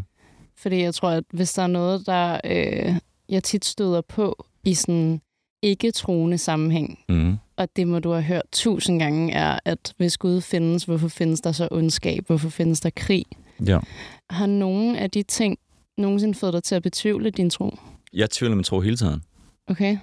Fordi 0.57 0.81
jeg 0.81 0.93
tror, 0.93 1.09
at 1.09 1.23
hvis 1.33 1.53
der 1.53 1.63
er 1.63 1.67
noget, 1.67 2.05
der 2.05 2.39
øh, 2.43 2.95
jeg 3.29 3.43
tit 3.43 3.65
støder 3.65 4.01
på 4.01 4.45
i 4.63 4.73
sådan 4.73 5.21
ikke-troende 5.61 6.37
sammenhæng, 6.37 6.99
mm. 7.09 7.37
og 7.57 7.67
det 7.75 7.87
må 7.87 7.99
du 7.99 8.11
have 8.11 8.23
hørt 8.23 8.45
tusind 8.51 8.99
gange, 8.99 9.33
er, 9.33 9.59
at 9.65 9.93
hvis 9.97 10.17
Gud 10.17 10.41
findes, 10.41 10.83
hvorfor 10.83 11.07
findes 11.07 11.41
der 11.41 11.51
så 11.51 11.67
ondskab? 11.71 12.23
Hvorfor 12.27 12.49
findes 12.49 12.79
der 12.79 12.89
krig? 12.95 13.25
Ja. 13.65 13.79
Har 14.29 14.45
nogen 14.45 14.95
af 14.95 15.11
de 15.11 15.23
ting 15.23 15.57
nogensinde 15.97 16.35
fået 16.35 16.53
dig 16.53 16.63
til 16.63 16.75
at 16.75 16.83
betvivle 16.83 17.29
din 17.29 17.49
tro? 17.49 17.77
Jeg 18.13 18.29
tvivler 18.29 18.55
min 18.55 18.63
tro 18.63 18.79
hele 18.79 18.97
tiden. 18.97 19.21
Okay. 19.67 19.97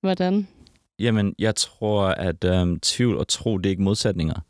Hvordan? 0.00 0.48
Jamen, 0.98 1.34
jeg 1.38 1.56
tror, 1.56 2.02
at 2.06 2.44
øhm, 2.44 2.80
tvivl 2.80 3.16
og 3.16 3.28
tro, 3.28 3.58
det 3.58 3.66
er 3.66 3.70
ikke 3.70 3.82
modsætninger. 3.82 4.40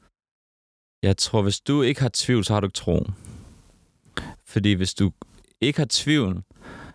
Jeg 1.02 1.16
tror, 1.16 1.42
hvis 1.42 1.60
du 1.60 1.82
ikke 1.82 2.00
har 2.00 2.10
tvivl, 2.14 2.44
så 2.44 2.52
har 2.52 2.60
du 2.60 2.66
ikke 2.66 2.76
tro. 2.76 3.06
Fordi 4.46 4.72
hvis 4.72 4.94
du 4.94 5.12
ikke 5.60 5.78
har 5.78 5.86
tvivl, 5.90 6.42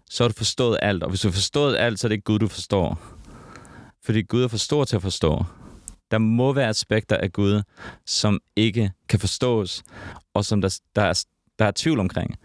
så 0.10 0.24
har 0.24 0.28
du 0.28 0.34
forstået 0.34 0.78
alt. 0.82 1.04
Og 1.04 1.10
hvis 1.10 1.22
du 1.22 1.28
har 1.28 1.34
forstået 1.34 1.78
alt, 1.78 2.00
så 2.00 2.08
er 2.08 2.10
det 2.10 2.16
ikke 2.16 2.24
Gud, 2.24 2.40
du 2.40 2.48
forstår. 2.48 3.00
Fordi 4.04 4.22
Gud 4.22 4.44
er 4.44 4.48
for 4.48 4.58
stor 4.58 4.86
til 4.86 4.96
at 4.96 5.02
forstå. 5.02 5.44
Der 6.12 6.18
må 6.18 6.54
være 6.54 6.70
aspekter 6.70 7.18
af 7.18 7.34
Gud, 7.34 7.62
som 8.06 8.40
ikke 8.56 8.92
kan 9.10 9.20
forstås, 9.20 9.84
og 10.34 10.46
som 10.46 10.62
der, 10.62 10.80
der, 10.96 11.02
er, 11.02 11.26
der 11.60 11.66
er 11.66 11.72
tvivl 11.76 12.00
omkring. 12.00 12.36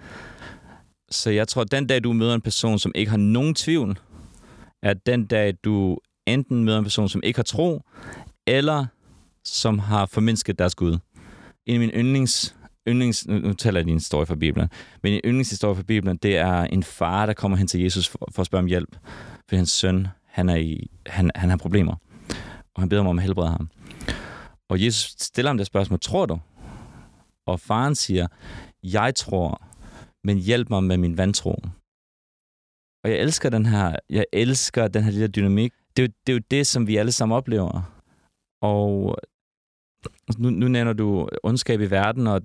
Så 1.11 1.31
jeg 1.31 1.49
tror, 1.49 1.63
at 1.63 1.71
den 1.71 1.87
dag, 1.87 2.05
du 2.05 2.13
møder 2.13 2.35
en 2.35 2.41
person, 2.41 2.79
som 2.79 2.93
ikke 2.95 3.11
har 3.11 3.19
nogen 3.19 3.55
tvivl, 3.55 3.99
er 4.83 4.95
den 4.95 5.27
dag, 5.27 5.55
du 5.65 5.99
enten 6.27 6.65
møder 6.65 6.79
en 6.79 6.85
person, 6.85 7.09
som 7.09 7.21
ikke 7.25 7.39
har 7.39 7.43
tro, 7.45 7.83
eller 8.47 8.87
som 9.45 9.79
har 9.79 10.07
formindsket 10.07 10.59
deres 10.59 10.75
Gud. 10.75 10.99
En 11.71 11.75
af 11.75 11.81
mine 11.81 11.93
yndlings, 11.93 12.57
yndlings 12.89 13.27
nu 13.27 13.53
taler 13.53 13.81
jeg 13.81 13.85
lige 13.85 13.93
en 13.93 13.99
historie 13.99 14.27
fra 14.27 14.35
Bibelen, 14.35 14.69
men 15.03 15.13
en 15.13 15.21
yndlingshistorie 15.25 15.77
fra 15.77 15.83
Bibelen, 15.83 16.17
det 16.17 16.37
er 16.37 16.63
en 16.63 16.83
far, 16.83 17.27
der 17.27 17.33
kommer 17.33 17.59
hen 17.59 17.67
til 17.67 17.81
Jesus 17.81 18.09
for, 18.09 18.29
for 18.33 18.41
at 18.41 18.47
spørge 18.47 18.63
om 18.63 18.67
hjælp, 18.67 18.97
for 19.49 19.57
hans 19.57 19.71
søn, 19.71 20.09
han, 20.27 20.49
er 20.49 20.57
i, 20.57 20.91
han, 21.07 21.31
han 21.35 21.51
har 21.51 21.57
problemer, 21.57 21.95
og 22.75 22.83
han 22.83 22.89
beder 22.89 23.05
om 23.05 23.19
at 23.19 23.25
helbrede 23.25 23.51
ham. 23.51 23.69
Og 24.71 24.85
Jesus 24.85 25.15
stiller 25.19 25.51
ham 25.51 25.57
det 25.57 25.67
spørgsmål, 25.67 26.01
tror 26.01 26.27
du? 26.27 26.39
Og 27.47 27.61
faren 27.61 27.95
siger, 27.95 28.27
jeg 28.83 29.15
tror, 29.15 29.63
men 30.25 30.39
hjælp 30.39 30.71
mig 30.71 30.85
med 30.85 30.97
min 30.97 31.17
vantro. 31.17 31.55
Og 33.05 33.11
jeg 33.11 33.19
elsker 33.19 33.51
den 33.51 33.67
her, 33.67 33.97
jeg 34.11 34.25
elsker 34.33 34.89
den 34.89 35.03
her 35.05 35.11
lille 35.11 35.29
dynamik. 35.29 35.73
Det 35.97 36.03
er, 36.03 36.07
jo, 36.07 36.13
det 36.27 36.33
er 36.33 36.37
jo 36.37 36.43
det, 36.51 36.67
som 36.67 36.87
vi 36.87 36.97
alle 36.97 37.13
sammen 37.13 37.37
oplever. 37.37 37.83
Og 38.63 39.17
nu, 40.39 40.51
nu 40.51 40.69
nævner 40.69 40.93
du 40.93 41.29
ondskab 41.43 41.81
i 41.81 41.91
verden, 41.91 42.27
og 42.27 42.41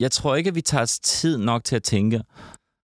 jeg 0.00 0.10
tror 0.12 0.36
ikke, 0.36 0.48
at 0.48 0.54
vi 0.54 0.60
tager 0.60 0.82
os 0.82 1.00
tid 1.00 1.38
nok 1.38 1.64
til 1.64 1.76
at 1.76 1.82
tænke. 1.82 2.22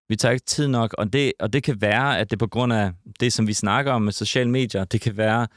Vi 0.09 0.15
tager 0.15 0.33
ikke 0.33 0.45
tid 0.45 0.67
nok, 0.67 0.95
og 0.97 1.13
det, 1.13 1.33
og 1.39 1.53
det 1.53 1.63
kan 1.63 1.81
være, 1.81 2.19
at 2.19 2.29
det 2.29 2.35
er 2.35 2.45
på 2.45 2.47
grund 2.47 2.73
af 2.73 2.91
det, 3.19 3.33
som 3.33 3.47
vi 3.47 3.53
snakker 3.53 3.91
om 3.91 4.01
med 4.01 4.11
sociale 4.11 4.49
medier. 4.49 4.83
Det 4.85 5.01
kan 5.01 5.17
være, 5.17 5.47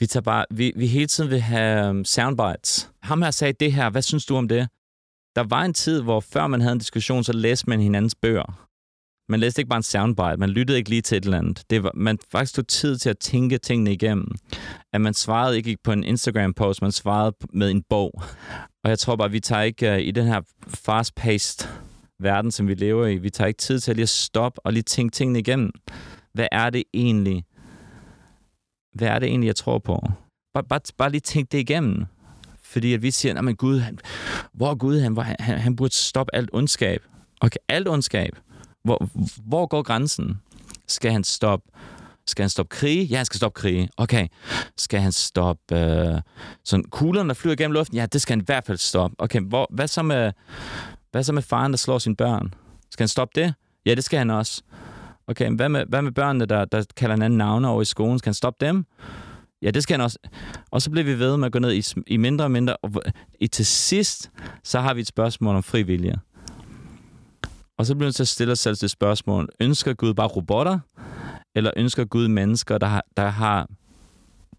vi 0.00 0.06
tager 0.06 0.22
bare, 0.22 0.44
vi, 0.50 0.72
vi 0.76 0.86
hele 0.86 1.06
tiden 1.06 1.30
vil 1.30 1.40
have 1.40 1.88
øhm, 1.88 2.04
soundbites. 2.04 2.90
Ham 3.02 3.22
her 3.22 3.30
sagde 3.30 3.52
det 3.52 3.72
her, 3.72 3.90
hvad 3.90 4.02
synes 4.02 4.26
du 4.26 4.36
om 4.36 4.48
det? 4.48 4.68
Der 5.36 5.44
var 5.48 5.62
en 5.62 5.74
tid, 5.74 6.02
hvor 6.02 6.20
før 6.20 6.46
man 6.46 6.60
havde 6.60 6.72
en 6.72 6.78
diskussion, 6.78 7.24
så 7.24 7.32
læste 7.32 7.70
man 7.70 7.80
hinandens 7.80 8.14
bøger. 8.14 8.68
Man 9.28 9.40
læste 9.40 9.60
ikke 9.60 9.68
bare 9.68 9.76
en 9.76 9.82
soundbite, 9.82 10.36
man 10.36 10.50
lyttede 10.50 10.78
ikke 10.78 10.90
lige 10.90 11.02
til 11.02 11.16
et 11.16 11.24
eller 11.24 11.38
andet. 11.38 11.62
Det 11.70 11.82
var, 11.82 11.92
man 11.94 12.18
faktisk 12.32 12.54
tog 12.54 12.66
tid 12.68 12.98
til 12.98 13.10
at 13.10 13.18
tænke 13.18 13.58
tingene 13.58 13.92
igennem. 13.92 14.28
At 14.92 15.00
man 15.00 15.14
svarede 15.14 15.56
ikke 15.56 15.76
på 15.84 15.92
en 15.92 16.04
Instagram-post, 16.04 16.82
man 16.82 16.92
svarede 16.92 17.36
med 17.52 17.70
en 17.70 17.82
bog. 17.82 18.22
Og 18.84 18.90
jeg 18.90 18.98
tror 18.98 19.16
bare, 19.16 19.30
vi 19.30 19.40
tager 19.40 19.62
ikke 19.62 19.92
uh, 19.92 19.98
i 19.98 20.10
den 20.10 20.26
her 20.26 20.40
fast-paced 20.68 21.68
verden, 22.20 22.50
som 22.50 22.68
vi 22.68 22.74
lever 22.74 23.06
i, 23.06 23.16
vi 23.16 23.30
tager 23.30 23.48
ikke 23.48 23.58
tid 23.58 23.80
til 23.80 23.90
at 23.90 23.96
lige 23.96 24.06
stoppe 24.06 24.66
og 24.66 24.72
lige 24.72 24.82
tænke 24.82 25.14
tingene 25.14 25.38
igennem. 25.38 25.70
Hvad 26.32 26.46
er 26.52 26.70
det 26.70 26.84
egentlig? 26.94 27.44
Hvad 28.94 29.08
er 29.08 29.18
det 29.18 29.28
egentlig, 29.28 29.46
jeg 29.46 29.56
tror 29.56 29.78
på? 29.78 30.08
Bare, 30.54 30.64
bare, 30.64 30.80
bare 30.98 31.10
lige 31.10 31.20
tænk 31.20 31.52
det 31.52 31.58
igennem. 31.58 32.04
Fordi 32.62 32.94
at 32.94 33.02
vi 33.02 33.10
siger, 33.10 33.48
at 33.48 33.58
Gud, 33.58 33.78
han, 33.78 33.98
hvor 34.52 34.70
er 34.70 34.74
Gud? 34.74 35.00
Han, 35.00 35.16
han, 35.18 35.58
han 35.58 35.76
burde 35.76 35.94
stoppe 35.94 36.34
alt 36.34 36.50
ondskab. 36.52 37.02
Okay, 37.40 37.58
alt 37.68 37.88
ondskab. 37.88 38.36
Hvor, 38.84 39.08
hvor 39.46 39.66
går 39.66 39.82
grænsen? 39.82 40.40
Skal 40.86 41.12
han 41.12 41.24
stoppe 41.24 41.70
skal 42.26 42.42
han 42.42 42.50
stoppe 42.50 42.76
krig? 42.76 43.10
Ja, 43.10 43.16
han 43.16 43.26
skal 43.26 43.36
stoppe 43.36 43.60
krig. 43.60 43.88
Okay. 43.96 44.28
Skal 44.76 45.00
han 45.00 45.12
stoppe 45.12 45.78
øh, 45.78 46.20
sådan 46.64 46.84
kuglerne, 46.84 47.28
der 47.28 47.34
flyver 47.34 47.56
gennem 47.56 47.72
luften? 47.72 47.96
Ja, 47.96 48.06
det 48.06 48.22
skal 48.22 48.32
han 48.32 48.40
i 48.40 48.44
hvert 48.46 48.66
fald 48.66 48.78
stoppe. 48.78 49.16
Okay, 49.18 49.40
hvor, 49.40 49.66
hvad, 49.70 49.88
så 49.88 50.02
med, 50.02 50.32
hvad 51.10 51.22
så 51.22 51.32
med 51.32 51.42
faren, 51.42 51.72
der 51.72 51.76
slår 51.76 51.98
sine 51.98 52.16
børn? 52.16 52.54
Skal 52.90 53.04
han 53.04 53.08
stoppe 53.08 53.40
det? 53.40 53.54
Ja, 53.86 53.94
det 53.94 54.04
skal 54.04 54.18
han 54.18 54.30
også. 54.30 54.62
Okay, 55.26 55.50
hvad 55.50 55.68
med, 55.68 55.84
hvad 55.88 56.02
med 56.02 56.12
børnene, 56.12 56.46
der, 56.46 56.64
der 56.64 56.84
kalder 56.96 57.14
en 57.16 57.22
anden 57.22 57.38
navne 57.38 57.68
over 57.68 57.82
i 57.82 57.84
skolen? 57.84 58.18
Skal 58.18 58.30
han 58.30 58.34
stoppe 58.34 58.66
dem? 58.66 58.86
Ja, 59.62 59.70
det 59.70 59.82
skal 59.82 59.94
han 59.94 60.00
også. 60.00 60.18
Og 60.70 60.82
så 60.82 60.90
bliver 60.90 61.04
vi 61.04 61.18
ved 61.18 61.36
med 61.36 61.46
at 61.46 61.52
gå 61.52 61.58
ned 61.58 61.72
i, 61.72 61.82
i 62.06 62.16
mindre 62.16 62.44
og 62.44 62.50
mindre. 62.50 62.76
Og 62.76 62.90
i, 63.40 63.46
til 63.46 63.66
sidst, 63.66 64.30
så 64.64 64.80
har 64.80 64.94
vi 64.94 65.00
et 65.00 65.06
spørgsmål 65.06 65.56
om 65.56 65.62
frivillige. 65.62 66.18
Og 67.82 67.86
så 67.86 67.94
bliver 67.94 68.08
vi 68.08 68.12
til 68.12 68.22
at 68.22 68.28
stille 68.28 68.52
os 68.52 68.58
selv 68.58 68.76
det 68.76 68.90
spørgsmål. 68.90 69.48
Ønsker 69.60 69.94
Gud 69.94 70.14
bare 70.14 70.26
robotter? 70.26 70.78
Eller 71.54 71.70
ønsker 71.76 72.04
Gud 72.04 72.28
mennesker, 72.28 72.78
der 72.78 72.86
har, 72.86 73.04
der 73.16 73.28
har 73.28 73.68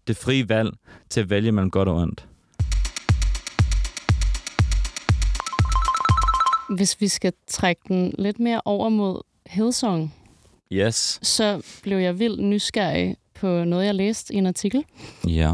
det 0.06 0.16
frie 0.16 0.48
valg 0.48 0.70
til 1.10 1.20
at 1.20 1.30
vælge 1.30 1.52
mellem 1.52 1.70
godt 1.70 1.88
og 1.88 1.96
ondt? 1.96 2.28
Hvis 6.76 7.00
vi 7.00 7.08
skal 7.08 7.32
trække 7.46 7.82
den 7.88 8.14
lidt 8.18 8.40
mere 8.40 8.60
over 8.64 8.88
mod 8.88 9.22
Hillsong, 9.46 10.14
yes. 10.72 11.18
så 11.22 11.62
blev 11.82 11.98
jeg 11.98 12.18
vildt 12.18 12.40
nysgerrig 12.42 13.16
på 13.34 13.64
noget, 13.64 13.86
jeg 13.86 13.94
læste 13.94 14.34
i 14.34 14.36
en 14.36 14.46
artikel. 14.46 14.84
Ja. 15.26 15.52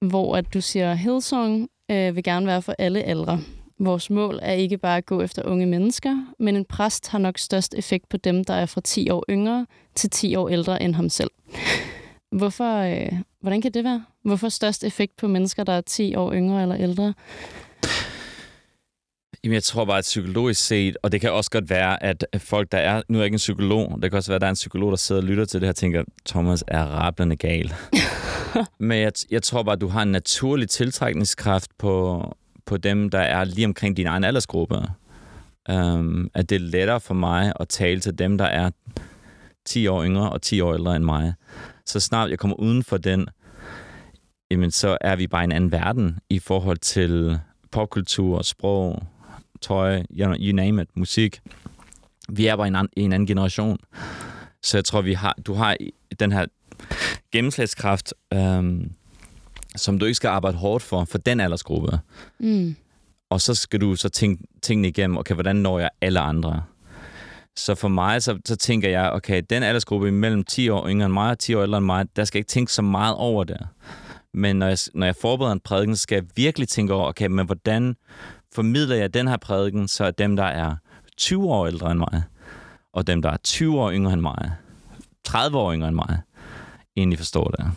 Hvor 0.00 0.36
at 0.36 0.54
du 0.54 0.60
siger, 0.60 0.94
Hillsong 0.94 1.68
øh, 1.90 2.16
vil 2.16 2.24
gerne 2.24 2.46
være 2.46 2.62
for 2.62 2.74
alle 2.78 3.02
aldre. 3.02 3.40
Vores 3.78 4.10
mål 4.10 4.38
er 4.42 4.52
ikke 4.52 4.78
bare 4.78 4.96
at 4.96 5.06
gå 5.06 5.20
efter 5.20 5.42
unge 5.44 5.66
mennesker, 5.66 6.26
men 6.38 6.56
en 6.56 6.64
præst 6.64 7.08
har 7.08 7.18
nok 7.18 7.38
størst 7.38 7.74
effekt 7.74 8.08
på 8.08 8.16
dem, 8.16 8.44
der 8.44 8.54
er 8.54 8.66
fra 8.66 8.80
10 8.80 9.10
år 9.10 9.24
yngre 9.30 9.66
til 9.94 10.10
10 10.10 10.34
år 10.34 10.48
ældre 10.48 10.82
end 10.82 10.94
ham 10.94 11.08
selv. 11.08 11.30
Hvorfor, 12.32 12.78
øh, 12.78 13.12
hvordan 13.40 13.60
kan 13.60 13.72
det 13.72 13.84
være? 13.84 14.04
Hvorfor 14.22 14.48
størst 14.48 14.84
effekt 14.84 15.16
på 15.16 15.28
mennesker, 15.28 15.64
der 15.64 15.72
er 15.72 15.80
10 15.80 16.14
år 16.14 16.32
yngre 16.32 16.62
eller 16.62 16.76
ældre? 16.76 17.14
Jamen, 19.44 19.54
jeg 19.54 19.62
tror 19.62 19.84
bare, 19.84 19.98
at 19.98 20.04
psykologisk 20.04 20.66
set, 20.66 20.96
og 21.02 21.12
det 21.12 21.20
kan 21.20 21.32
også 21.32 21.50
godt 21.50 21.70
være, 21.70 22.02
at 22.02 22.26
folk, 22.38 22.72
der 22.72 22.78
er... 22.78 23.02
Nu 23.08 23.18
er 23.18 23.22
jeg 23.22 23.26
ikke 23.26 23.34
en 23.34 23.38
psykolog. 23.38 23.98
Det 24.02 24.10
kan 24.10 24.16
også 24.16 24.30
være, 24.30 24.36
at 24.36 24.40
der 24.40 24.46
er 24.46 24.50
en 24.50 24.54
psykolog, 24.54 24.90
der 24.90 24.96
sidder 24.96 25.20
og 25.20 25.28
lytter 25.28 25.44
til 25.44 25.60
det 25.60 25.66
her 25.66 25.72
og 25.72 25.76
tænker, 25.76 26.04
Thomas 26.26 26.64
er 26.66 26.84
rablende 26.84 27.36
gal. 27.36 27.72
Men 28.78 29.00
jeg, 29.00 29.12
jeg 29.30 29.42
tror 29.42 29.62
bare, 29.62 29.72
at 29.72 29.80
du 29.80 29.88
har 29.88 30.02
en 30.02 30.12
naturlig 30.12 30.68
tiltrækningskraft 30.68 31.70
på, 31.78 32.22
på 32.66 32.76
dem, 32.76 33.10
der 33.10 33.18
er 33.18 33.44
lige 33.44 33.66
omkring 33.66 33.96
din 33.96 34.06
egen 34.06 34.24
aldersgruppe. 34.24 34.82
Um, 35.72 36.30
at 36.34 36.50
det 36.50 36.56
er 36.56 36.60
lettere 36.60 37.00
for 37.00 37.14
mig 37.14 37.52
at 37.60 37.68
tale 37.68 38.00
til 38.00 38.18
dem, 38.18 38.38
der 38.38 38.44
er 38.44 38.70
10 39.64 39.86
år 39.86 40.04
yngre 40.04 40.30
og 40.30 40.42
10 40.42 40.60
år 40.60 40.74
ældre 40.74 40.96
end 40.96 41.04
mig. 41.04 41.34
Så 41.86 42.00
snart 42.00 42.30
jeg 42.30 42.38
kommer 42.38 42.56
uden 42.56 42.82
for 42.82 42.96
den, 42.96 43.28
jamen 44.50 44.70
så 44.70 44.98
er 45.00 45.16
vi 45.16 45.26
bare 45.26 45.42
i 45.42 45.44
en 45.44 45.52
anden 45.52 45.72
verden 45.72 46.18
i 46.30 46.38
forhold 46.38 46.78
til 46.78 47.38
popkultur, 47.72 48.42
sprog, 48.42 49.02
tøj, 49.60 50.02
you, 50.10 50.36
you 50.40 50.56
name 50.56 50.82
it, 50.82 50.88
musik. 50.96 51.40
Vi 52.28 52.46
er 52.46 52.56
bare 52.56 52.66
i 52.66 52.68
en, 52.68 52.88
i 52.96 53.02
en 53.02 53.12
anden 53.12 53.26
generation. 53.26 53.78
Så 54.62 54.76
jeg 54.76 54.84
tror, 54.84 55.02
vi 55.02 55.12
har, 55.12 55.36
du 55.46 55.54
har 55.54 55.76
den 56.20 56.32
her 56.32 56.46
gennemslagskraft, 57.32 58.14
øhm, 58.32 58.92
som 59.76 59.98
du 59.98 60.06
ikke 60.06 60.14
skal 60.14 60.28
arbejde 60.28 60.56
hårdt 60.56 60.84
for, 60.84 61.04
for 61.04 61.18
den 61.18 61.40
aldersgruppe. 61.40 61.98
Mm. 62.38 62.76
Og 63.30 63.40
så 63.40 63.54
skal 63.54 63.80
du 63.80 63.96
så 63.96 64.08
tænke 64.08 64.44
tingene 64.62 64.88
igennem, 64.88 65.16
okay, 65.16 65.34
hvordan 65.34 65.56
når 65.56 65.78
jeg 65.78 65.90
alle 66.00 66.20
andre? 66.20 66.62
Så 67.56 67.74
for 67.74 67.88
mig, 67.88 68.22
så, 68.22 68.38
så 68.44 68.56
tænker 68.56 68.88
jeg, 68.88 69.10
okay, 69.10 69.42
den 69.50 69.62
aldersgruppe 69.62 70.12
mellem 70.12 70.44
10 70.44 70.68
år 70.68 70.88
yngre 70.88 71.06
end 71.06 71.12
mig 71.12 71.30
og 71.30 71.38
10 71.38 71.54
år 71.54 71.62
ældre 71.62 71.78
end 71.78 71.86
mig, 71.86 72.06
der 72.16 72.24
skal 72.24 72.38
jeg 72.38 72.40
ikke 72.40 72.48
tænke 72.48 72.72
så 72.72 72.82
meget 72.82 73.14
over 73.14 73.44
det. 73.44 73.66
Men 74.34 74.56
når 74.56 74.66
jeg, 74.66 74.78
når 74.94 75.06
jeg 75.06 75.16
forbereder 75.16 75.52
en 75.52 75.60
prædiken, 75.60 75.96
så 75.96 76.02
skal 76.02 76.16
jeg 76.16 76.24
virkelig 76.36 76.68
tænke 76.68 76.94
over, 76.94 77.08
okay, 77.08 77.26
men 77.26 77.46
hvordan 77.46 77.96
formidler 78.54 78.96
jeg 78.96 79.14
den 79.14 79.28
her 79.28 79.36
prædiken, 79.36 79.88
så 79.88 80.10
dem, 80.10 80.36
der 80.36 80.44
er 80.44 80.76
20 81.16 81.44
år 81.48 81.66
ældre 81.66 81.90
end 81.90 81.98
mig, 81.98 82.22
og 82.92 83.06
dem, 83.06 83.22
der 83.22 83.30
er 83.30 83.36
20 83.36 83.80
år 83.80 83.92
yngre 83.92 84.12
end 84.12 84.20
mig, 84.20 84.52
30 85.24 85.58
år 85.58 85.72
yngre 85.74 85.88
end 85.88 85.96
mig, 85.96 86.20
egentlig 86.96 87.18
forstår 87.18 87.48
det. 87.48 87.72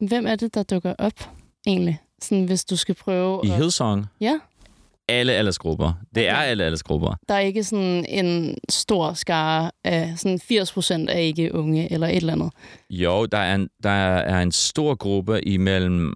Hvem 0.00 0.26
er 0.26 0.36
det, 0.36 0.54
der 0.54 0.62
dukker 0.62 0.94
op 0.98 1.30
egentlig? 1.66 2.00
Sådan, 2.22 2.44
hvis 2.44 2.64
du 2.64 2.76
skal 2.76 2.94
prøve... 2.94 3.40
I 3.44 3.50
at... 3.50 3.56
Hillsong? 3.56 4.06
Ja. 4.20 4.38
Alle 5.08 5.32
aldersgrupper. 5.32 5.92
Det 6.14 6.28
er 6.28 6.36
alle 6.36 6.64
aldersgrupper. 6.64 7.14
Der 7.28 7.34
er 7.34 7.38
ikke 7.38 7.64
sådan 7.64 8.04
en 8.08 8.58
stor 8.68 9.12
skare 9.12 9.70
af... 9.84 10.12
Sådan 10.16 10.40
80 10.40 10.72
procent 10.72 11.10
er 11.10 11.18
ikke 11.18 11.54
unge 11.54 11.92
eller 11.92 12.06
et 12.06 12.16
eller 12.16 12.32
andet. 12.32 12.50
Jo, 12.90 13.26
der 13.26 13.38
er 13.38 13.54
en, 13.54 13.68
der 13.82 13.90
er 13.90 14.42
en 14.42 14.52
stor 14.52 14.94
gruppe 14.94 15.48
imellem 15.48 16.12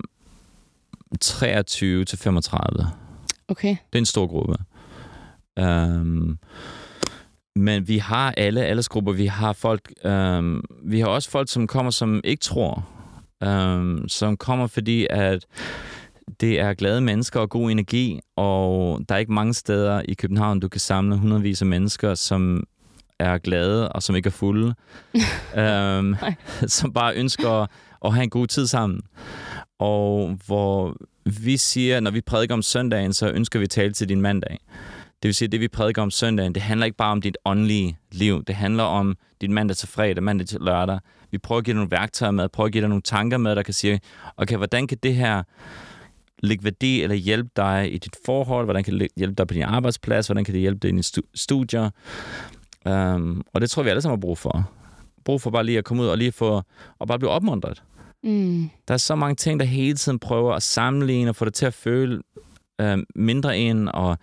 23 1.20 2.04
til 2.04 2.18
35. 2.18 2.86
Okay. 3.48 3.68
Det 3.68 3.94
er 3.94 3.98
en 3.98 4.06
stor 4.06 4.26
gruppe. 4.26 4.56
Um, 5.60 6.38
men 7.56 7.88
vi 7.88 7.98
har 7.98 8.34
alle 8.36 8.64
aldersgrupper. 8.64 9.12
Vi 9.12 9.26
har 9.26 9.52
folk, 9.52 9.92
um, 10.04 10.64
vi 10.84 11.00
har 11.00 11.06
også 11.06 11.30
folk, 11.30 11.48
som 11.50 11.66
kommer, 11.66 11.90
som 11.90 12.20
ikke 12.24 12.40
tror. 12.40 12.88
Um, 13.46 14.08
som 14.08 14.36
kommer, 14.36 14.66
fordi 14.66 15.06
at 15.10 15.46
det 16.40 16.60
er 16.60 16.74
glade 16.74 17.00
mennesker 17.00 17.40
og 17.40 17.50
god 17.50 17.70
energi, 17.70 18.20
og 18.36 19.00
der 19.08 19.14
er 19.14 19.18
ikke 19.18 19.32
mange 19.32 19.54
steder 19.54 20.02
i 20.08 20.14
København, 20.14 20.60
du 20.60 20.68
kan 20.68 20.80
samle 20.80 21.16
hundredvis 21.16 21.62
af 21.62 21.66
mennesker, 21.66 22.14
som 22.14 22.64
er 23.18 23.38
glade 23.38 23.88
og 23.88 24.02
som 24.02 24.16
ikke 24.16 24.26
er 24.26 24.30
fulde. 24.30 24.74
um, 25.98 26.16
som 26.66 26.92
bare 26.92 27.14
ønsker 27.14 27.66
at 28.04 28.14
have 28.14 28.24
en 28.24 28.30
god 28.30 28.46
tid 28.46 28.66
sammen. 28.66 29.00
Og 29.78 30.38
hvor 30.46 30.96
vi 31.24 31.56
siger, 31.56 32.00
når 32.00 32.10
vi 32.10 32.20
prædiker 32.20 32.54
om 32.54 32.62
søndagen, 32.62 33.12
så 33.12 33.30
ønsker 33.30 33.58
vi 33.58 33.62
at 33.62 33.70
tale 33.70 33.92
til 33.92 34.08
din 34.08 34.20
mandag. 34.20 34.58
Det 35.22 35.28
vil 35.28 35.34
sige, 35.34 35.46
at 35.46 35.52
det 35.52 35.60
vi 35.60 35.68
prædiker 35.68 36.02
om 36.02 36.10
søndagen, 36.10 36.54
det 36.54 36.62
handler 36.62 36.84
ikke 36.84 36.96
bare 36.96 37.12
om 37.12 37.20
dit 37.20 37.38
åndelige 37.44 37.98
liv. 38.12 38.44
Det 38.44 38.54
handler 38.54 38.82
om 38.82 39.16
dit 39.40 39.50
mandag 39.50 39.76
til 39.76 39.88
fredag, 39.88 40.22
mandag 40.22 40.46
til 40.46 40.60
lørdag. 40.60 40.98
Vi 41.30 41.38
prøver 41.38 41.58
at 41.58 41.64
give 41.64 41.72
dig 41.72 41.76
nogle 41.76 41.90
værktøjer 41.90 42.30
med, 42.30 42.48
prøver 42.48 42.66
at 42.66 42.72
give 42.72 42.80
dig 42.80 42.88
nogle 42.88 43.02
tanker 43.02 43.38
med, 43.38 43.56
der 43.56 43.62
kan 43.62 43.74
sige, 43.74 44.00
okay, 44.36 44.56
hvordan 44.56 44.86
kan 44.86 44.98
det 45.02 45.14
her 45.14 45.42
lægge 46.42 46.64
værdi 46.64 47.02
eller 47.02 47.16
hjælpe 47.16 47.50
dig 47.56 47.94
i 47.94 47.98
dit 47.98 48.16
forhold? 48.26 48.66
Hvordan 48.66 48.84
kan 48.84 49.00
det 49.00 49.08
hjælpe 49.16 49.34
dig 49.34 49.46
på 49.46 49.54
din 49.54 49.62
arbejdsplads? 49.62 50.26
Hvordan 50.26 50.44
kan 50.44 50.54
det 50.54 50.60
hjælpe 50.60 50.78
dig 50.78 50.88
i 50.88 50.92
dine 50.92 51.02
studier? 51.34 51.90
Um, 52.86 53.42
og 53.54 53.60
det 53.60 53.70
tror 53.70 53.82
vi 53.82 53.88
alle 53.88 54.02
sammen 54.02 54.18
har 54.18 54.20
brug 54.20 54.38
for. 54.38 54.70
Brug 55.24 55.40
for 55.40 55.50
bare 55.50 55.64
lige 55.64 55.78
at 55.78 55.84
komme 55.84 56.02
ud 56.02 56.08
og 56.08 56.18
lige 56.18 56.32
få, 56.32 56.62
og 56.98 57.08
bare 57.08 57.18
blive 57.18 57.30
opmuntret. 57.30 57.82
Mm. 58.22 58.70
Der 58.88 58.94
er 58.94 58.98
så 58.98 59.14
mange 59.14 59.34
ting, 59.34 59.60
der 59.60 59.66
hele 59.66 59.94
tiden 59.94 60.18
prøver 60.18 60.54
at 60.54 60.62
sammenligne 60.62 61.30
og 61.30 61.36
få 61.36 61.44
det 61.44 61.54
til 61.54 61.66
at 61.66 61.74
føle 61.74 62.22
øh, 62.80 62.98
mindre 63.14 63.58
end, 63.58 63.88
og, 63.88 64.18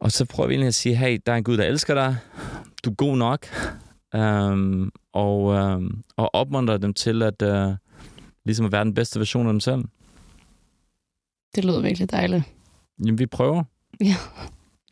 og 0.00 0.12
så 0.12 0.24
prøver 0.24 0.46
vi 0.48 0.54
egentlig 0.54 0.68
at 0.68 0.74
sige, 0.74 0.96
hey, 0.96 1.20
der 1.26 1.32
er 1.32 1.36
en 1.36 1.44
Gud, 1.44 1.56
der 1.56 1.64
elsker 1.64 1.94
dig, 1.94 2.16
du 2.84 2.90
er 2.90 2.94
god 2.94 3.16
nok, 3.16 3.46
um, 4.14 4.92
og, 5.12 5.42
um, 5.44 6.04
og 6.16 6.34
opmuntre 6.34 6.78
dem 6.78 6.94
til 6.94 7.22
at 7.22 7.42
uh, 7.42 7.74
ligesom 8.44 8.66
at 8.66 8.72
være 8.72 8.84
den 8.84 8.94
bedste 8.94 9.18
version 9.18 9.46
af 9.46 9.52
dem 9.52 9.60
selv. 9.60 9.84
Det 11.54 11.64
lyder 11.64 11.80
virkelig 11.80 12.10
dejligt. 12.10 12.44
Jamen, 13.04 13.18
vi 13.18 13.26
prøver. 13.26 13.64
Ja, 14.04 14.14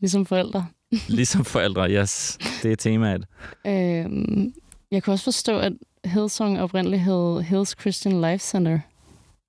ligesom 0.01 0.27
forældre. 0.27 0.67
ligesom 1.09 1.45
forældre, 1.45 1.91
yes. 1.91 2.39
Det 2.63 2.73
er 2.73 2.77
temaet. 2.77 3.25
Øhm, 3.67 4.55
jeg 4.91 5.03
kan 5.03 5.13
også 5.13 5.25
forstå, 5.25 5.59
at 5.59 5.73
Hillsong 6.05 6.61
oprindeligt 6.61 7.03
hed 7.03 7.43
Hills 7.43 7.77
Christian 7.81 8.21
Life 8.21 8.45
Center, 8.45 8.79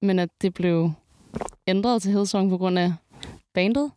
men 0.02 0.20
at 0.20 0.30
det 0.42 0.54
blev 0.54 0.92
ændret 1.68 2.02
til 2.02 2.12
Hillsong 2.12 2.50
på 2.50 2.58
grund 2.58 2.80
af 2.80 2.94
bandet. 3.54 3.92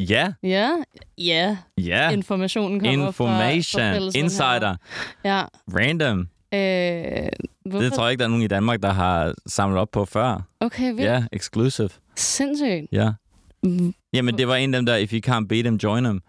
Ja. 0.00 0.32
Ja, 0.42 0.70
ja. 1.18 1.56
Ja. 1.78 2.10
Informationen 2.10 2.80
kommer 2.80 3.06
Information. 3.06 3.82
fra, 3.82 3.98
fra 3.98 4.18
Insider. 4.18 4.76
Ja. 5.24 5.44
Random. 5.78 6.28
Øh, 6.54 7.80
det 7.82 7.92
tror 7.92 8.04
jeg 8.04 8.10
ikke, 8.10 8.18
der 8.20 8.24
er 8.24 8.28
nogen 8.28 8.42
i 8.42 8.46
Danmark, 8.48 8.82
der 8.82 8.92
har 8.92 9.34
samlet 9.46 9.78
op 9.78 9.88
på 9.92 10.04
før. 10.04 10.42
Okay, 10.60 10.86
vildt. 10.86 11.00
Ja, 11.00 11.24
exclusive. 11.32 11.88
Sindssygt. 12.16 12.86
Ja. 12.92 13.10
Mm. 13.62 13.94
Jamen, 14.12 14.38
det 14.38 14.48
var 14.48 14.54
en 14.56 14.74
af 14.74 14.78
dem 14.78 14.86
der, 14.86 14.96
if 14.96 15.12
you 15.12 15.20
can't 15.34 15.46
beat 15.46 15.64
them, 15.64 15.76
join 15.76 16.04
them. 16.04 16.22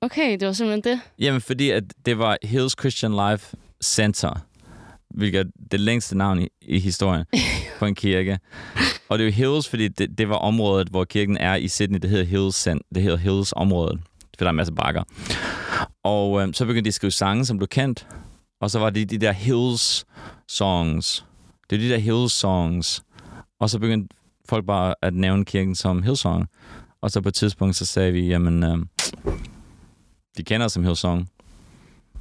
Okay, 0.00 0.32
det 0.38 0.46
var 0.46 0.52
simpelthen 0.52 0.92
det? 0.92 1.00
Jamen, 1.18 1.40
fordi 1.40 1.70
at 1.70 1.84
det 2.06 2.18
var 2.18 2.36
Hills 2.42 2.74
Christian 2.80 3.12
Life 3.30 3.56
Center, 3.84 4.44
hvilket 5.14 5.40
er 5.40 5.44
det 5.70 5.80
længste 5.80 6.18
navn 6.18 6.42
i, 6.42 6.48
i 6.62 6.78
historien 6.78 7.24
på 7.78 7.86
en 7.86 7.94
kirke. 7.94 8.38
Og 9.08 9.18
det 9.18 9.24
er 9.24 9.28
jo 9.28 9.34
Hills, 9.34 9.68
fordi 9.68 9.88
det, 9.88 10.18
det 10.18 10.28
var 10.28 10.34
området, 10.36 10.88
hvor 10.88 11.04
kirken 11.04 11.36
er 11.36 11.54
i 11.54 11.68
Sydney. 11.68 11.98
Det 11.98 12.10
hedder 12.10 12.24
Hills, 12.24 12.68
det 12.94 13.02
hedder 13.02 13.16
Hills 13.16 13.52
området, 13.56 14.00
for 14.38 14.44
der 14.44 14.46
er 14.46 14.50
en 14.50 14.56
masse 14.56 14.72
bakker. 14.72 15.02
Og 16.04 16.42
øhm, 16.42 16.52
så 16.52 16.66
begyndte 16.66 16.84
de 16.84 16.90
at 16.90 16.94
skrive 16.94 17.10
sange, 17.10 17.44
som 17.44 17.58
blev 17.58 17.68
kendt. 17.68 18.06
Og 18.60 18.70
så 18.70 18.78
var 18.78 18.90
det 18.90 19.10
de 19.10 19.18
der 19.18 19.32
Hills 19.32 20.04
songs. 20.48 21.26
Det 21.70 21.76
er 21.76 21.80
de 21.80 21.88
der 21.88 21.98
Hills 21.98 22.32
songs. 22.32 23.02
Og 23.60 23.70
så 23.70 23.78
begyndte 23.78 24.16
folk 24.48 24.66
bare 24.66 24.94
at 25.02 25.14
nævne 25.14 25.44
kirken 25.44 25.74
som 25.74 26.02
Hillsong. 26.02 26.46
Og 27.02 27.10
så 27.10 27.20
på 27.20 27.28
et 27.28 27.34
tidspunkt, 27.34 27.76
så 27.76 27.86
sagde 27.86 28.12
vi, 28.12 28.26
jamen, 28.26 28.62
øh, 28.64 28.78
de 30.36 30.42
kender 30.42 30.66
os 30.66 30.72
som 30.72 30.84
Hillsong. 30.84 31.28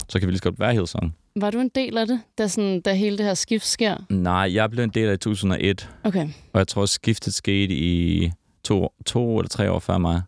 Så 0.10 0.20
kan 0.20 0.28
vi 0.28 0.32
lige 0.32 0.38
så 0.38 0.44
godt 0.44 0.60
være 0.60 0.74
Hillsong. 0.74 1.16
Var 1.36 1.52
du 1.52 1.60
en 1.60 1.70
del 1.70 1.98
af 1.98 2.08
det, 2.08 2.22
da, 2.38 2.48
sådan, 2.48 2.82
da 2.82 2.94
hele 2.94 3.18
det 3.18 3.26
her 3.26 3.34
skift 3.34 3.66
sker? 3.66 3.98
Nej, 4.10 4.54
jeg 4.54 4.72
blev 4.72 4.84
en 4.84 4.90
del 4.90 5.04
af 5.10 5.20
det 5.20 5.26
i 5.26 5.30
2001. 5.30 5.90
Okay. 6.04 6.30
Og 6.54 6.60
jeg 6.60 6.68
tror, 6.68 6.86
skiftet 6.86 7.34
skete 7.34 7.74
i 7.74 8.32
to, 8.64 8.94
to 9.06 9.40
eller 9.40 9.50
tre 9.50 9.72
år 9.72 9.80
før 9.80 9.98
mig. 9.98 10.22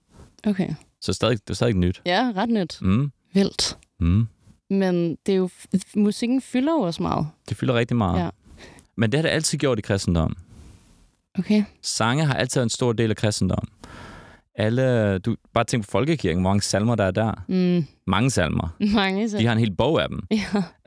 Okay. 0.47 0.69
Så 1.01 1.13
stadig, 1.13 1.37
det 1.39 1.49
er 1.49 1.53
stadig 1.53 1.75
nyt. 1.75 2.01
Ja, 2.05 2.31
ret 2.35 2.49
nyt. 2.49 2.77
Mm. 2.81 3.11
Vildt. 3.33 3.77
Mm. 3.99 4.27
Men 4.69 5.17
det 5.25 5.33
er 5.33 5.37
jo, 5.37 5.49
musikken 5.95 6.41
fylder 6.41 6.73
jo 6.73 6.79
også 6.79 7.01
meget. 7.01 7.27
Det 7.49 7.57
fylder 7.57 7.73
rigtig 7.73 7.97
meget. 7.97 8.23
Ja. 8.23 8.29
Men 8.95 9.11
det 9.11 9.17
har 9.17 9.21
det 9.21 9.29
altid 9.29 9.57
gjort 9.57 9.79
i 9.79 9.81
kristendom. 9.81 10.35
Okay. 11.39 11.63
Sange 11.81 12.25
har 12.25 12.33
altid 12.33 12.59
været 12.59 12.65
en 12.65 12.69
stor 12.69 12.93
del 12.93 13.09
af 13.09 13.15
kristendom. 13.15 13.67
Alle, 14.55 15.19
du 15.19 15.35
bare 15.53 15.63
tænk 15.63 15.83
på 15.85 15.91
folkekirken, 15.91 16.41
hvor 16.41 16.49
mange 16.49 16.61
salmer 16.61 16.95
der 16.95 17.03
er 17.03 17.11
der. 17.11 17.33
Mm. 17.47 17.85
Mange 18.07 18.29
salmer. 18.29 18.75
Mange 18.93 19.29
salmer. 19.29 19.41
De 19.41 19.45
har 19.45 19.53
en 19.53 19.59
hel 19.59 19.75
bog 19.75 20.01
af 20.01 20.07
dem. 20.09 20.21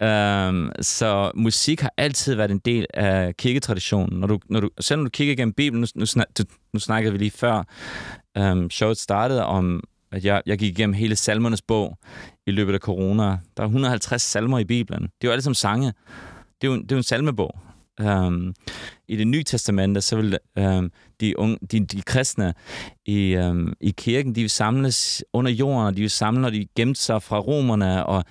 Ja. 0.01 0.49
Um, 0.49 0.73
så 0.81 1.31
musik 1.35 1.81
har 1.81 1.93
altid 1.97 2.35
været 2.35 2.51
en 2.51 2.59
del 2.59 2.87
af 2.95 3.37
kirketraditionen. 3.37 4.21
Når 4.21 4.27
du, 4.27 4.39
når 4.51 4.61
du, 4.61 4.71
selv 4.81 4.99
når 4.99 5.05
du 5.05 5.11
kigger 5.11 5.33
igennem 5.33 5.53
Bibelen, 5.53 5.81
nu, 5.81 5.87
nu, 6.01 6.07
snak, 6.07 6.27
du, 6.39 6.45
nu 6.73 6.81
snakkede 6.81 7.13
vi 7.13 7.19
lige 7.19 7.31
før, 7.31 7.63
um, 8.41 8.71
showet 8.71 8.99
startede 8.99 9.45
om, 9.45 9.83
at 10.13 10.25
jeg, 10.25 10.43
jeg 10.47 10.59
gik 10.59 10.79
igennem 10.79 10.95
hele 10.95 11.17
salmernes 11.17 11.63
bog 11.63 11.99
i 12.47 12.51
løbet 12.51 12.75
af 12.75 12.81
corona. 12.81 13.25
Der 13.57 13.63
er 13.63 13.67
150 13.67 14.23
salmer 14.23 14.59
i 14.59 14.65
Bibelen. 14.65 15.03
Det 15.03 15.09
er 15.09 15.29
jo 15.29 15.33
alle 15.33 15.43
sammen 15.43 15.55
sange. 15.55 15.93
Det 16.61 16.69
er 16.69 16.73
jo, 16.73 16.77
det 16.77 16.93
er 16.93 16.97
jo 16.97 16.99
en 16.99 17.03
salmebog. 17.03 17.59
Um, 18.01 18.55
I 19.09 19.17
det 19.17 19.27
nye 19.27 19.43
testamente, 19.43 20.01
så 20.01 20.17
vil 20.17 20.39
um, 20.61 20.91
de, 21.21 21.39
unge, 21.39 21.59
de, 21.73 21.87
de 21.87 22.03
kristne 22.03 22.55
i, 23.07 23.37
um, 23.37 23.73
i 23.81 23.91
kirken, 23.91 24.35
de 24.35 24.41
vil 24.41 24.51
samles 24.51 25.25
under 25.33 25.51
jorden, 25.51 25.87
og 25.87 25.97
de 25.97 26.01
vil 26.01 26.11
samle, 26.11 26.41
når 26.41 26.51
de 26.51 26.67
gemte 26.77 27.01
sig 27.01 27.23
fra 27.23 27.39
romerne, 27.39 28.07
og, 28.07 28.25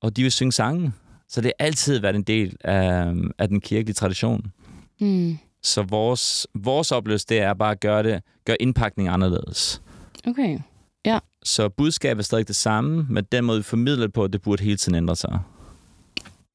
og 0.00 0.16
de 0.16 0.22
vil 0.22 0.32
synge 0.32 0.52
sange. 0.52 0.92
Så 1.28 1.40
det 1.40 1.52
har 1.58 1.66
altid 1.66 1.98
været 1.98 2.16
en 2.16 2.22
del 2.22 2.56
af, 2.64 3.14
af 3.38 3.48
den 3.48 3.60
kirkelige 3.60 3.94
tradition. 3.94 4.52
Mm. 5.00 5.38
Så 5.62 5.82
vores, 5.82 6.46
vores 6.54 6.92
oplevelse, 6.92 7.26
det 7.28 7.38
er 7.38 7.54
bare 7.54 7.70
at 7.70 7.80
gøre, 7.80 8.02
det, 8.02 8.22
gøre 8.44 8.62
indpakning 8.62 9.08
anderledes. 9.08 9.82
Okay, 10.26 10.58
ja. 11.04 11.18
Så 11.44 11.68
budskabet 11.68 12.20
er 12.20 12.24
stadig 12.24 12.48
det 12.48 12.56
samme, 12.56 13.06
men 13.08 13.24
den 13.32 13.44
måde, 13.44 13.58
vi 13.58 13.62
formidler 13.62 14.06
det 14.06 14.12
på, 14.12 14.26
det 14.26 14.42
burde 14.42 14.64
hele 14.64 14.76
tiden 14.76 14.96
ændre 14.96 15.16
sig. 15.16 15.38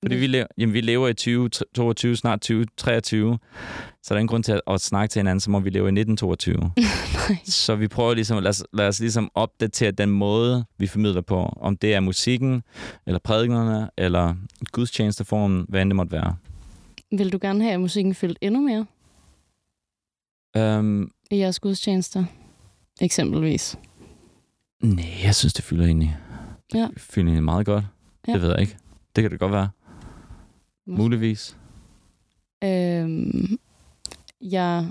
Fordi 0.06 0.16
vi 0.16 0.28
lever, 0.28 0.45
jamen, 0.58 0.74
vi 0.74 0.82
lever 0.82 1.08
i 1.08 1.14
2022, 1.14 2.16
snart 2.16 2.39
2023, 2.41 3.39
så 4.03 4.14
der 4.14 4.16
er 4.16 4.20
ingen 4.20 4.28
grund 4.28 4.43
til 4.43 4.51
at, 4.51 4.62
at 4.68 4.82
snakke 4.82 5.12
til 5.12 5.20
hinanden, 5.20 5.39
som 5.39 5.56
om 5.56 5.66
vi 5.66 5.70
lever 5.70 5.88
i 5.88 5.89
1922. 5.99 6.72
så 7.64 7.76
vi 7.76 7.88
prøver 7.88 8.14
ligesom, 8.14 8.43
lad 8.43 8.49
os, 8.49 8.64
lad 8.74 8.88
os 8.88 8.99
ligesom 8.99 9.32
opdatere 9.36 9.91
den 9.91 10.10
måde, 10.10 10.66
vi 10.78 10.88
formidler 10.88 11.22
på. 11.22 11.38
Om 11.58 11.78
det 11.78 11.93
er 11.93 11.99
musikken, 11.99 12.64
eller 13.06 13.20
prædiknerne, 13.20 13.89
eller 13.97 14.36
gudstjenesteformen, 14.72 15.66
hvad 15.70 15.82
end 15.82 15.89
det 15.89 15.95
måtte 15.95 16.12
være. 16.12 16.36
Vil 17.12 17.32
du 17.34 17.38
gerne 17.41 17.62
have, 17.64 17.74
at 17.74 17.80
musikken 17.80 18.16
fyldt 18.16 18.38
endnu 18.41 18.62
mere 18.62 18.86
Um, 20.80 21.12
i 21.32 21.38
jeres 21.38 21.60
gudstjenester? 21.60 22.26
Eksempelvis. 23.01 23.78
Nej, 24.84 25.06
jeg 25.24 25.36
synes, 25.36 25.53
det 25.53 25.64
fylder 25.66 25.86
egentlig, 25.86 26.18
Ja. 26.74 26.88
fylder 26.97 27.28
egentlig 27.28 27.43
meget 27.43 27.66
godt. 27.66 27.84
Ja. 28.28 28.34
Det 28.34 28.41
ved 28.41 28.49
jeg 28.49 28.62
ikke. 28.62 28.78
Det 29.16 29.22
kan 29.22 29.32
det 29.32 29.39
godt 29.39 29.51
være. 29.51 29.70
Måske. 30.88 31.01
Muligvis. 31.01 31.57
Øhm, 32.63 33.57
jeg 34.41 34.86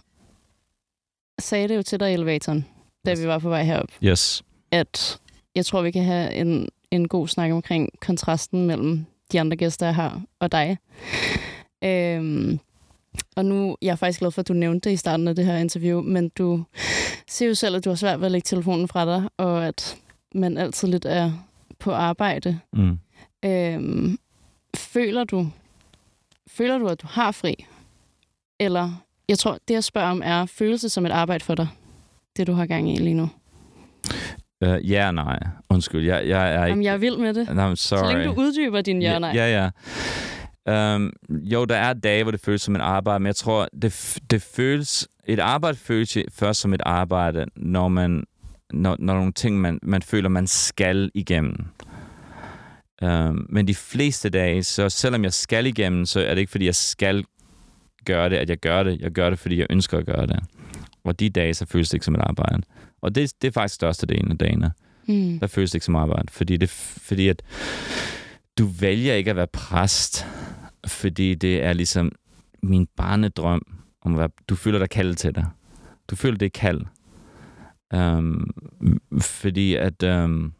sagde 1.39 1.69
det 1.69 1.77
jo 1.77 1.83
til 1.83 2.01
dig 2.01 2.11
i 2.11 2.15
elevatoren, 2.15 2.67
da 3.07 3.15
vi 3.15 3.27
var 3.27 3.39
på 3.39 3.49
vej 3.49 3.63
herop, 3.65 3.89
Yes. 4.05 4.43
at 4.71 5.19
jeg 5.55 5.67
tror, 5.67 5.83
vi 5.83 5.91
kan 5.91 6.05
have 6.05 6.35
en, 6.35 6.69
en 6.91 7.09
god 7.09 7.29
snak 7.29 7.53
omkring 7.53 7.89
kontrasten 8.01 8.67
mellem 8.67 9.05
de 9.33 9.41
andre 9.41 9.57
gæster, 9.57 9.87
jeg 9.87 9.95
har, 9.95 10.23
og 10.39 10.53
dig. 10.53 10.79
Øhm, 11.85 12.59
og 13.37 13.45
nu 13.45 13.77
jeg 13.83 13.91
er 13.93 13.97
faktisk 13.97 14.19
glad 14.19 14.31
for, 14.31 14.41
at 14.41 14.49
du 14.49 14.53
nævnte 14.53 14.89
det 14.89 14.95
i 14.95 14.97
starten 14.97 15.29
af 15.29 15.37
det 15.37 15.47
her 15.47 15.57
interview, 15.57 16.03
men 16.03 16.29
du 16.29 16.65
siger 17.29 17.49
jo 17.49 17.55
selv, 17.55 17.77
at 17.77 17.85
du 17.85 17.91
har 17.91 17.95
svært 17.97 18.19
ved 18.21 18.27
at 18.27 18.33
lægge 18.33 18.45
telefonen 18.47 18.89
fra 18.89 19.05
dig, 19.07 19.29
og 19.37 19.67
at 19.67 19.97
man 20.35 20.59
altid 20.59 20.89
lidt 20.89 21.05
er 21.05 21.33
på 21.79 21.93
arbejde. 21.93 22.61
Mm. 22.73 22.99
Øhm, 23.45 24.19
føler 24.77 25.25
du, 25.25 25.49
føler 26.49 26.79
du, 26.79 26.87
at 26.87 27.03
du 27.03 27.07
har 27.11 27.33
fri? 27.33 27.67
Eller, 28.61 29.05
jeg 29.29 29.39
tror, 29.39 29.59
det 29.69 29.75
jeg 29.75 29.85
spørger 29.85 30.11
om 30.11 30.23
er 30.25 30.47
følelse 30.47 30.89
som 30.89 31.07
et 31.07 31.11
arbejde 31.11 31.45
for 31.45 31.55
dig, 31.55 31.69
det 32.37 32.47
du 32.47 32.53
har 32.53 32.67
gang 32.67 32.91
i 32.91 32.97
lige 32.97 33.15
nu. 33.15 33.29
Uh, 34.67 34.91
ja 34.91 35.07
og 35.07 35.15
nej. 35.15 35.39
Undskyld, 35.71 36.05
jeg, 36.05 36.29
jeg 36.29 36.55
er 36.55 36.65
ikke... 36.65 36.69
Jamen, 36.69 36.85
jeg 36.85 36.93
er 36.93 36.99
vild 36.99 37.17
med 37.17 37.35
det. 37.35 37.55
No, 37.55 37.73
I'm 37.73 37.75
sorry. 37.75 37.99
Så 37.99 38.13
længe 38.13 38.25
du 38.25 38.33
uddyber 38.33 38.81
din 38.81 39.03
ja 39.03 39.19
nej. 39.19 39.33
Ja, 39.35 39.47
ja. 39.47 39.71
ja. 40.67 40.95
Um, 40.95 41.13
jo, 41.31 41.65
der 41.65 41.77
er 41.77 41.93
dage, 41.93 42.23
hvor 42.23 42.31
det 42.31 42.41
føles 42.41 42.63
som 42.63 42.77
et 42.77 42.81
arbejde, 42.81 43.21
men 43.21 43.27
jeg 43.27 43.37
tror, 43.37 43.69
det, 43.83 44.19
det 44.31 44.43
føles... 44.43 45.09
Et 45.27 45.39
arbejde 45.39 45.79
føles 45.79 46.19
først 46.33 46.61
som 46.61 46.75
et 46.75 46.83
arbejde, 46.85 47.47
når 47.57 47.89
man 47.89 48.25
når, 48.73 48.97
når 48.99 49.15
nogle 49.15 49.33
ting, 49.33 49.61
man, 49.61 49.79
man 49.83 50.03
føler, 50.03 50.29
man 50.29 50.47
skal 50.47 51.11
igennem. 51.15 51.67
Um, 53.03 53.47
men 53.49 53.69
de 53.69 53.75
fleste 53.75 54.29
dage, 54.29 54.63
så 54.63 54.89
selvom 54.89 55.25
jeg 55.25 55.33
skal 55.33 55.67
igennem, 55.67 56.07
så 56.07 56.21
er 56.21 56.35
det 56.35 56.39
ikke, 56.41 56.51
fordi 56.51 56.67
jeg 56.67 56.75
skal 56.75 57.25
gøre 58.05 58.31
det, 58.31 58.37
at 58.37 58.51
jeg 58.51 58.59
gør 58.59 58.83
det. 58.83 59.01
Jeg 59.01 59.11
gør 59.11 59.31
det, 59.31 59.39
fordi 59.39 59.59
jeg 59.59 59.67
ønsker 59.71 59.99
at 59.99 60.07
gøre 60.07 60.27
det. 60.27 60.41
Og 61.05 61.21
de 61.21 61.31
dage, 61.31 61.55
så 61.55 61.67
føles 61.67 61.89
det 61.89 61.95
ikke 61.95 62.05
som 62.05 62.15
et 62.15 62.21
arbejde. 62.21 62.63
Og 63.03 63.15
det, 63.15 63.33
det 63.43 63.49
er 63.49 63.53
faktisk 63.53 63.75
største 63.75 64.07
delen 64.07 64.31
af 64.31 64.39
dagene. 64.39 64.73
Mm. 65.09 65.39
Der 65.39 65.47
føles 65.47 65.71
det 65.71 65.75
ikke 65.75 65.87
som 65.87 65.97
arbejde. 65.97 66.33
Fordi, 66.33 66.57
det, 66.57 66.71
fordi 66.71 67.29
at 67.29 67.43
du 68.59 68.67
vælger 68.67 69.15
ikke 69.15 69.31
at 69.31 69.37
være 69.37 69.47
præst, 69.47 70.27
fordi 70.87 71.35
det 71.35 71.63
er 71.63 71.73
ligesom 71.73 72.13
min 72.63 72.87
barnedrøm 72.97 73.63
om 74.03 74.13
at 74.13 74.19
være, 74.19 74.29
du 74.49 74.57
føler 74.57 74.79
dig 74.79 74.91
kaldet 74.91 75.19
til 75.19 75.35
det. 75.35 75.47
Du 76.11 76.17
føler 76.17 76.39
det 76.39 76.53
kald. 76.53 76.81
Um, 77.95 78.51
fordi 79.21 79.75
at 79.75 80.03
um, 80.03 80.53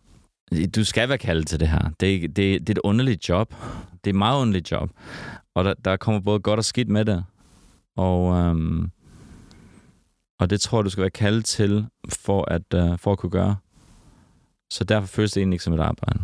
du 0.75 0.85
skal 0.85 1.09
være 1.09 1.19
kaldet 1.19 1.47
til 1.47 1.61
det 1.61 1.69
her. 1.69 1.91
Det, 2.01 2.15
er 2.15 2.21
det, 2.21 2.37
det 2.37 2.69
er 2.69 2.73
et 2.73 2.79
underligt 2.85 3.29
job. 3.29 3.55
Det 3.91 4.11
er 4.11 4.15
et 4.15 4.15
meget 4.15 4.41
underligt 4.41 4.71
job. 4.71 4.91
Og 5.55 5.65
der, 5.65 5.75
der 5.85 5.97
kommer 5.97 6.21
både 6.21 6.41
godt 6.41 6.59
og 6.59 6.65
skidt 6.65 6.89
med 6.89 7.05
det. 7.05 7.25
Og, 7.97 8.23
um, 8.25 8.91
og 10.41 10.51
det 10.51 10.61
tror 10.61 10.79
jeg, 10.79 10.85
du 10.85 10.91
skal 10.91 11.01
være 11.01 11.11
kaldet 11.11 11.45
til 11.45 11.87
for 12.09 12.51
at, 12.51 12.75
uh, 12.75 12.99
for 12.99 13.13
at 13.13 13.19
kunne 13.19 13.31
gøre. 13.31 13.57
Så 14.71 14.85
derfor 14.85 15.07
føles 15.07 15.33
det 15.33 15.41
egentlig 15.41 15.55
ikke 15.55 15.65
som 15.65 15.75
et 15.75 15.81
arbejde. 15.81 16.21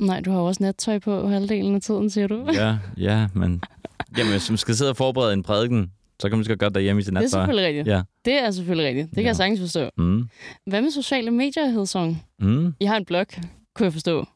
Nej, 0.00 0.20
du 0.20 0.30
har 0.30 0.38
også 0.38 0.62
nattøj 0.62 0.98
på 0.98 1.28
halvdelen 1.28 1.74
af 1.74 1.80
tiden, 1.80 2.10
siger 2.10 2.26
du. 2.26 2.46
Ja, 2.52 2.78
ja, 2.96 3.28
men 3.34 3.62
jamen, 4.16 4.30
man 4.30 4.56
skal 4.56 4.76
sidde 4.76 4.90
og 4.90 4.96
forberede 4.96 5.32
en 5.32 5.42
prædiken, 5.42 5.92
så 6.20 6.28
kan 6.28 6.30
man 6.30 6.38
måske 6.38 6.56
godt 6.56 6.74
derhjemme 6.74 7.00
i 7.00 7.02
sin 7.04 7.14
Det 7.14 7.18
er 7.18 7.22
nattøj. 7.22 7.40
selvfølgelig 7.40 7.66
rigtigt. 7.66 7.86
Ja. 7.86 8.02
Det 8.24 8.34
er 8.34 8.50
selvfølgelig 8.50 8.88
rigtigt. 8.88 9.06
Det 9.06 9.14
kan 9.14 9.22
Ja. 9.22 9.28
jeg 9.28 9.36
sagtens 9.36 9.60
forstå. 9.60 9.88
Mm. 9.98 10.28
Hvad 10.66 10.82
med 10.82 10.90
sociale 10.90 11.30
medier, 11.30 11.66
Hedsong? 11.66 12.22
Mm. 12.40 12.74
I 12.80 12.84
har 12.84 12.96
en 12.96 13.04
blog, 13.04 13.26
kunne 13.74 13.84
jeg 13.84 13.92
forstå. 13.92 14.26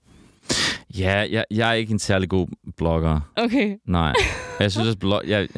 Ja, 0.98 1.26
jeg, 1.30 1.44
jeg 1.50 1.68
er 1.70 1.72
ikke 1.74 1.92
en 1.92 1.98
særlig 1.98 2.28
god 2.28 2.46
blogger. 2.76 3.20
Okay. 3.36 3.76
Nej. 3.88 4.12
Jeg 4.60 4.72
synes, 4.72 4.88
at 4.88 4.98
blog... 4.98 5.22
Jeg, 5.26 5.48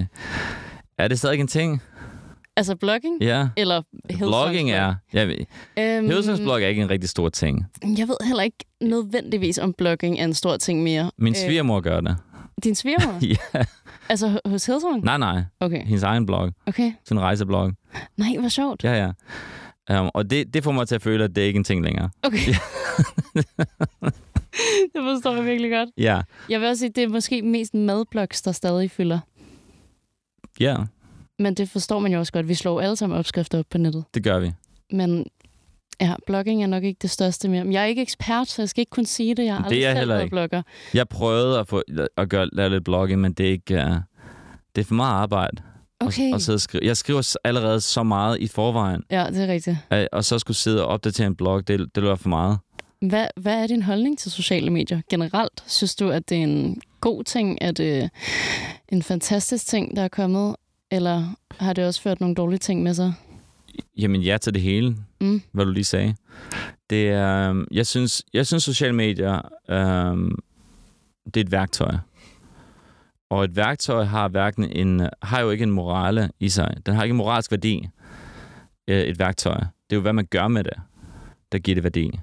er 0.98 1.08
det 1.08 1.18
stadig 1.18 1.40
en 1.40 1.46
ting? 1.46 1.82
Altså 2.56 2.76
blogging? 2.76 3.22
Ja. 3.22 3.48
Eller 3.56 3.82
Blogging 4.18 4.68
blog? 4.68 4.78
er... 4.78 4.94
Jeg, 5.12 5.28
ved- 5.28 5.36
Øhm, 5.78 6.06
Hillsongs 6.06 6.40
blog 6.40 6.62
er 6.62 6.66
ikke 6.66 6.82
en 6.82 6.90
rigtig 6.90 7.10
stor 7.10 7.28
ting. 7.28 7.64
Jeg 7.98 8.08
ved 8.08 8.16
heller 8.26 8.42
ikke 8.42 8.56
nødvendigvis, 8.80 9.58
om 9.58 9.72
blogging 9.78 10.18
er 10.20 10.24
en 10.24 10.34
stor 10.34 10.56
ting 10.56 10.82
mere. 10.82 11.10
Min 11.18 11.32
Øh, 11.32 11.36
svigermor 11.36 11.80
gør 11.80 12.00
det. 12.00 12.16
Din 12.64 12.74
svigermor? 12.74 13.18
ja. 13.54 13.64
altså 14.08 14.40
hos 14.44 14.66
Hillsong? 14.66 15.04
Nej, 15.04 15.18
nej. 15.18 15.42
Okay. 15.60 15.82
Hendes 15.84 16.02
egen 16.02 16.26
blog. 16.26 16.52
Okay. 16.66 16.92
Sin 17.08 17.20
rejseblog. 17.20 17.72
Nej, 18.16 18.36
hvor 18.38 18.48
sjovt. 18.48 18.84
Ja, 18.84 18.92
ja. 18.92 20.00
Um, 20.00 20.10
og 20.14 20.30
det, 20.30 20.54
det 20.54 20.64
får 20.64 20.72
mig 20.72 20.88
til 20.88 20.94
at 20.94 21.02
føle, 21.02 21.24
at 21.24 21.36
det 21.36 21.42
ikke 21.42 21.56
er 21.56 21.60
en 21.60 21.64
ting 21.64 21.82
længere. 21.84 22.10
Okay. 22.22 22.38
det 24.94 25.00
forstår 25.02 25.34
jeg 25.34 25.44
virkelig 25.44 25.70
godt. 25.70 25.88
Ja. 25.98 26.20
Jeg 26.48 26.60
vil 26.60 26.68
også 26.68 26.80
sige, 26.80 26.90
det 26.90 27.04
er 27.04 27.08
måske 27.08 27.42
mest 27.42 27.74
madblogs, 27.74 28.42
der 28.42 28.52
stadig 28.52 28.90
fylder. 28.90 29.18
Ja, 30.60 30.76
Men 31.38 31.54
det 31.54 31.68
forstår 31.70 31.98
man 31.98 32.12
jo 32.12 32.18
også 32.18 32.32
godt. 32.32 32.48
Vi 32.48 32.54
slår 32.54 32.80
alle 32.80 32.96
sammen 32.96 33.18
opskrifter 33.18 33.58
op 33.58 33.64
på 33.70 33.78
nettet. 33.78 34.04
det 34.14 34.24
gør 34.24 34.38
vi. 34.38 34.52
Men 34.92 35.26
ja, 36.00 36.14
blogging 36.26 36.62
er 36.62 36.66
nok 36.66 36.84
ikke 36.84 36.98
det 37.02 37.10
største 37.10 37.48
mere. 37.48 37.64
Men 37.64 37.72
jeg 37.72 37.82
er 37.82 37.86
ikke 37.86 38.02
ekspert, 38.02 38.48
så 38.48 38.62
jeg 38.62 38.68
skal 38.68 38.80
ikke 38.80 38.90
kunne 38.90 39.06
sige 39.06 39.34
det. 39.34 39.44
Jeg 39.44 39.56
har 39.56 39.68
Det 39.68 39.86
er 39.86 39.90
selv 39.90 39.98
heller 39.98 40.20
ikke. 40.20 40.30
blogger. 40.30 40.62
Jeg 40.94 41.08
prøvede 41.08 41.58
at, 41.58 41.68
få, 41.68 41.82
at 42.16 42.28
gøre, 42.28 42.48
lave 42.52 42.70
lidt 42.70 42.84
blogging, 42.84 43.20
men 43.20 43.32
det 43.32 43.46
er 43.46 43.50
ikke... 43.50 43.74
Uh, 43.74 43.96
det 44.76 44.82
er 44.82 44.86
for 44.86 44.94
meget 44.94 45.12
arbejde. 45.14 45.62
Okay. 46.00 46.28
Og, 46.28 46.34
og 46.34 46.40
sidde 46.40 46.56
og 46.56 46.60
skrive. 46.60 46.84
Jeg 46.86 46.96
skriver 46.96 47.36
allerede 47.44 47.80
så 47.80 48.02
meget 48.02 48.38
i 48.40 48.46
forvejen, 48.48 49.02
Ja, 49.10 49.26
det 49.30 49.42
er 49.42 49.52
rigtigt. 49.52 49.76
øh, 49.92 50.06
og 50.12 50.24
så 50.24 50.38
skulle 50.38 50.56
sidde 50.56 50.82
og 50.82 50.88
opdatere 50.88 51.26
en 51.26 51.36
blog, 51.36 51.68
det, 51.68 51.78
det 51.94 52.02
løber 52.02 52.16
for 52.16 52.28
meget. 52.28 52.58
Hvad, 53.00 53.26
hvad 53.36 53.62
er 53.62 53.66
din 53.66 53.82
holdning 53.82 54.18
til 54.18 54.30
sociale 54.30 54.70
medier 54.70 55.00
generelt? 55.10 55.64
Synes 55.66 55.94
du, 55.94 56.10
at 56.10 56.28
det 56.28 56.38
er 56.38 56.42
en 56.42 56.80
god 57.00 57.24
ting? 57.24 57.58
Er 57.60 57.70
det 57.70 58.10
en 58.88 59.02
fantastisk 59.02 59.66
ting, 59.66 59.96
der 59.96 60.02
er 60.02 60.08
kommet? 60.08 60.56
Eller 60.90 61.24
har 61.60 61.72
det 61.72 61.86
også 61.86 62.02
ført 62.02 62.20
nogle 62.20 62.34
dårlige 62.34 62.58
ting 62.58 62.82
med 62.82 62.94
sig? 62.94 63.12
Jamen 63.98 64.20
ja 64.22 64.38
til 64.38 64.54
det 64.54 64.62
hele, 64.62 64.96
Mm. 65.20 65.42
hvad 65.52 65.64
du 65.64 65.70
lige 65.70 65.84
sagde. 65.84 66.14
Det 66.90 67.08
er, 67.08 67.50
øhm, 67.50 67.66
jeg 67.70 67.86
synes, 67.86 68.22
jeg 68.32 68.46
synes 68.46 68.62
sociale 68.64 68.92
medier, 68.94 69.40
øhm, 69.70 70.38
det 71.24 71.36
er 71.36 71.40
et 71.44 71.52
værktøj. 71.52 71.94
Og 73.30 73.44
et 73.44 73.56
værktøj 73.56 74.04
har, 74.04 74.28
hverken 74.28 74.64
en, 74.64 75.08
har 75.22 75.40
jo 75.40 75.50
ikke 75.50 75.62
en 75.62 75.70
morale 75.70 76.30
i 76.40 76.48
sig. 76.48 76.74
Den 76.86 76.94
har 76.94 77.02
ikke 77.02 77.12
en 77.12 77.16
moralsk 77.16 77.50
værdi, 77.50 77.88
øh, 78.88 79.00
et 79.02 79.18
værktøj. 79.18 79.54
Det 79.56 79.66
er 79.90 79.96
jo, 79.96 80.00
hvad 80.00 80.12
man 80.12 80.26
gør 80.30 80.48
med 80.48 80.64
det, 80.64 80.72
der 81.52 81.58
giver 81.58 81.74
det 81.74 81.84
værdi. 81.84 82.20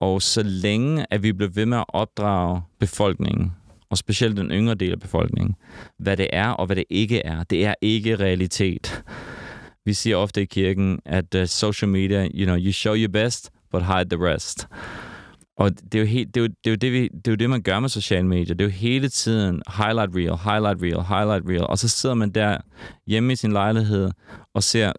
Og 0.00 0.22
så 0.22 0.42
længe, 0.42 1.06
at 1.10 1.22
vi 1.22 1.32
bliver 1.32 1.50
ved 1.50 1.66
med 1.66 1.78
at 1.78 1.84
opdrage 1.88 2.62
befolkningen, 2.78 3.52
og 3.90 3.98
specielt 3.98 4.36
den 4.36 4.50
yngre 4.50 4.74
del 4.74 4.92
af 4.92 5.00
befolkningen, 5.00 5.54
hvad 5.98 6.16
det 6.16 6.28
er 6.32 6.48
og 6.48 6.66
hvad 6.66 6.76
det 6.76 6.84
ikke 6.90 7.26
er, 7.26 7.42
det 7.42 7.66
er 7.66 7.74
ikke 7.82 8.16
realitet. 8.16 9.02
Vi 9.88 9.94
siger 9.94 10.16
ofte 10.16 10.42
i 10.42 10.44
kirken, 10.44 10.98
at 11.04 11.34
uh, 11.34 11.46
social 11.46 11.88
media, 11.88 12.28
you 12.34 12.44
know, 12.44 12.56
you 12.56 12.72
show 12.72 12.94
your 12.94 13.08
best, 13.08 13.50
but 13.70 13.82
hide 13.82 14.10
the 14.10 14.26
rest. 14.26 14.68
Og 15.56 15.70
det 15.70 15.94
er 15.94 15.98
jo, 15.98 16.06
helt, 16.06 16.34
det, 16.34 16.40
er 16.40 16.44
jo, 16.44 16.48
det, 16.64 16.66
er 16.66 16.70
jo 16.70 16.76
det, 16.76 16.92
vi, 16.92 17.08
det 17.08 17.26
er 17.26 17.32
jo 17.32 17.36
det, 17.36 17.50
man 17.50 17.62
gør 17.62 17.80
med 17.80 17.88
sociale 17.88 18.26
medier. 18.26 18.54
Det 18.54 18.60
er 18.60 18.64
jo 18.64 18.70
hele 18.70 19.08
tiden 19.08 19.62
highlight 19.68 20.16
reel, 20.16 20.36
highlight 20.36 20.82
reel, 20.82 21.02
highlight 21.02 21.48
reel. 21.48 21.66
Og 21.66 21.78
så 21.78 21.88
sidder 21.88 22.14
man 22.14 22.30
der 22.30 22.58
hjemme 23.06 23.32
i 23.32 23.36
sin 23.36 23.52
lejlighed 23.52 24.10
og 24.54 24.62
ser, 24.62 24.92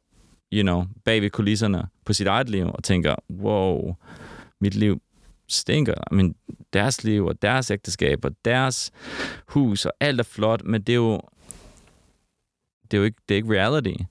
you 0.54 0.62
know, 0.62 0.86
bag 1.06 1.22
ved 1.22 1.30
kulisserne 1.30 1.88
på 2.06 2.14
sit 2.14 2.28
eget 2.28 2.50
liv 2.50 2.66
og 2.74 2.84
tænker, 2.84 3.16
wow, 3.32 3.96
mit 4.62 4.76
liv 4.76 5.02
stinker. 5.50 5.94
I 6.12 6.16
mean, 6.16 6.36
deres 6.74 7.04
liv 7.04 7.26
og 7.26 7.42
deres 7.42 7.72
ægteskab 7.72 8.26
og 8.26 8.32
deres 8.46 8.92
hus 9.48 9.86
og 9.86 9.94
alt 10.00 10.20
er 10.20 10.24
flot, 10.24 10.64
men 10.64 10.82
det 10.82 10.94
er 10.94 10.98
jo 10.98 11.22
det 12.92 12.98
er 12.98 13.00
jo 13.00 13.04
ikke, 13.04 13.18
det 13.30 13.36
er 13.36 13.38
ikke 13.38 13.54
reality. 13.54 14.04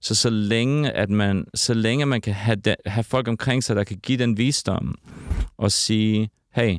Så 0.00 0.14
så 0.14 0.30
længe, 0.30 0.90
at 0.90 1.10
man, 1.10 1.46
så 1.54 1.74
længe 1.74 2.06
man 2.06 2.20
kan 2.20 2.34
have, 2.34 2.56
de, 2.56 2.76
have 2.86 3.04
folk 3.04 3.28
omkring 3.28 3.64
sig, 3.64 3.76
der 3.76 3.84
kan 3.84 3.98
give 4.02 4.18
den 4.18 4.36
visdom 4.36 4.98
og 5.56 5.72
sige, 5.72 6.30
hey, 6.54 6.78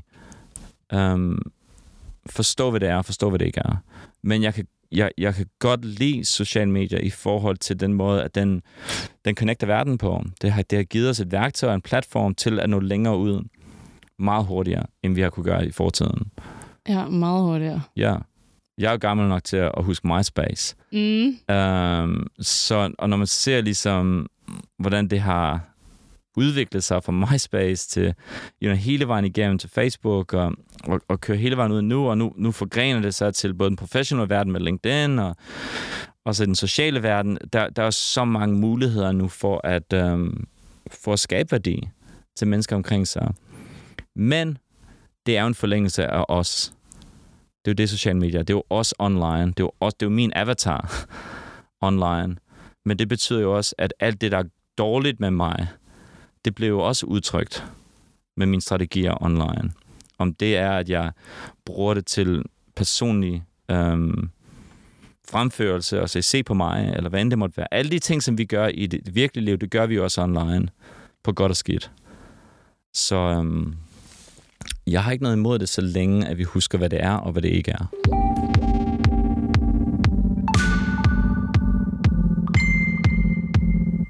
um, 0.93 1.41
forstå, 2.25 2.69
hvad 2.69 2.79
det 2.79 2.89
er, 2.89 3.01
forstå, 3.01 3.29
hvad 3.29 3.39
det 3.39 3.45
ikke 3.45 3.61
er. 3.65 3.75
Men 4.21 4.43
jeg 4.43 4.53
kan, 4.53 4.67
jeg, 4.91 5.11
jeg 5.17 5.35
kan 5.35 5.45
godt 5.59 5.85
lide 5.85 6.25
sociale 6.25 6.71
medier 6.71 6.99
i 6.99 7.09
forhold 7.09 7.57
til 7.57 7.79
den 7.79 7.93
måde, 7.93 8.23
at 8.23 8.35
den, 8.35 8.61
den 9.25 9.35
connecter 9.35 9.67
verden 9.67 9.97
på. 9.97 10.23
Det 10.41 10.51
har, 10.51 10.61
det 10.61 10.77
har 10.77 10.83
givet 10.83 11.09
os 11.09 11.19
et 11.19 11.31
værktøj 11.31 11.69
og 11.69 11.75
en 11.75 11.81
platform 11.81 12.35
til 12.35 12.59
at 12.59 12.69
nå 12.69 12.79
længere 12.79 13.17
ud 13.17 13.47
meget 14.19 14.45
hurtigere, 14.45 14.85
end 15.03 15.15
vi 15.15 15.21
har 15.21 15.29
kunne 15.29 15.43
gøre 15.43 15.67
i 15.67 15.71
fortiden. 15.71 16.31
Ja, 16.89 17.07
meget 17.07 17.43
hurtigere. 17.43 17.81
Ja. 17.95 18.15
Jeg 18.77 18.87
er 18.87 18.91
jo 18.91 18.97
gammel 19.01 19.27
nok 19.27 19.43
til 19.43 19.57
at 19.57 19.83
huske 19.83 20.07
MySpace. 20.07 20.75
Mm. 20.91 21.55
Um, 21.55 22.27
så, 22.39 22.93
og 22.97 23.09
når 23.09 23.17
man 23.17 23.27
ser 23.27 23.61
ligesom, 23.61 24.27
hvordan 24.79 25.07
det 25.07 25.19
har 25.19 25.77
udviklet 26.37 26.83
sig 26.83 27.03
fra 27.03 27.11
MySpace 27.11 27.89
til 27.89 28.05
you 28.63 28.69
know, 28.69 28.75
hele 28.75 29.07
vejen 29.07 29.25
igennem 29.25 29.57
til 29.57 29.69
Facebook 29.69 30.33
og, 30.33 30.53
og, 30.83 31.01
og 31.07 31.21
kører 31.21 31.37
hele 31.37 31.57
vejen 31.57 31.71
ud 31.71 31.81
nu, 31.81 32.09
og 32.09 32.17
nu, 32.17 32.33
nu 32.35 32.51
forgrener 32.51 33.01
det 33.01 33.15
sig 33.15 33.35
til 33.35 33.53
både 33.53 33.69
den 33.69 33.77
professionelle 33.77 34.29
verden 34.29 34.53
med 34.53 34.61
LinkedIn 34.61 35.19
og, 35.19 35.35
og 36.25 36.35
så 36.35 36.45
den 36.45 36.55
sociale 36.55 37.03
verden. 37.03 37.37
Der, 37.53 37.69
der 37.69 37.83
er 37.83 37.89
så 37.89 38.25
mange 38.25 38.55
muligheder 38.55 39.11
nu 39.11 39.27
for 39.27 39.61
at, 39.63 39.93
um, 39.93 40.47
for 40.91 41.13
at 41.13 41.19
skabe 41.19 41.51
værdi 41.51 41.89
til 42.35 42.47
mennesker 42.47 42.75
omkring 42.75 43.07
sig. 43.07 43.33
Men 44.15 44.57
det 45.25 45.37
er 45.37 45.41
jo 45.41 45.47
en 45.47 45.55
forlængelse 45.55 46.07
af 46.07 46.25
os. 46.27 46.73
Det 47.67 47.71
er 47.71 47.73
jo 47.73 47.83
det 47.83 47.89
sociale 47.89 48.19
medier. 48.19 48.43
Det 48.43 48.53
er 48.53 48.57
jo 48.57 48.63
også 48.69 48.95
online. 48.99 49.47
Det 49.47 49.59
er 49.59 49.63
jo, 49.63 49.71
også, 49.79 49.97
det 49.99 50.05
er 50.05 50.09
jo 50.09 50.15
min 50.15 50.31
avatar 50.35 51.05
online. 51.89 52.35
Men 52.85 52.99
det 52.99 53.09
betyder 53.09 53.39
jo 53.39 53.55
også, 53.55 53.75
at 53.77 53.93
alt 53.99 54.21
det, 54.21 54.31
der 54.31 54.37
er 54.37 54.43
dårligt 54.77 55.19
med 55.19 55.31
mig, 55.31 55.67
det 56.45 56.55
bliver 56.55 56.69
jo 56.69 56.79
også 56.79 57.05
udtrykt 57.05 57.65
med 58.37 58.45
mine 58.45 58.61
strategier 58.61 59.23
online. 59.23 59.71
Om 60.17 60.33
det 60.33 60.57
er, 60.57 60.71
at 60.71 60.89
jeg 60.89 61.11
bruger 61.65 61.93
det 61.93 62.05
til 62.05 62.43
personlig 62.75 63.43
øhm, 63.71 64.29
fremførelse, 65.29 66.01
og 66.01 66.09
så 66.09 66.21
se 66.21 66.43
på 66.43 66.53
mig, 66.53 66.93
eller 66.95 67.09
hvad 67.09 67.21
end 67.21 67.31
det 67.31 67.39
måtte 67.39 67.57
være. 67.57 67.73
Alle 67.73 67.91
de 67.91 67.99
ting, 67.99 68.23
som 68.23 68.37
vi 68.37 68.45
gør 68.45 68.67
i 68.67 68.85
det 68.85 69.15
virkelige 69.15 69.45
liv, 69.45 69.57
det 69.57 69.71
gør 69.71 69.85
vi 69.85 69.95
jo 69.95 70.03
også 70.03 70.21
online, 70.21 70.69
på 71.23 71.33
godt 71.33 71.49
og 71.49 71.55
skidt. 71.57 71.91
Så 72.93 73.15
øhm, 73.15 73.75
jeg 74.87 75.03
har 75.03 75.11
ikke 75.11 75.23
noget 75.23 75.35
imod 75.35 75.59
det, 75.59 75.69
så 75.69 75.81
længe 75.81 76.27
at 76.27 76.37
vi 76.37 76.43
husker, 76.43 76.77
hvad 76.77 76.89
det 76.89 77.03
er, 77.03 77.13
og 77.13 77.31
hvad 77.31 77.41
det 77.41 77.49
ikke 77.49 77.71
er. 77.71 77.85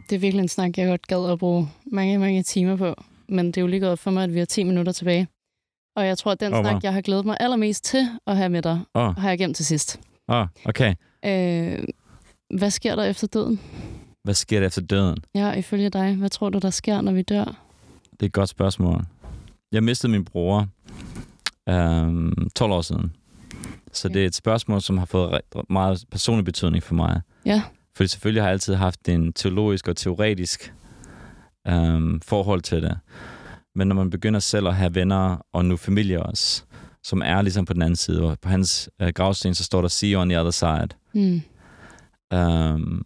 Det 0.09 0.15
er 0.15 0.19
virkelig 0.19 0.41
en 0.41 0.47
snak, 0.47 0.77
jeg 0.77 0.87
godt 0.87 1.07
gad 1.07 1.31
at 1.31 1.39
bruge 1.39 1.69
mange, 1.85 2.17
mange 2.17 2.43
timer 2.43 2.75
på. 2.75 2.95
Men 3.29 3.45
det 3.47 3.57
er 3.57 3.61
jo 3.61 3.67
lige 3.67 3.89
op 3.89 3.99
for 3.99 4.11
mig, 4.11 4.23
at 4.23 4.33
vi 4.33 4.39
har 4.39 4.45
10 4.45 4.63
minutter 4.63 4.91
tilbage. 4.91 5.27
Og 5.95 6.07
jeg 6.07 6.17
tror, 6.17 6.31
at 6.31 6.39
den 6.39 6.53
Åh, 6.53 6.59
oh, 6.59 6.65
wow. 6.65 6.71
snak, 6.71 6.83
jeg 6.83 6.93
har 6.93 7.01
glædet 7.01 7.25
mig 7.25 7.37
allermest 7.39 7.83
til 7.83 8.07
at 8.27 8.37
have 8.37 8.49
med 8.49 8.61
dig, 8.61 8.79
Åh, 8.95 9.15
har 9.17 9.29
jeg 9.29 9.37
gemt 9.37 9.55
til 9.55 9.65
sidst. 9.65 9.99
oh, 10.27 10.45
okay. 10.65 10.95
Øh, 11.25 11.79
hvad 12.57 12.71
sker 12.71 12.95
der 12.95 13.03
efter 13.03 13.27
døden? 13.27 13.59
Hvad 14.23 14.33
sker 14.33 14.59
der 14.59 14.67
efter 14.67 14.81
døden? 14.81 15.17
Ja, 15.35 15.53
ifølge 15.53 15.89
dig, 15.89 16.15
hvad 16.15 16.29
tror 16.29 16.49
du, 16.49 16.57
der 16.59 16.69
sker, 16.69 17.01
når 17.01 17.11
vi 17.11 17.21
dør? 17.21 17.43
Det 18.11 18.21
er 18.21 18.25
et 18.25 18.33
godt 18.33 18.49
spørgsmål. 18.49 19.05
Jeg 19.71 19.83
mistede 19.83 20.11
min 20.11 20.25
bror 20.25 20.67
øhm, 21.69 22.49
12 22.55 22.71
år 22.71 22.81
siden. 22.81 23.13
Så 23.93 24.07
Ja. 24.07 24.13
det 24.13 24.21
er 24.23 24.25
et 24.27 24.35
spørgsmål, 24.35 24.81
som 24.81 24.97
har 24.97 25.05
fået 25.05 25.41
meget 25.69 26.05
personlig 26.11 26.45
betydning 26.45 26.83
for 26.83 26.95
mig. 26.95 27.21
Ja, 27.45 27.63
Fordi 27.95 28.07
selvfølgelig 28.07 28.41
har 28.43 28.47
jeg 28.47 28.53
altid 28.53 28.75
haft 28.75 29.09
en 29.09 29.33
teologisk 29.33 29.87
og 29.87 29.95
teoretisk 29.95 30.73
øhm, 31.67 32.21
forhold 32.21 32.61
til 32.61 32.81
det. 32.81 32.99
Men 33.75 33.87
når 33.87 33.95
man 33.95 34.09
begynder 34.09 34.39
selv 34.39 34.67
at 34.67 34.75
have 34.75 34.95
venner, 34.95 35.37
og 35.53 35.65
nu 35.65 35.77
familie 35.77 36.23
også, 36.23 36.63
som 37.03 37.21
er 37.25 37.41
ligesom 37.41 37.65
på 37.65 37.73
den 37.73 37.81
anden 37.81 37.95
side, 37.95 38.23
og 38.23 38.37
på 38.41 38.49
hans 38.49 38.89
øh, 39.01 39.07
gravsten, 39.15 39.55
så 39.55 39.63
står 39.63 39.81
der 39.81 39.87
See 39.87 40.13
you 40.13 40.21
on 40.21 40.29
the 40.29 40.39
other 40.39 40.51
side. 40.51 40.87
hmm. 41.13 41.41
Um, 42.35 43.05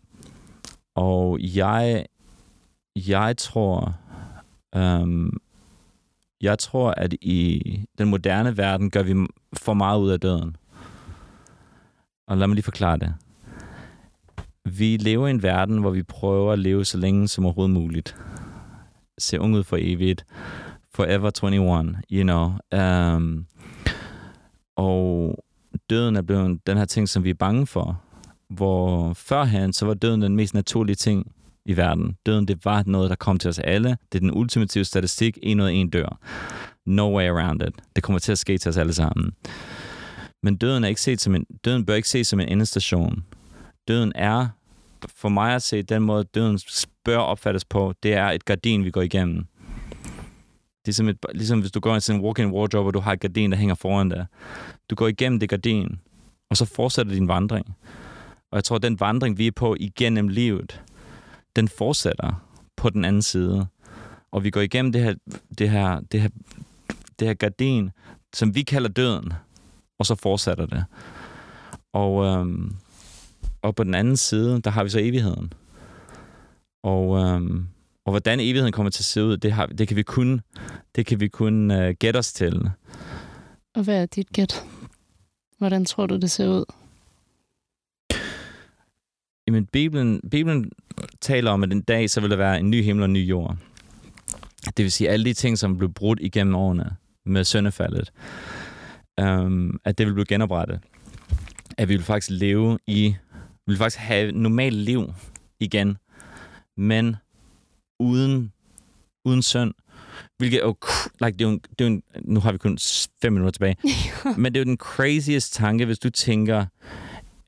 og 0.96 1.40
jeg, 1.42 2.06
jeg 2.96 3.38
tror, 3.38 3.96
øhm, 4.76 5.38
jeg 6.42 6.60
tror, 6.60 6.92
at 6.92 7.14
i 7.14 7.62
den 7.98 8.10
moderne 8.10 8.58
verden 8.58 8.90
gør 8.90 9.04
vi 9.04 9.28
for 9.54 9.74
meget 9.74 10.00
ud 10.00 10.10
af 10.10 10.20
døden. 10.20 10.56
Og 12.28 12.38
lad 12.38 12.48
mig 12.48 12.56
lige 12.56 12.64
forklare 12.64 12.98
det. 12.98 13.14
Vi 14.66 14.98
lever 14.98 15.28
i 15.28 15.32
en 15.32 15.44
verden, 15.44 15.78
hvor 15.78 15.90
vi 15.90 16.04
prøver 16.04 16.54
at 16.54 16.60
leve 16.60 16.86
så 16.86 16.98
længe 16.98 17.28
som 17.28 17.46
overhovedet 17.46 17.74
muligt. 17.74 18.16
Se 19.18 19.40
ung 19.40 19.56
ud 19.56 19.64
for 19.64 19.78
evigt. 19.80 20.26
Forever 20.94 21.44
21, 21.44 21.96
you 22.12 22.24
know. 22.24 22.52
Um, 22.82 23.46
og 24.76 25.36
døden 25.90 26.16
er 26.16 26.22
blevet 26.22 26.68
den 26.68 26.78
her 26.78 26.86
ting, 26.86 27.10
som 27.10 27.24
vi 27.24 27.30
er 27.30 27.34
bange 27.34 27.68
for. 27.68 28.02
Hvor 28.50 29.14
førhen, 29.14 29.74
så 29.74 29.86
var 29.86 29.94
døden 29.94 30.22
den 30.22 30.36
mest 30.36 30.54
naturlige 30.54 30.96
ting 30.96 31.32
i 31.66 31.78
verden. 31.78 32.18
Døden, 32.26 32.48
det 32.48 32.66
var 32.66 32.84
noget, 32.86 33.10
der 33.10 33.16
kom 33.16 33.38
til 33.38 33.50
os 33.50 33.60
alle. 33.60 33.90
Det 33.90 34.18
er 34.18 34.20
den 34.20 34.34
ultimative 34.34 34.84
statistik. 34.84 35.38
En 35.44 35.60
ud 35.60 35.66
af 35.66 35.72
en 35.72 35.90
dør. 35.90 36.20
No 36.86 37.18
way 37.18 37.30
around 37.30 37.62
it. 37.62 37.74
Det 37.96 38.04
kommer 38.04 38.20
til 38.20 38.32
at 38.32 38.38
ske 38.38 38.58
til 38.58 38.70
os 38.70 38.78
alle 38.78 38.94
sammen. 38.94 39.32
Men 40.44 40.58
døden, 40.58 40.84
er 40.84 40.88
ikke 40.88 41.02
set 41.02 41.22
som 41.22 41.36
en, 41.36 41.46
døden 41.66 41.86
bør 41.86 41.94
ikke 41.94 42.10
ses 42.10 42.28
som 42.28 42.40
en 42.40 42.48
endestation. 42.48 43.24
Døden 43.88 44.12
er, 44.16 44.48
for 45.16 45.30
mig 45.30 45.56
at 45.56 45.62
se, 45.62 45.82
den 45.82 46.04
måde, 46.04 46.24
døden 46.24 46.60
bør 47.06 47.18
opfattes 47.18 47.66
på, 47.66 47.94
det 48.04 48.14
er 48.14 48.26
et 48.26 48.46
gardin, 48.46 48.86
vi 48.86 48.92
går 48.92 49.02
igennem. 49.02 49.46
Det 50.86 50.92
er 50.92 50.94
som, 50.94 51.08
et, 51.08 51.26
ligesom 51.34 51.60
hvis 51.60 51.72
du 51.72 51.80
går 51.80 51.94
ind 51.94 52.02
til 52.02 52.16
en 52.16 52.22
walk-in 52.22 52.52
wardrobe, 52.52 52.90
og 52.90 52.94
du 52.94 53.00
har 53.00 53.14
et 53.14 53.20
gardin, 53.20 53.52
der 53.52 53.58
hænger 53.58 53.76
foran 53.76 54.10
dig. 54.10 54.26
Du 54.90 54.96
går 54.96 55.08
igennem 55.08 55.40
det 55.40 55.50
gardin, 55.50 56.00
og 56.50 56.58
så 56.58 56.66
fortsætter 56.66 57.14
din 57.14 57.28
vandring. 57.28 57.66
Og 58.52 58.56
jeg 58.56 58.64
tror, 58.64 58.76
at 58.76 58.82
den 58.82 59.00
vandring, 59.00 59.38
vi 59.38 59.48
er 59.48 59.52
på 59.52 59.76
igennem 59.80 60.28
livet, 60.28 60.82
den 61.56 61.68
fortsætter 61.68 62.48
på 62.76 62.90
den 62.90 63.06
anden 63.06 63.22
side. 63.22 63.68
Og 64.32 64.44
vi 64.44 64.50
går 64.50 64.62
igennem 64.62 64.92
det 64.92 65.02
her, 65.02 65.16
det 65.58 65.70
her, 65.70 66.00
det 66.00 66.22
her, 66.22 66.30
det 67.20 67.28
her 67.28 67.34
gardin, 67.34 67.90
som 68.34 68.56
vi 68.56 68.62
kalder 68.62 68.90
døden, 68.90 69.34
og 70.00 70.06
så 70.06 70.16
fortsætter 70.16 70.66
det. 70.66 70.86
Og, 71.94 72.26
øhm, 72.26 72.76
og 73.62 73.76
på 73.76 73.84
den 73.84 73.96
anden 73.96 74.18
side, 74.18 74.62
der 74.62 74.70
har 74.70 74.84
vi 74.84 74.90
så 74.90 75.00
evigheden. 75.00 75.54
Og, 76.84 77.18
øhm, 77.18 77.68
og 78.06 78.12
hvordan 78.12 78.40
evigheden 78.40 78.72
kommer 78.72 78.90
til 78.90 79.02
at 79.02 79.06
se 79.06 79.24
ud, 79.24 79.38
det, 79.38 79.52
har, 79.52 79.66
det 79.66 79.88
kan 79.88 79.98
vi 79.98 80.04
kun, 80.04 80.42
det 80.96 81.06
kan 81.06 81.20
vi 81.20 81.28
kun 81.28 81.72
uh, 81.72 81.90
gætte 81.90 82.18
os 82.18 82.34
til. 82.34 82.70
Og 83.76 83.84
hvad 83.84 84.02
er 84.02 84.06
dit 84.06 84.30
gæt? 84.30 84.64
Hvordan 85.58 85.86
tror 85.86 86.06
du, 86.06 86.18
det 86.18 86.32
ser 86.32 86.48
ud? 86.48 86.66
Jamen, 89.48 89.66
Bibelen, 89.66 90.22
Bibelen 90.32 90.72
taler 91.22 91.52
om, 91.52 91.64
at 91.64 91.72
en 91.72 91.82
dag, 91.82 92.10
så 92.10 92.22
vil 92.22 92.30
der 92.30 92.36
være 92.36 92.60
en 92.60 92.70
ny 92.70 92.84
himmel 92.84 93.04
og 93.04 93.06
en 93.06 93.14
ny 93.14 93.30
jord. 93.30 93.58
Det 94.78 94.84
vil 94.84 94.92
sige, 94.92 95.10
alle 95.10 95.26
de 95.26 95.34
ting, 95.34 95.58
som 95.58 95.78
blev 95.78 95.94
brudt 95.94 96.20
igennem 96.22 96.56
årene 96.56 96.96
med 97.26 97.44
søndefaldet, 97.44 98.12
um, 99.22 99.80
at 99.86 99.98
det 99.98 100.06
vil 100.08 100.14
blive 100.14 100.26
genoprettet. 100.26 100.80
At 101.78 101.90
vi 101.90 101.96
vil 101.96 102.06
faktisk 102.06 102.40
leve 102.40 102.80
i, 102.88 103.16
vi 103.34 103.72
vil 103.72 103.78
faktisk 103.78 104.00
have 104.00 104.32
normalt 104.32 104.76
liv 104.76 105.14
igen, 105.60 105.98
men 106.78 107.16
uden, 108.00 108.54
uden 109.26 109.42
synd. 109.42 109.74
Hvilket 110.38 110.64
er 110.64 110.74
like, 111.26 111.38
det 111.38 111.46
er 111.46 111.50
jo, 111.50 111.60
det 111.80 111.86
er 111.86 111.90
jo, 111.90 112.02
nu 112.22 112.40
har 112.40 112.52
vi 112.52 112.58
kun 112.58 112.78
fem 113.22 113.34
minutter 113.34 113.52
tilbage, 113.52 113.76
men 114.42 114.54
det 114.54 114.60
er 114.60 114.64
jo 114.64 114.70
den 114.70 114.78
craziest 114.78 115.54
tanke, 115.54 115.86
hvis 115.86 116.00
du 116.00 116.10
tænker, 116.10 116.66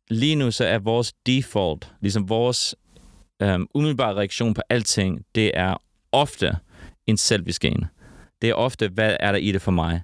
lige 0.09 0.35
nu 0.35 0.51
så 0.51 0.65
er 0.65 0.79
vores 0.79 1.13
default, 1.25 1.93
ligesom 2.01 2.29
vores 2.29 2.75
Øhm, 3.43 3.61
um, 3.61 3.67
umiddelbare 3.73 4.15
reaktion 4.15 4.53
på 4.53 4.61
alting, 4.69 5.25
det 5.35 5.51
er 5.53 5.75
ofte 6.11 6.57
en 7.07 7.17
selvisk 7.17 7.65
en. 7.65 7.85
Det 8.41 8.49
er 8.49 8.53
ofte, 8.53 8.87
hvad 8.87 9.17
er 9.19 9.31
der 9.31 9.39
i 9.39 9.51
det 9.51 9.61
for 9.61 9.71
mig? 9.71 10.01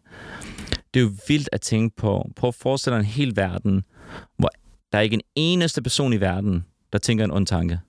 Det 0.93 0.99
er 0.99 1.03
jo 1.03 1.11
vildt 1.27 1.49
at 1.51 1.61
tænke 1.61 1.95
på. 1.95 2.31
Prøv 2.35 2.47
at 2.47 2.55
forestille 2.55 2.95
dig 2.95 2.99
en 2.99 3.05
hel 3.05 3.35
verden, 3.35 3.83
hvor 4.37 4.49
der 4.91 4.97
er 4.97 5.01
ikke 5.01 5.13
en 5.13 5.21
eneste 5.35 5.81
person 5.81 6.13
i 6.13 6.21
verden, 6.21 6.65
der 6.93 6.99
tænker 6.99 7.25
en 7.25 7.31
ond 7.31 7.47
tanke. 7.47 7.79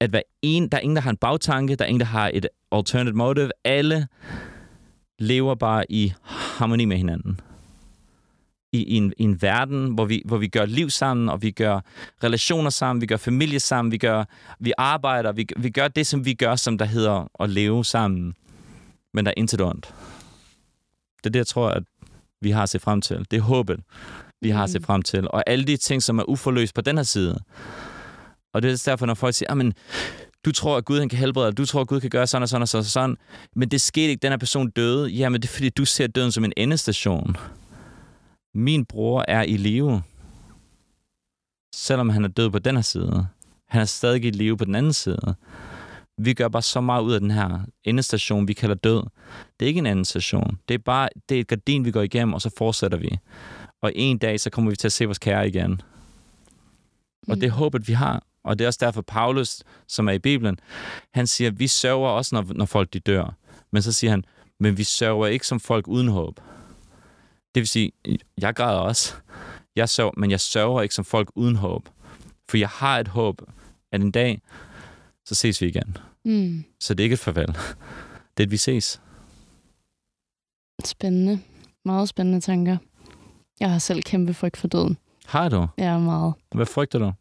At 0.00 0.10
hver 0.10 0.22
en, 0.42 0.68
der 0.68 0.78
er 0.78 0.82
ingen, 0.82 0.96
der 0.96 1.02
har 1.02 1.10
en 1.10 1.16
bagtanke, 1.16 1.76
der 1.76 1.84
er 1.84 1.88
ingen, 1.88 2.00
der 2.00 2.06
har 2.06 2.30
et 2.34 2.46
alternative 2.72 3.16
motive. 3.16 3.50
Alle 3.64 4.08
lever 5.18 5.54
bare 5.54 5.92
i 5.92 6.12
harmoni 6.22 6.84
med 6.84 6.96
hinanden. 6.96 7.40
I, 8.74 8.82
i, 8.82 8.94
en, 8.94 9.12
i 9.16 9.22
en 9.22 9.42
verden, 9.42 9.94
hvor 9.94 10.04
vi, 10.04 10.22
hvor 10.24 10.36
vi 10.36 10.48
gør 10.48 10.64
liv 10.64 10.90
sammen, 10.90 11.28
og 11.28 11.42
vi 11.42 11.50
gør 11.50 11.80
relationer 12.24 12.70
sammen, 12.70 13.00
vi 13.00 13.06
gør 13.06 13.16
familie 13.16 13.60
sammen, 13.60 13.92
vi, 13.92 13.98
gør, 13.98 14.24
vi 14.60 14.72
arbejder, 14.78 15.32
vi, 15.32 15.46
vi 15.56 15.70
gør 15.70 15.88
det, 15.88 16.06
som 16.06 16.24
vi 16.24 16.34
gør, 16.34 16.56
som 16.56 16.78
der 16.78 16.84
hedder 16.84 17.30
at 17.40 17.50
leve 17.50 17.84
sammen. 17.84 18.34
Men 19.14 19.24
der 19.24 19.30
er 19.30 19.34
intet 19.36 19.60
ondt. 19.60 19.94
Det 21.16 21.26
er 21.26 21.30
det, 21.30 21.38
jeg 21.38 21.46
tror, 21.46 21.68
at 21.68 21.82
vi 22.40 22.50
har 22.50 22.66
set 22.66 22.82
frem 22.82 23.00
til. 23.00 23.26
Det 23.30 23.36
er 23.36 23.40
håbet, 23.40 23.80
vi 24.42 24.50
har 24.50 24.66
set 24.66 24.84
frem 24.84 25.02
til. 25.02 25.30
Og 25.30 25.42
alle 25.46 25.64
de 25.64 25.76
ting, 25.76 26.02
som 26.02 26.18
er 26.18 26.28
uforløst 26.28 26.74
på 26.74 26.80
den 26.80 26.96
her 26.96 27.04
side. 27.04 27.38
Og 28.52 28.62
det 28.62 28.72
er 28.72 28.82
derfor, 28.90 29.06
når 29.06 29.14
folk 29.14 29.34
siger, 29.34 29.54
men 29.54 29.74
du 30.44 30.52
tror, 30.52 30.76
at 30.76 30.84
Gud 30.84 30.98
han 30.98 31.08
kan 31.08 31.18
helbrede 31.18 31.46
dig, 31.46 31.56
du 31.58 31.66
tror, 31.66 31.80
at 31.80 31.86
Gud 31.86 32.00
kan 32.00 32.10
gøre 32.10 32.26
sådan 32.26 32.42
og 32.42 32.48
sådan 32.48 32.62
og 32.62 32.68
sådan, 32.68 32.80
og 32.80 32.86
sådan. 32.86 33.16
men 33.56 33.68
det 33.68 33.80
skete 33.80 34.08
ikke, 34.08 34.22
den 34.22 34.32
her 34.32 34.36
person 34.36 34.70
døde. 34.70 35.08
Jamen, 35.08 35.42
det 35.42 35.48
er 35.48 35.52
fordi, 35.52 35.68
du 35.68 35.84
ser 35.84 36.06
døden 36.06 36.32
som 36.32 36.44
en 36.44 36.52
endestation. 36.56 37.36
Min 38.54 38.84
bror 38.84 39.24
er 39.28 39.42
i 39.42 39.56
live, 39.56 40.02
selvom 41.74 42.08
han 42.08 42.24
er 42.24 42.28
død 42.28 42.50
på 42.50 42.58
den 42.58 42.74
her 42.74 42.82
side. 42.82 43.26
Han 43.68 43.80
er 43.80 43.84
stadig 43.84 44.24
i 44.24 44.30
live 44.30 44.56
på 44.56 44.64
den 44.64 44.74
anden 44.74 44.92
side. 44.92 45.34
Vi 46.18 46.34
gør 46.34 46.48
bare 46.48 46.62
så 46.62 46.80
meget 46.80 47.02
ud 47.02 47.12
af 47.12 47.20
den 47.20 47.30
her 47.30 47.60
endestation, 47.84 48.48
vi 48.48 48.52
kalder 48.52 48.74
død. 48.74 49.02
Det 49.60 49.66
er 49.66 49.68
ikke 49.68 49.78
en 49.78 49.86
endestation. 49.86 50.58
Det 50.68 50.74
er 50.74 50.78
bare 50.78 51.08
det 51.28 51.36
er 51.36 51.40
et 51.40 51.48
gardin, 51.48 51.84
vi 51.84 51.90
går 51.90 52.02
igennem, 52.02 52.34
og 52.34 52.40
så 52.40 52.50
fortsætter 52.58 52.98
vi. 52.98 53.18
Og 53.82 53.92
en 53.94 54.18
dag, 54.18 54.40
så 54.40 54.50
kommer 54.50 54.70
vi 54.70 54.76
til 54.76 54.88
at 54.88 54.92
se 54.92 55.04
vores 55.04 55.18
kære 55.18 55.48
igen. 55.48 55.70
Mm. 55.70 57.30
Og 57.30 57.36
det 57.36 57.44
er 57.44 57.50
håbet, 57.50 57.88
vi 57.88 57.92
har. 57.92 58.22
Og 58.44 58.58
det 58.58 58.64
er 58.64 58.68
også 58.68 58.78
derfor, 58.82 59.02
Paulus, 59.02 59.62
som 59.88 60.08
er 60.08 60.12
i 60.12 60.18
Bibelen, 60.18 60.58
han 61.14 61.26
siger, 61.26 61.50
vi 61.50 61.66
sørger 61.66 62.08
også, 62.08 62.34
når, 62.34 62.46
når 62.54 62.64
folk 62.64 62.92
de 62.92 63.00
dør. 63.00 63.34
Men 63.72 63.82
så 63.82 63.92
siger 63.92 64.10
han, 64.10 64.24
men 64.60 64.78
vi 64.78 64.84
sørger 64.84 65.26
ikke 65.26 65.46
som 65.46 65.60
folk 65.60 65.88
uden 65.88 66.08
håb. 66.08 66.40
Det 67.54 67.60
vil 67.60 67.68
sige, 67.68 67.92
jeg 68.38 68.54
græder 68.54 68.80
også. 68.80 69.14
Jeg 69.76 69.88
sørger, 69.88 70.12
men 70.16 70.30
jeg 70.30 70.40
sørger 70.40 70.82
ikke 70.82 70.94
som 70.94 71.04
folk 71.04 71.30
uden 71.34 71.56
håb. 71.56 71.88
For 72.48 72.56
jeg 72.56 72.68
har 72.68 72.98
et 73.00 73.08
håb, 73.08 73.42
at 73.92 74.00
en 74.00 74.10
dag, 74.10 74.42
så 75.24 75.34
ses 75.34 75.60
vi 75.62 75.66
igen. 75.66 75.96
Mm. 76.24 76.64
Så 76.80 76.94
det 76.94 77.02
er 77.02 77.04
ikke 77.04 77.14
et 77.14 77.18
farvel. 77.20 77.46
Det 77.46 78.42
er, 78.42 78.46
at 78.46 78.50
vi 78.50 78.56
ses. 78.56 79.00
Spændende. 80.84 81.40
Meget 81.84 82.08
spændende 82.08 82.40
tanker. 82.40 82.76
Jeg 83.60 83.70
har 83.70 83.78
selv 83.78 84.02
kæmpe 84.02 84.34
frygt 84.34 84.56
for 84.56 84.68
døden. 84.68 84.96
Har 85.26 85.48
du? 85.48 85.66
Ja, 85.78 85.98
meget. 85.98 86.34
Hvad 86.54 86.66
frygter 86.66 86.98
du? 86.98 87.12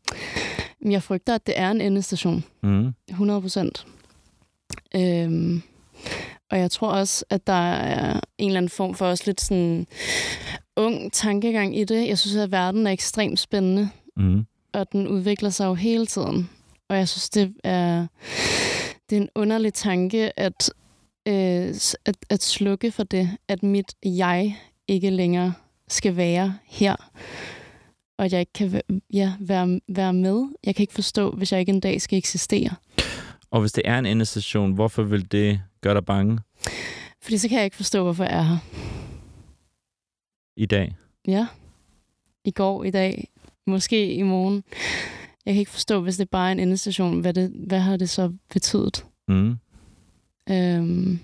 Jeg 0.85 1.03
frygter, 1.03 1.35
at 1.35 1.47
det 1.47 1.59
er 1.59 1.71
en 1.71 1.81
endestation. 1.81 2.43
Mm. 2.63 2.93
100 3.09 3.41
procent. 3.41 3.87
Øhm, 4.95 5.61
og 6.53 6.59
jeg 6.59 6.71
tror 6.71 6.87
også, 6.91 7.25
at 7.29 7.47
der 7.47 7.71
er 7.73 8.19
en 8.37 8.47
eller 8.47 8.57
anden 8.57 8.69
form 8.69 8.95
for 8.95 9.05
også 9.05 9.23
lidt 9.25 9.41
sådan 9.41 9.87
ung 10.75 11.13
tankegang 11.13 11.77
i 11.77 11.83
det. 11.83 12.07
Jeg 12.07 12.17
synes, 12.17 12.35
at 12.35 12.51
verden 12.51 12.87
er 12.87 12.91
ekstremt 12.91 13.39
spændende, 13.39 13.89
Mm. 14.17 14.45
og 14.73 14.91
den 14.91 15.07
udvikler 15.07 15.49
sig 15.49 15.65
jo 15.65 15.73
hele 15.73 16.05
tiden. 16.05 16.49
Og 16.89 16.97
jeg 16.97 17.07
synes, 17.09 17.29
det 17.29 17.53
er, 17.63 18.07
det 19.09 19.17
er 19.17 19.21
en 19.21 19.29
underlig 19.35 19.73
tanke 19.73 20.39
at, 20.39 20.73
øh, 21.27 21.75
at, 22.05 22.17
at 22.29 22.43
slukke 22.43 22.91
for 22.91 23.03
det, 23.03 23.29
at 23.47 23.63
mit 23.63 23.93
jeg 24.05 24.57
ikke 24.87 25.09
længere 25.09 25.53
skal 25.87 26.15
være 26.17 26.55
her, 26.67 26.95
og 28.17 28.25
at 28.25 28.31
jeg 28.33 28.39
ikke 28.39 28.53
kan 28.53 28.81
ja, 29.13 29.33
være, 29.39 29.79
være 29.87 30.13
med. 30.13 30.45
Jeg 30.63 30.75
kan 30.75 30.83
ikke 30.83 30.93
forstå, 30.93 31.31
hvis 31.31 31.51
jeg 31.51 31.59
ikke 31.59 31.71
en 31.71 31.79
dag 31.79 32.01
skal 32.01 32.17
eksistere. 32.17 32.69
Og 33.53 33.59
hvis 33.61 33.71
det 33.71 33.81
er 33.85 33.99
en 33.99 34.05
endestation, 34.05 34.71
hvorfor 34.71 35.03
vil 35.03 35.31
det 35.31 35.61
gøre 35.81 35.93
dig 35.93 36.05
bange 36.05 36.39
Fordi 37.21 37.37
så 37.37 37.49
kan 37.49 37.57
jeg 37.57 37.65
ikke 37.65 37.75
forstå, 37.75 38.03
hvorfor 38.03 38.23
jeg 38.23 38.33
er 38.33 38.41
her. 38.41 38.57
i 40.55 40.65
dag? 40.65 40.95
Ja. 41.27 41.47
I 42.45 42.51
går, 42.51 42.83
i 42.83 42.91
dag, 42.91 43.27
måske 43.67 44.13
i 44.13 44.21
morgen. 44.21 44.63
Jeg 45.45 45.53
kan 45.53 45.59
ikke 45.59 45.71
forstå, 45.71 46.01
hvis 46.01 46.17
det 46.17 46.29
bare 46.29 46.47
er 46.47 46.51
en 46.51 46.59
endestation, 46.59 47.19
hvad, 47.19 47.33
det, 47.33 47.51
hvad 47.67 47.79
har 47.79 47.97
det 47.97 48.09
så 48.09 48.33
betydet? 48.49 49.05
Mm. 49.27 49.57
Øhm, 50.49 51.19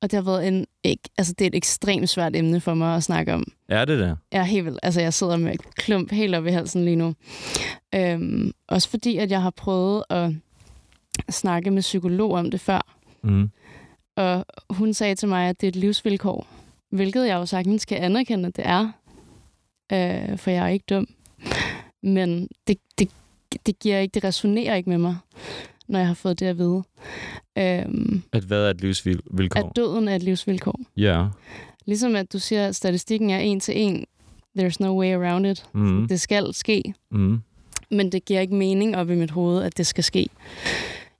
og 0.00 0.10
det 0.10 0.12
har 0.12 0.22
været 0.22 0.48
en, 0.48 0.66
ikke, 0.84 1.08
altså 1.18 1.34
det 1.38 1.44
er 1.44 1.48
et 1.48 1.54
ekstremt 1.54 2.08
svært 2.08 2.36
emne 2.36 2.60
for 2.60 2.74
mig 2.74 2.96
at 2.96 3.02
snakke 3.02 3.34
om. 3.34 3.44
Er 3.68 3.84
det 3.84 3.98
det? 3.98 4.16
Er 4.30 4.42
helt 4.42 4.64
vildt, 4.64 4.78
altså 4.82 5.00
jeg 5.00 5.14
sidder 5.14 5.36
med 5.36 5.54
et 5.54 5.74
klump 5.74 6.10
helt 6.10 6.34
op 6.34 6.46
i 6.46 6.50
halsen 6.50 6.84
lige 6.84 6.96
nu. 6.96 7.14
Øhm, 7.94 8.52
også 8.68 8.88
fordi, 8.88 9.16
at 9.16 9.30
jeg 9.30 9.42
har 9.42 9.50
prøvet 9.50 10.04
at 10.10 10.30
snakke 11.30 11.70
med 11.70 11.82
psykolog 11.82 12.32
om 12.32 12.50
det 12.50 12.60
før. 12.60 12.96
Mm. 13.22 13.50
Og 14.16 14.44
hun 14.70 14.94
sagde 14.94 15.14
til 15.14 15.28
mig, 15.28 15.48
at 15.48 15.60
det 15.60 15.66
er 15.66 15.68
et 15.68 15.76
livsvilkår. 15.76 16.46
Hvilket 16.90 17.26
jeg 17.26 17.34
jo 17.34 17.46
sagtens 17.46 17.84
kan 17.84 17.98
anerkende, 17.98 18.46
at 18.48 18.56
det 18.56 18.66
er. 18.66 18.88
Øh, 19.92 20.38
for 20.38 20.50
jeg 20.50 20.64
er 20.64 20.68
ikke 20.68 20.84
dum. 20.90 21.06
Men 22.02 22.48
det, 22.68 22.78
det, 22.98 23.08
det 23.66 23.78
giver 23.78 23.98
ikke, 23.98 24.14
det 24.14 24.24
resonerer 24.24 24.74
ikke 24.74 24.90
med 24.90 24.98
mig. 24.98 25.16
når 25.88 25.98
jeg 25.98 26.06
har 26.08 26.14
fået 26.14 26.40
det 26.40 26.46
at 26.46 26.58
vide. 26.58 26.82
Øhm, 27.58 28.22
At 28.32 28.42
hvad 28.42 28.66
er 28.66 28.70
et 28.70 28.80
livsvilkår? 28.80 29.60
at 29.68 29.76
døden 29.76 30.08
er 30.08 30.16
et 30.16 30.22
livsvilkår. 30.22 30.80
Ja. 30.96 31.26
Ligesom 31.86 32.16
at 32.16 32.32
du 32.32 32.38
siger, 32.38 32.66
at 32.68 32.76
statistikken 32.76 33.30
er 33.30 33.38
en 33.38 33.60
til 33.60 33.80
en. 33.80 34.06
There's 34.58 34.76
no 34.80 34.98
way 35.00 35.14
around 35.14 35.46
it. 35.46 35.66
Mm. 35.74 36.08
Det 36.08 36.20
skal 36.20 36.54
ske. 36.54 36.94
Mm. 37.10 37.40
Men 37.90 38.12
det 38.12 38.24
giver 38.24 38.40
ikke 38.40 38.54
mening 38.54 38.96
op 38.96 39.10
i 39.10 39.14
mit 39.14 39.30
hoved, 39.30 39.62
at 39.62 39.76
det 39.76 39.86
skal 39.86 40.04
ske. 40.04 40.26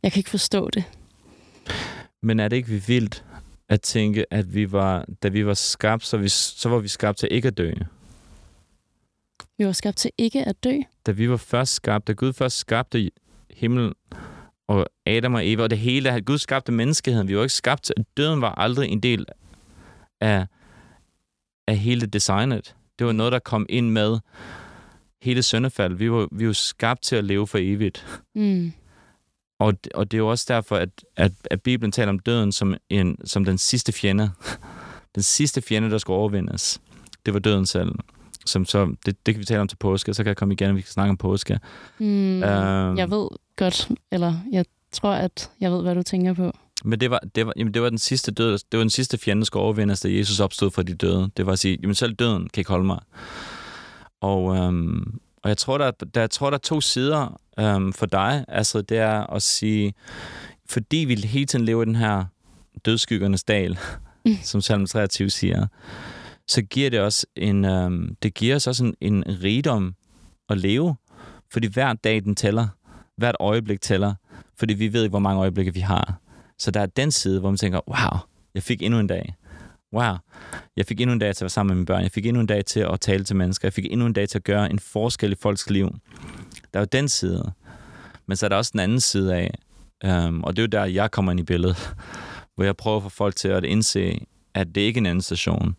Jeg 0.05 0.13
kan 0.13 0.21
ikke 0.21 0.31
forstå 0.31 0.71
det. 0.71 0.85
Men 2.23 2.41
er 2.41 2.49
det 2.49 2.57
ikke 2.57 2.83
vildt 2.87 3.25
at 3.69 3.81
tænke, 3.81 4.27
at 4.31 4.55
vi 4.55 4.73
var, 4.73 5.05
da 5.23 5.29
vi 5.29 5.47
var 5.47 5.55
skabt, 5.55 6.07
så, 6.07 6.17
vi, 6.17 6.29
så 6.29 6.69
var 6.69 6.79
vi 6.79 6.89
skabt 6.89 7.19
til 7.19 7.29
ikke 7.33 7.49
at 7.49 7.59
dø? 7.59 7.73
Vi 9.59 9.67
var 9.67 9.73
skabt 9.73 9.97
til 9.97 10.11
ikke 10.19 10.45
at 10.45 10.65
dø. 10.65 10.79
Da 11.07 11.13
vi 11.13 11.31
var 11.31 11.37
først 11.37 11.75
skabt, 11.75 12.07
da 12.07 12.13
Gud 12.13 12.33
først 12.33 12.59
skabte 12.59 13.11
himlen 13.51 13.95
og 14.69 14.87
Adam 15.07 15.35
og 15.35 15.49
Eva 15.49 15.63
og 15.63 15.71
det 15.71 15.79
hele, 15.79 16.11
at 16.11 16.25
Gud 16.25 16.39
skabte 16.39 16.73
menneskeheden. 16.73 17.29
Vi 17.29 17.37
var 17.37 17.43
ikke 17.43 17.55
skabt 17.55 17.83
til, 17.83 17.95
døden 18.17 18.41
var 18.41 18.55
aldrig 18.55 18.91
en 18.91 19.01
del 19.01 19.27
af, 20.21 20.47
af 21.69 21.77
hele 21.77 22.07
designet. 22.07 22.77
Det 22.99 23.07
var 23.07 23.13
noget, 23.13 23.33
der 23.33 23.39
kom 23.39 23.67
ind 23.69 23.91
med 23.91 24.19
hele 25.23 25.43
søndefald. 25.43 25.95
Vi 25.95 26.11
var, 26.11 26.29
vi 26.33 26.47
var 26.47 26.53
skabt 26.53 27.03
til 27.03 27.17
at 27.17 27.25
leve 27.25 27.47
for 27.47 27.59
evigt. 27.61 28.23
Mm. 28.35 28.73
Og, 29.59 29.75
og 29.95 30.11
det 30.11 30.17
er 30.17 30.19
jo 30.19 30.29
også 30.29 30.45
derfor, 30.49 30.77
at, 30.77 30.89
at, 31.17 31.33
at 31.45 31.63
Bibelen 31.63 31.93
taler 31.93 32.09
om 32.09 32.19
døden 32.19 32.53
som, 32.53 32.75
en, 32.91 33.17
som 33.27 33.45
den 33.45 33.59
sidste 33.59 33.93
fjende. 33.93 34.31
Den 35.15 35.23
sidste 35.23 35.63
fjende, 35.63 35.91
der 35.91 35.99
skulle 35.99 36.17
overvindes. 36.17 36.81
Det 37.27 37.35
var 37.35 37.41
døden 37.41 37.67
selv. 37.67 37.93
Som 38.47 38.65
så, 38.65 38.95
det, 39.07 39.27
det 39.27 39.35
kan 39.35 39.41
vi 39.41 39.45
tale 39.45 39.61
om 39.61 39.69
til 39.69 39.77
påske, 39.77 40.15
så 40.15 40.23
kan 40.23 40.29
jeg 40.29 40.37
komme 40.37 40.55
igen, 40.55 40.71
og 40.71 40.77
vi 40.77 40.81
kan 40.81 40.91
snakke 40.91 41.11
om 41.11 41.17
påske. 41.17 41.61
Mm. 41.99 42.43
Øhm. 42.43 42.99
Jeg 42.99 43.11
ved 43.11 43.29
godt, 43.57 43.91
eller 44.13 44.35
jeg 44.53 44.65
tror, 44.93 45.13
at 45.13 45.51
jeg 45.61 45.73
ved, 45.73 45.83
hvad 45.83 45.95
du 45.95 46.03
tænker 46.03 46.35
på. 46.35 46.53
Men 46.85 47.01
det 47.01 47.11
var, 47.11 47.21
det 47.35 47.47
var, 47.47 47.53
jamen 47.57 47.75
det 47.75 47.83
var 47.83 47.89
den 47.89 47.99
sidste 47.99 48.33
død, 48.33 48.53
det 48.53 48.79
var 48.79 48.79
den 48.79 48.91
sidste 48.91 49.19
fjende, 49.19 49.41
der 49.41 49.45
skulle 49.45 49.63
overvindes, 49.63 50.01
da 50.01 50.13
Jesus 50.13 50.41
opstod 50.41 50.71
fra 50.71 50.83
de 50.83 50.95
døde. 50.95 51.31
Det 51.37 51.47
var 51.47 51.53
at 51.53 51.59
sige, 51.59 51.79
jamen 51.83 51.95
selv 51.95 52.15
døden 52.15 52.49
kan 52.49 52.61
ikke 52.61 52.71
holde 52.71 52.85
mig. 52.85 53.01
Og, 54.21 54.57
øhm, 54.57 55.21
og 55.45 55.49
jeg 55.49 55.57
tror, 55.57 55.79
der, 55.79 55.91
der, 55.91 56.21
jeg 56.21 56.31
tror, 56.31 56.51
der 56.51 56.57
er 56.57 56.61
to 56.61 56.81
sider 56.81 57.41
øhm, 57.59 57.93
for 57.93 58.07
dig. 58.07 58.45
Altså, 58.49 58.83
det 58.83 58.99
er 58.99 59.33
at 59.33 59.43
sige, 59.43 59.95
fordi 60.69 60.97
vi 60.97 61.15
hele 61.15 61.47
tiden 61.47 61.65
lever 61.65 61.83
i 61.83 61.87
den 61.87 61.97
her 61.97 62.25
dødskyggernes 62.85 63.45
dal, 63.45 63.79
mm. 64.25 64.37
som 64.51 64.61
Salm 64.61 64.87
23 64.87 65.31
siger, 65.31 65.67
så 66.49 66.63
giver 66.63 66.91
det 66.91 67.01
også 67.01 67.27
en, 67.37 67.65
øhm, 67.65 68.17
det 68.23 68.35
giver 68.35 68.57
os 68.57 68.67
også 68.67 68.85
en, 68.85 68.95
en 69.01 69.25
rigdom 69.43 69.95
at 70.49 70.59
leve. 70.59 70.97
Fordi 71.53 71.67
hver 71.67 71.93
dag, 71.93 72.25
den 72.25 72.37
tæller. 72.37 72.69
Hvert 73.17 73.37
øjeblik 73.41 73.81
tæller. 73.81 74.15
Fordi 74.59 74.75
vi 74.75 74.93
ved 74.93 75.03
ikke, 75.03 75.11
hvor 75.11 75.19
mange 75.19 75.41
øjeblikke 75.41 75.75
vi 75.75 75.81
har. 75.81 76.21
Så 76.59 76.71
der 76.71 76.81
er 76.81 76.87
den 76.87 77.11
side, 77.11 77.41
hvor 77.41 77.51
man 77.51 77.57
tænker, 77.57 77.81
wow, 77.89 78.21
jeg 78.55 78.63
fik 78.63 78.83
endnu 78.83 79.01
en 79.01 79.07
dag. 79.07 79.35
Wow, 79.95 80.15
jeg 80.77 80.87
fik 80.87 81.01
endnu 81.01 81.13
en 81.13 81.19
dag 81.19 81.37
til 81.37 81.41
at 81.41 81.45
være 81.45 81.51
sammen 81.51 81.69
med 81.69 81.77
mine 81.77 81.87
børn. 81.87 82.03
Jeg 82.03 82.11
fik 82.11 82.27
endnu 82.27 82.41
en 82.41 82.47
dag 82.47 82.65
til 82.65 82.81
at 82.81 83.01
tale 83.01 83.25
til 83.25 83.37
mennesker. 83.37 83.69
Jeg 83.69 83.73
fik 83.73 83.87
endnu 83.91 84.07
en 84.07 84.13
dag 84.13 84.29
til 84.29 84.39
at 84.39 84.45
gøre 84.45 84.71
en 84.71 84.79
forskel 84.79 85.33
i 85.33 85.35
folks 85.35 85.71
liv. 85.71 85.91
Der 86.73 86.81
er 86.81 86.81
jo 86.81 86.87
den 86.93 87.09
side. 87.09 87.53
Men 88.27 88.37
så 88.37 88.47
er 88.47 88.49
der 88.49 88.57
også 88.57 88.71
den 88.73 88.81
anden 88.81 89.01
side 89.01 89.35
af. 89.37 89.55
øhm, 90.05 90.45
og 90.45 90.57
det 90.57 90.63
er 90.63 90.67
jo 90.67 90.67
der, 90.67 90.85
jeg 90.85 91.11
kommer 91.11 91.33
ind 91.33 91.41
i 91.41 91.43
billedet. 91.43 91.95
Hvor 92.55 92.65
jeg 92.65 92.77
prøver 92.77 92.97
at 92.97 93.03
få 93.03 93.09
folk 93.09 93.37
til 93.37 93.49
at 93.49 93.65
indse, 93.65 94.27
at 94.55 94.75
det 94.75 94.81
ikke 94.81 94.99
er 94.99 95.03
en 95.03 95.07
anden 95.07 95.23
station. 95.23 95.77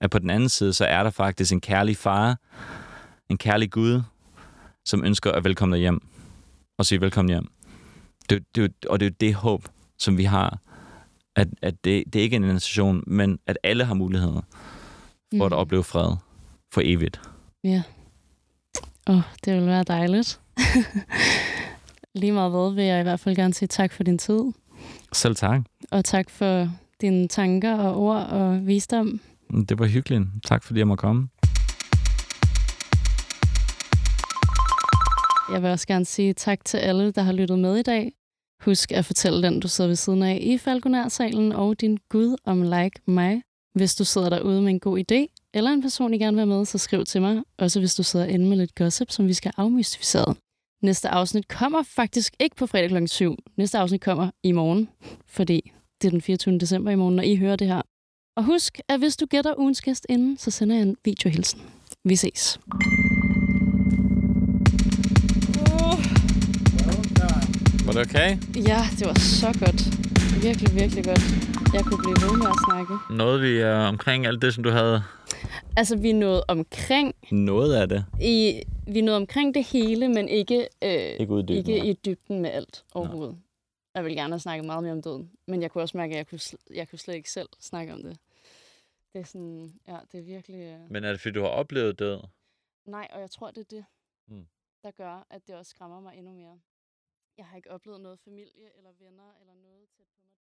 At 0.00 0.10
på 0.10 0.18
den 0.18 0.30
anden 0.30 0.48
side, 0.48 0.72
så 0.72 0.84
er 0.84 1.02
der 1.02 1.10
faktisk 1.10 1.52
en 1.52 1.60
kærlig 1.60 1.96
far, 1.96 2.38
en 3.28 3.38
kærlig 3.38 3.70
Gud, 3.70 4.02
som 4.84 5.04
ønsker 5.04 5.32
at 5.32 5.44
velkomme 5.44 5.76
dig 5.76 5.80
hjem. 5.80 6.00
Og 6.78 6.86
sige 6.86 7.00
velkommen 7.00 7.30
hjem. 7.30 7.46
Det, 8.30 8.44
det, 8.54 8.72
og 8.88 9.00
det 9.00 9.06
er 9.06 9.10
jo 9.10 9.16
det 9.20 9.34
håb, 9.34 9.64
som 9.98 10.18
vi 10.18 10.24
har. 10.24 10.58
At, 11.38 11.48
at 11.62 11.84
det, 11.84 12.04
det 12.12 12.18
er 12.18 12.22
ikke 12.22 12.36
en 12.36 12.44
organisation, 12.44 13.04
men 13.06 13.38
at 13.46 13.58
alle 13.62 13.84
har 13.84 13.94
muligheder 13.94 14.40
for 15.30 15.36
mm. 15.36 15.42
at 15.42 15.52
opleve 15.52 15.84
fred 15.84 16.16
for 16.72 16.80
evigt. 16.84 17.20
Ja. 17.64 17.82
Åh, 19.08 19.16
oh, 19.16 19.22
det 19.44 19.54
vil 19.54 19.66
være 19.66 19.82
dejligt. 19.82 20.40
Lige 22.20 22.32
meget 22.32 22.50
hvad 22.50 22.74
vil 22.74 22.84
jeg 22.84 23.00
i 23.00 23.02
hvert 23.02 23.20
fald 23.20 23.36
gerne 23.36 23.54
sige 23.54 23.68
tak 23.68 23.92
for 23.92 24.02
din 24.02 24.18
tid. 24.18 24.40
Selv 25.12 25.36
tak. 25.36 25.60
Og 25.90 26.04
tak 26.04 26.30
for 26.30 26.70
dine 27.00 27.28
tanker 27.28 27.74
og 27.74 27.96
ord 27.96 28.26
og 28.26 28.66
visdom. 28.66 29.20
Det 29.68 29.78
var 29.78 29.86
hyggeligt. 29.86 30.24
Tak 30.44 30.62
fordi 30.62 30.78
jeg 30.78 30.86
måtte 30.86 31.00
komme. 31.00 31.28
Jeg 35.52 35.62
vil 35.62 35.70
også 35.70 35.86
gerne 35.86 36.04
sige 36.04 36.32
tak 36.32 36.64
til 36.64 36.78
alle, 36.78 37.10
der 37.10 37.22
har 37.22 37.32
lyttet 37.32 37.58
med 37.58 37.76
i 37.76 37.82
dag. 37.82 38.12
Husk 38.64 38.92
at 38.92 39.04
fortælle 39.04 39.42
den, 39.42 39.60
du 39.60 39.68
sidder 39.68 39.88
ved 39.88 39.96
siden 39.96 40.22
af 40.22 40.38
i 40.42 40.58
Falconer-salen, 40.58 41.52
og 41.52 41.80
din 41.80 41.98
Gud 42.08 42.36
om 42.44 42.62
like 42.62 43.00
mig. 43.06 43.42
Hvis 43.74 43.94
du 43.94 44.04
sidder 44.04 44.30
derude 44.30 44.62
med 44.62 44.70
en 44.70 44.80
god 44.80 44.98
idé, 44.98 45.50
eller 45.54 45.70
en 45.70 45.82
person, 45.82 46.14
I 46.14 46.18
gerne 46.18 46.36
vil 46.36 46.46
med, 46.46 46.64
så 46.64 46.78
skriv 46.78 47.04
til 47.04 47.20
mig. 47.20 47.42
Også 47.58 47.80
hvis 47.80 47.94
du 47.94 48.02
sidder 48.02 48.26
inde 48.26 48.46
med 48.46 48.56
lidt 48.56 48.74
gossip, 48.74 49.10
som 49.10 49.26
vi 49.26 49.34
skal 49.34 49.52
afmystificere. 49.56 50.34
Næste 50.82 51.08
afsnit 51.08 51.48
kommer 51.48 51.82
faktisk 51.82 52.34
ikke 52.40 52.56
på 52.56 52.66
fredag 52.66 52.88
kl. 52.88 53.06
7. 53.06 53.36
Næste 53.56 53.78
afsnit 53.78 54.00
kommer 54.00 54.30
i 54.42 54.52
morgen, 54.52 54.88
fordi 55.26 55.72
det 56.02 56.06
er 56.06 56.10
den 56.10 56.20
24. 56.20 56.58
december 56.58 56.90
i 56.90 56.94
morgen, 56.94 57.16
når 57.16 57.22
I 57.22 57.36
hører 57.36 57.56
det 57.56 57.66
her. 57.66 57.82
Og 58.36 58.44
husk, 58.44 58.80
at 58.88 58.98
hvis 58.98 59.16
du 59.16 59.26
gætter 59.26 59.58
ugens 59.58 59.82
gæst 59.82 60.06
inden, 60.08 60.36
så 60.36 60.50
sender 60.50 60.76
jeg 60.76 60.82
en 60.82 60.96
videohilsen. 61.04 61.60
Vi 62.04 62.16
ses. 62.16 62.60
Var 67.88 67.94
det 67.94 68.02
okay? 68.08 68.30
Ja, 68.70 68.80
det 68.98 69.04
var 69.10 69.18
så 69.18 69.46
godt. 69.64 69.80
Virkelig, 70.46 70.70
virkelig 70.82 71.04
godt. 71.10 71.24
Jeg 71.76 71.82
kunne 71.88 72.00
blive 72.04 72.18
ved 72.24 72.34
med 72.42 72.48
at 72.54 72.58
snakke. 72.68 72.92
Nåede 73.20 73.40
vi 73.46 73.52
uh, 73.64 73.88
omkring 73.92 74.26
alt 74.26 74.42
det, 74.42 74.54
som 74.54 74.62
du 74.64 74.70
havde? 74.70 75.02
Altså, 75.76 75.96
vi 75.96 76.12
nåede 76.12 76.44
omkring 76.48 77.14
Noget 77.30 77.74
af 77.74 77.88
det. 77.88 78.04
i, 78.20 78.62
vi 78.86 79.00
nåede 79.00 79.16
omkring 79.16 79.54
det 79.54 79.64
hele, 79.64 80.08
men 80.08 80.28
ikke, 80.28 80.68
øh, 80.82 80.90
Ikke 81.20 81.32
ud 81.32 81.42
i 81.42 81.46
dybden, 81.46 81.56
ikke 81.74 81.90
i 81.90 81.92
dybden 81.92 82.40
med 82.40 82.50
alt 82.50 82.84
overhovedet. 82.94 83.38
Jeg 83.94 84.04
vil 84.04 84.14
gerne 84.16 84.32
have 84.32 84.40
snakket 84.40 84.66
meget 84.66 84.82
mere 84.82 84.92
om 84.92 85.02
døden, 85.02 85.30
men 85.46 85.62
jeg 85.62 85.70
kunne 85.70 85.82
også 85.84 85.96
mærke, 85.96 86.12
at 86.12 86.16
jeg 86.18 86.26
kunne, 86.26 86.38
sl- 86.38 86.74
jeg 86.74 86.88
kunne 86.88 86.98
slet 86.98 87.14
ikke 87.14 87.30
selv 87.30 87.48
snakke 87.60 87.92
om 87.92 88.02
det. 88.02 88.16
Det 89.12 89.20
er 89.20 89.24
sådan, 89.24 89.72
ja, 89.88 89.96
det 90.12 90.20
er 90.20 90.24
virkelig... 90.24 90.60
Øh... 90.60 90.90
Men 90.90 91.04
er 91.04 91.10
det, 91.12 91.20
fordi 91.20 91.32
du 91.32 91.40
har 91.40 91.48
oplevet 91.48 91.98
død? 91.98 92.20
Nej, 92.86 93.08
og 93.12 93.20
jeg 93.20 93.30
tror, 93.30 93.50
det 93.50 93.60
er 93.60 93.76
det, 93.76 93.84
Mm. 94.30 94.46
der 94.82 94.90
gør, 94.90 95.26
at 95.30 95.40
det 95.46 95.54
også 95.54 95.70
skræmmer 95.70 96.00
mig 96.00 96.12
endnu 96.16 96.32
mere. 96.32 96.58
Jeg 97.38 97.46
har 97.46 97.56
ikke 97.56 97.70
oplevet 97.70 98.00
noget 98.00 98.18
familie 98.20 98.76
eller 98.76 98.92
venner 98.92 99.34
eller 99.40 99.54
noget 99.54 99.88
tæt 99.88 100.06
på 100.06 100.20
mig. 100.24 100.37